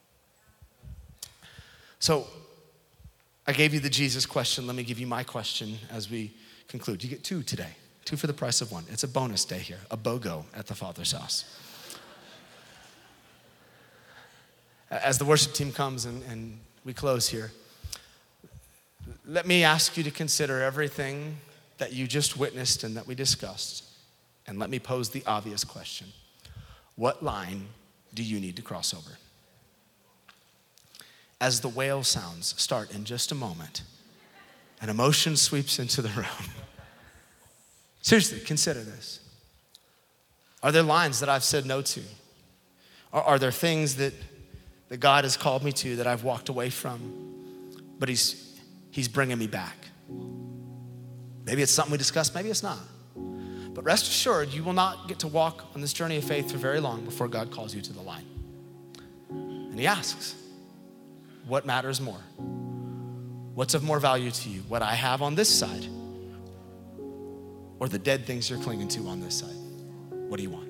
So, 1.99 2.27
I 3.45 3.53
gave 3.53 3.73
you 3.73 3.79
the 3.79 3.89
Jesus 3.89 4.25
question. 4.25 4.67
Let 4.67 4.75
me 4.75 4.83
give 4.83 4.99
you 4.99 5.07
my 5.07 5.23
question 5.23 5.77
as 5.91 6.09
we 6.09 6.33
conclude. 6.67 7.03
You 7.03 7.09
get 7.09 7.23
two 7.23 7.43
today, 7.43 7.75
two 8.05 8.17
for 8.17 8.27
the 8.27 8.33
price 8.33 8.61
of 8.61 8.71
one. 8.71 8.85
It's 8.89 9.03
a 9.03 9.07
bonus 9.07 9.45
day 9.45 9.59
here, 9.59 9.79
a 9.91 9.97
BOGO 9.97 10.45
at 10.55 10.67
the 10.67 10.75
Father's 10.75 11.11
house. 11.11 11.45
As 14.89 15.17
the 15.17 15.25
worship 15.25 15.53
team 15.53 15.71
comes 15.71 16.05
and, 16.05 16.23
and 16.29 16.59
we 16.85 16.93
close 16.93 17.27
here, 17.27 17.51
let 19.25 19.45
me 19.45 19.63
ask 19.63 19.97
you 19.97 20.03
to 20.03 20.11
consider 20.11 20.61
everything 20.61 21.37
that 21.77 21.93
you 21.93 22.07
just 22.07 22.37
witnessed 22.37 22.83
and 22.83 22.95
that 22.97 23.07
we 23.07 23.15
discussed. 23.15 23.83
And 24.47 24.57
let 24.57 24.69
me 24.69 24.79
pose 24.79 25.09
the 25.09 25.23
obvious 25.25 25.63
question 25.63 26.07
What 26.95 27.23
line 27.23 27.67
do 28.13 28.23
you 28.23 28.39
need 28.39 28.55
to 28.55 28.61
cross 28.61 28.93
over? 28.93 29.17
As 31.39 31.61
the 31.61 31.69
whale 31.69 32.03
sounds 32.03 32.59
start 32.59 32.91
in 32.91 33.05
just 33.05 33.31
a 33.31 33.35
moment, 33.35 33.83
an 34.81 34.89
emotion 34.89 35.35
sweeps 35.35 35.77
into 35.77 36.01
the 36.01 36.09
room. 36.09 36.49
Seriously, 38.01 38.39
consider 38.39 38.81
this. 38.81 39.19
Are 40.63 40.71
there 40.71 40.83
lines 40.83 41.19
that 41.19 41.29
I've 41.29 41.43
said 41.43 41.65
no 41.65 41.81
to? 41.81 42.01
Are, 43.13 43.21
are 43.21 43.39
there 43.39 43.51
things 43.51 43.97
that, 43.97 44.13
that 44.89 44.97
God 44.97 45.25
has 45.25 45.37
called 45.37 45.63
me 45.63 45.71
to 45.73 45.97
that 45.97 46.07
I've 46.07 46.23
walked 46.23 46.49
away 46.49 46.69
from? 46.69 47.35
But 47.99 48.09
He's 48.09 48.46
He's 48.97 49.07
bringing 49.07 49.37
me 49.37 49.45
back. 49.45 49.75
Maybe 51.45 51.61
it's 51.61 51.71
something 51.71 51.91
we 51.91 51.99
discussed, 51.99 52.33
maybe 52.33 52.49
it's 52.49 52.63
not. 52.63 52.79
But 53.15 53.83
rest 53.83 54.07
assured, 54.07 54.49
you 54.49 54.63
will 54.63 54.73
not 54.73 55.07
get 55.07 55.19
to 55.19 55.27
walk 55.27 55.65
on 55.75 55.81
this 55.81 55.93
journey 55.93 56.17
of 56.17 56.23
faith 56.23 56.51
for 56.51 56.57
very 56.57 56.79
long 56.79 57.05
before 57.05 57.27
God 57.27 57.51
calls 57.51 57.75
you 57.75 57.81
to 57.83 57.93
the 57.93 58.01
line. 58.01 58.25
And 59.29 59.79
He 59.79 59.85
asks, 59.85 60.33
What 61.45 61.63
matters 61.63 62.01
more? 62.01 62.17
What's 63.53 63.75
of 63.75 63.83
more 63.83 63.99
value 63.99 64.31
to 64.31 64.49
you? 64.49 64.61
What 64.61 64.81
I 64.81 64.95
have 64.95 65.21
on 65.21 65.35
this 65.35 65.47
side, 65.47 65.85
or 67.77 67.87
the 67.87 67.99
dead 67.99 68.25
things 68.25 68.49
you're 68.49 68.57
clinging 68.63 68.87
to 68.87 69.07
on 69.09 69.19
this 69.21 69.37
side? 69.37 69.59
What 70.09 70.37
do 70.37 70.43
you 70.43 70.49
want? 70.49 70.69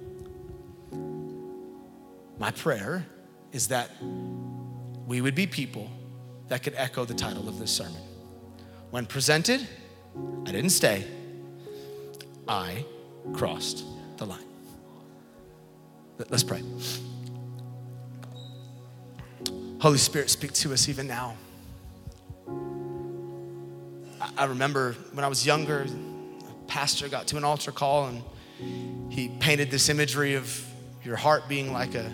My 2.37 2.51
prayer 2.51 3.05
is 3.53 3.69
that 3.69 3.89
we 5.07 5.21
would 5.21 5.33
be 5.33 5.47
people 5.47 5.89
that 6.49 6.61
could 6.61 6.73
echo 6.75 7.05
the 7.05 7.13
title 7.13 7.47
of 7.47 7.57
this 7.57 7.71
sermon. 7.71 8.01
When 8.89 9.05
presented, 9.05 9.67
I 10.45 10.51
didn't 10.51 10.69
stay, 10.69 11.05
I 12.47 12.85
crossed 13.33 13.83
the 14.17 14.25
line. 14.25 14.39
Let's 16.29 16.43
pray. 16.43 16.63
Holy 19.79 19.97
Spirit, 19.97 20.29
speak 20.29 20.53
to 20.53 20.73
us 20.73 20.89
even 20.89 21.05
now. 21.05 21.35
I 24.37 24.45
remember 24.45 24.93
when 25.13 25.23
I 25.23 25.27
was 25.27 25.45
younger, 25.45 25.85
a 26.49 26.53
pastor 26.67 27.09
got 27.09 27.27
to 27.27 27.37
an 27.37 27.43
altar 27.43 27.71
call 27.71 28.07
and 28.07 28.23
he 29.11 29.29
painted 29.39 29.69
this 29.69 29.89
imagery 29.89 30.35
of 30.35 30.65
your 31.03 31.15
heart 31.15 31.47
being 31.47 31.71
like 31.73 31.93
a, 31.93 32.11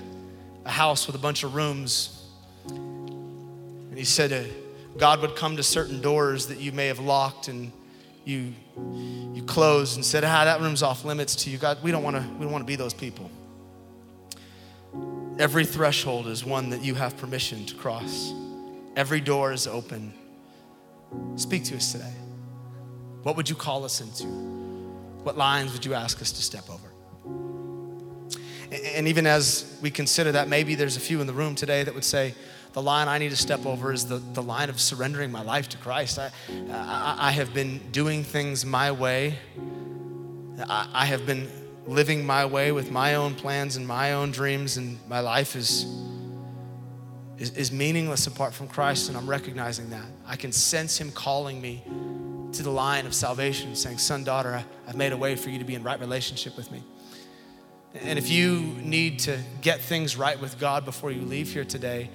a 0.65 0.71
house 0.71 1.07
with 1.07 1.15
a 1.15 1.19
bunch 1.19 1.43
of 1.43 1.55
rooms. 1.55 2.27
And 2.67 3.97
he 3.97 4.03
said 4.03 4.31
God 4.97 5.21
would 5.21 5.35
come 5.35 5.57
to 5.57 5.63
certain 5.63 6.01
doors 6.01 6.47
that 6.47 6.59
you 6.59 6.71
may 6.71 6.87
have 6.87 6.99
locked 6.99 7.47
and 7.47 7.71
you, 8.25 8.53
you 9.33 9.43
closed 9.43 9.95
and 9.95 10.05
said, 10.05 10.23
ah, 10.23 10.45
that 10.45 10.61
room's 10.61 10.83
off 10.83 11.03
limits 11.03 11.35
to 11.43 11.49
you. 11.49 11.57
God, 11.57 11.79
we 11.83 11.91
don't 11.91 12.03
want 12.03 12.15
to 12.15 12.21
we 12.21 12.43
don't 12.43 12.51
want 12.51 12.61
to 12.61 12.67
be 12.67 12.75
those 12.75 12.93
people. 12.93 13.29
Every 15.39 15.65
threshold 15.65 16.27
is 16.27 16.45
one 16.45 16.69
that 16.69 16.83
you 16.83 16.95
have 16.95 17.17
permission 17.17 17.65
to 17.65 17.75
cross. 17.75 18.33
Every 18.95 19.19
door 19.19 19.51
is 19.51 19.65
open. 19.65 20.13
Speak 21.35 21.63
to 21.65 21.75
us 21.75 21.91
today. 21.91 22.13
What 23.23 23.35
would 23.35 23.49
you 23.49 23.55
call 23.55 23.83
us 23.83 23.99
into? 23.99 24.25
What 25.23 25.37
lines 25.37 25.73
would 25.73 25.85
you 25.85 25.93
ask 25.95 26.21
us 26.21 26.31
to 26.33 26.41
step 26.41 26.69
over? 26.69 26.89
And 28.95 29.07
even 29.07 29.25
as 29.25 29.77
we 29.81 29.89
consider 29.91 30.31
that, 30.33 30.47
maybe 30.47 30.75
there's 30.75 30.97
a 30.97 30.99
few 30.99 31.21
in 31.21 31.27
the 31.27 31.33
room 31.33 31.55
today 31.55 31.83
that 31.83 31.93
would 31.93 32.03
say, 32.03 32.33
the 32.73 32.81
line 32.81 33.07
I 33.07 33.19
need 33.19 33.29
to 33.29 33.37
step 33.37 33.65
over 33.65 33.93
is 33.93 34.07
the, 34.07 34.17
the 34.17 34.41
line 34.41 34.69
of 34.69 34.79
surrendering 34.81 35.31
my 35.31 35.43
life 35.43 35.69
to 35.69 35.77
Christ. 35.77 36.17
I, 36.17 36.31
I, 36.71 37.15
I 37.19 37.31
have 37.31 37.53
been 37.53 37.79
doing 37.91 38.23
things 38.23 38.65
my 38.65 38.91
way. 38.91 39.37
I, 40.67 40.89
I 40.91 41.05
have 41.05 41.25
been 41.25 41.47
living 41.85 42.25
my 42.25 42.45
way 42.45 42.71
with 42.71 42.91
my 42.91 43.15
own 43.15 43.35
plans 43.35 43.75
and 43.75 43.87
my 43.87 44.13
own 44.13 44.31
dreams, 44.31 44.77
and 44.77 44.97
my 45.07 45.19
life 45.19 45.55
is, 45.55 45.85
is, 47.37 47.51
is 47.51 47.71
meaningless 47.71 48.25
apart 48.25 48.53
from 48.55 48.67
Christ, 48.67 49.07
and 49.07 49.17
I'm 49.17 49.29
recognizing 49.29 49.91
that. 49.91 50.05
I 50.25 50.35
can 50.35 50.51
sense 50.51 50.99
Him 50.99 51.11
calling 51.11 51.61
me 51.61 51.83
to 52.53 52.63
the 52.63 52.71
line 52.71 53.05
of 53.05 53.13
salvation, 53.13 53.75
saying, 53.75 53.99
Son, 53.99 54.23
daughter, 54.23 54.53
I, 54.55 54.65
I've 54.87 54.95
made 54.95 55.11
a 55.11 55.17
way 55.17 55.35
for 55.35 55.51
you 55.51 55.59
to 55.59 55.65
be 55.65 55.75
in 55.75 55.83
right 55.83 55.99
relationship 55.99 56.57
with 56.57 56.71
me. 56.71 56.81
And 57.93 58.17
if 58.17 58.31
you 58.31 58.59
need 58.81 59.19
to 59.19 59.37
get 59.61 59.79
things 59.79 60.17
right 60.17 60.39
with 60.41 60.57
God 60.59 60.85
before 60.85 61.11
you 61.11 61.21
leave 61.21 61.53
here 61.53 61.65
today, 61.65 62.09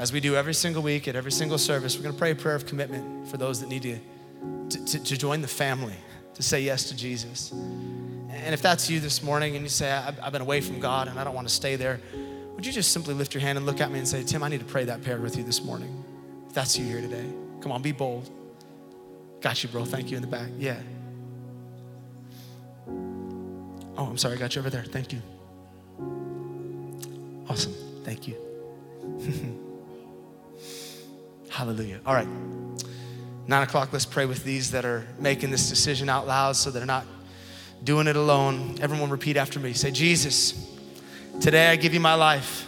as 0.00 0.14
we 0.14 0.18
do 0.18 0.34
every 0.34 0.54
single 0.54 0.82
week 0.82 1.08
at 1.08 1.14
every 1.14 1.30
single 1.30 1.58
service, 1.58 1.94
we're 1.94 2.02
going 2.02 2.14
to 2.14 2.18
pray 2.18 2.30
a 2.30 2.34
prayer 2.34 2.54
of 2.54 2.64
commitment 2.64 3.28
for 3.28 3.36
those 3.36 3.60
that 3.60 3.68
need 3.68 3.82
to, 3.82 3.98
to, 4.86 5.04
to 5.04 5.16
join 5.18 5.42
the 5.42 5.48
family, 5.48 5.94
to 6.32 6.42
say 6.42 6.62
yes 6.62 6.84
to 6.84 6.96
Jesus. 6.96 7.50
And 7.52 8.54
if 8.54 8.62
that's 8.62 8.88
you 8.88 8.98
this 8.98 9.22
morning 9.22 9.56
and 9.56 9.62
you 9.62 9.68
say, 9.68 9.92
I've 9.92 10.32
been 10.32 10.40
away 10.40 10.62
from 10.62 10.80
God 10.80 11.08
and 11.08 11.20
I 11.20 11.24
don't 11.24 11.34
want 11.34 11.46
to 11.46 11.52
stay 11.52 11.76
there, 11.76 12.00
would 12.54 12.64
you 12.64 12.72
just 12.72 12.92
simply 12.92 13.12
lift 13.12 13.34
your 13.34 13.42
hand 13.42 13.58
and 13.58 13.66
look 13.66 13.82
at 13.82 13.90
me 13.90 13.98
and 13.98 14.08
say, 14.08 14.22
Tim, 14.22 14.42
I 14.42 14.48
need 14.48 14.60
to 14.60 14.64
pray 14.64 14.86
that 14.86 15.02
prayer 15.04 15.20
with 15.20 15.36
you 15.36 15.44
this 15.44 15.62
morning? 15.62 16.02
If 16.48 16.54
that's 16.54 16.78
you 16.78 16.86
here 16.86 17.02
today, 17.02 17.30
come 17.60 17.70
on, 17.70 17.82
be 17.82 17.92
bold. 17.92 18.30
Got 19.42 19.62
you, 19.62 19.68
bro. 19.68 19.84
Thank 19.84 20.10
you 20.10 20.16
in 20.16 20.22
the 20.22 20.28
back. 20.28 20.48
Yeah. 20.58 20.80
Oh, 23.98 24.06
I'm 24.06 24.16
sorry. 24.16 24.36
I 24.36 24.38
got 24.38 24.54
you 24.54 24.60
over 24.60 24.70
there. 24.70 24.84
Thank 24.84 25.12
you. 25.12 25.20
Awesome. 27.50 27.74
Thank 28.02 28.26
you. 28.26 29.66
Hallelujah. 31.60 32.00
All 32.06 32.14
right. 32.14 32.26
Nine 33.46 33.62
o'clock, 33.64 33.92
let's 33.92 34.06
pray 34.06 34.24
with 34.24 34.44
these 34.44 34.70
that 34.70 34.86
are 34.86 35.06
making 35.18 35.50
this 35.50 35.68
decision 35.68 36.08
out 36.08 36.26
loud 36.26 36.56
so 36.56 36.70
they're 36.70 36.86
not 36.86 37.04
doing 37.84 38.06
it 38.06 38.16
alone. 38.16 38.78
Everyone 38.80 39.10
repeat 39.10 39.36
after 39.36 39.60
me. 39.60 39.74
Say, 39.74 39.90
Jesus, 39.90 40.74
today 41.38 41.68
I 41.68 41.76
give 41.76 41.92
you 41.92 42.00
my 42.00 42.14
life. 42.14 42.66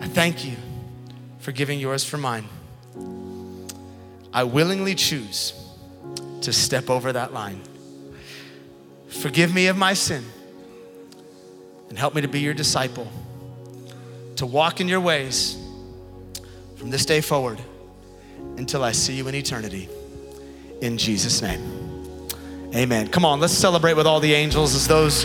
I 0.00 0.06
thank 0.06 0.44
you 0.44 0.52
for 1.38 1.50
giving 1.50 1.80
yours 1.80 2.04
for 2.04 2.18
mine. 2.18 2.46
I 4.30 4.44
willingly 4.44 4.94
choose 4.94 5.54
to 6.42 6.52
step 6.52 6.90
over 6.90 7.10
that 7.10 7.32
line. 7.32 7.62
Forgive 9.08 9.54
me 9.54 9.68
of 9.68 9.78
my 9.78 9.94
sin 9.94 10.26
and 11.88 11.98
help 11.98 12.14
me 12.14 12.20
to 12.20 12.28
be 12.28 12.40
your 12.40 12.52
disciple, 12.52 13.10
to 14.36 14.44
walk 14.44 14.82
in 14.82 14.88
your 14.88 15.00
ways 15.00 15.56
from 16.78 16.90
this 16.90 17.04
day 17.04 17.20
forward 17.20 17.60
until 18.56 18.84
I 18.84 18.92
see 18.92 19.14
you 19.14 19.26
in 19.26 19.34
eternity. 19.34 19.88
In 20.80 20.96
Jesus' 20.96 21.42
name. 21.42 22.28
Amen. 22.74 23.08
Come 23.08 23.24
on, 23.24 23.40
let's 23.40 23.52
celebrate 23.52 23.94
with 23.94 24.06
all 24.06 24.20
the 24.20 24.32
angels 24.32 24.74
as 24.74 24.86
those 24.86 25.24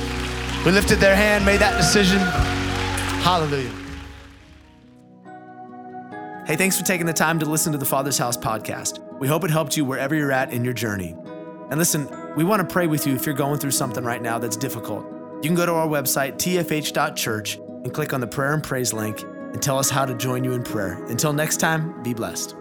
who 0.63 0.71
lifted 0.71 0.97
their 0.97 1.15
hand 1.15 1.45
made 1.45 1.59
that 1.59 1.77
decision. 1.77 2.17
Hallelujah. 3.21 3.71
Hey, 6.47 6.55
thanks 6.55 6.77
for 6.77 6.83
taking 6.83 7.05
the 7.05 7.13
time 7.13 7.39
to 7.39 7.45
listen 7.45 7.71
to 7.71 7.77
the 7.77 7.85
Father's 7.85 8.17
House 8.17 8.35
podcast. 8.35 8.99
We 9.19 9.27
hope 9.27 9.43
it 9.43 9.51
helped 9.51 9.77
you 9.77 9.85
wherever 9.85 10.15
you're 10.15 10.31
at 10.31 10.51
in 10.51 10.65
your 10.65 10.73
journey. 10.73 11.15
And 11.69 11.77
listen, 11.77 12.09
we 12.35 12.43
want 12.43 12.67
to 12.67 12.71
pray 12.71 12.87
with 12.87 13.05
you 13.05 13.13
if 13.15 13.25
you're 13.25 13.35
going 13.35 13.59
through 13.59 13.71
something 13.71 14.03
right 14.03 14.21
now 14.21 14.39
that's 14.39 14.57
difficult. 14.57 15.05
You 15.43 15.49
can 15.49 15.55
go 15.55 15.65
to 15.65 15.73
our 15.73 15.87
website, 15.87 16.35
tfh.church, 16.35 17.57
and 17.57 17.93
click 17.93 18.11
on 18.11 18.21
the 18.21 18.27
prayer 18.27 18.53
and 18.53 18.63
praise 18.63 18.91
link 18.91 19.23
and 19.53 19.61
tell 19.61 19.77
us 19.77 19.89
how 19.89 20.05
to 20.05 20.13
join 20.13 20.43
you 20.43 20.53
in 20.53 20.63
prayer. 20.63 21.03
Until 21.05 21.31
next 21.31 21.57
time, 21.57 22.01
be 22.03 22.13
blessed. 22.13 22.55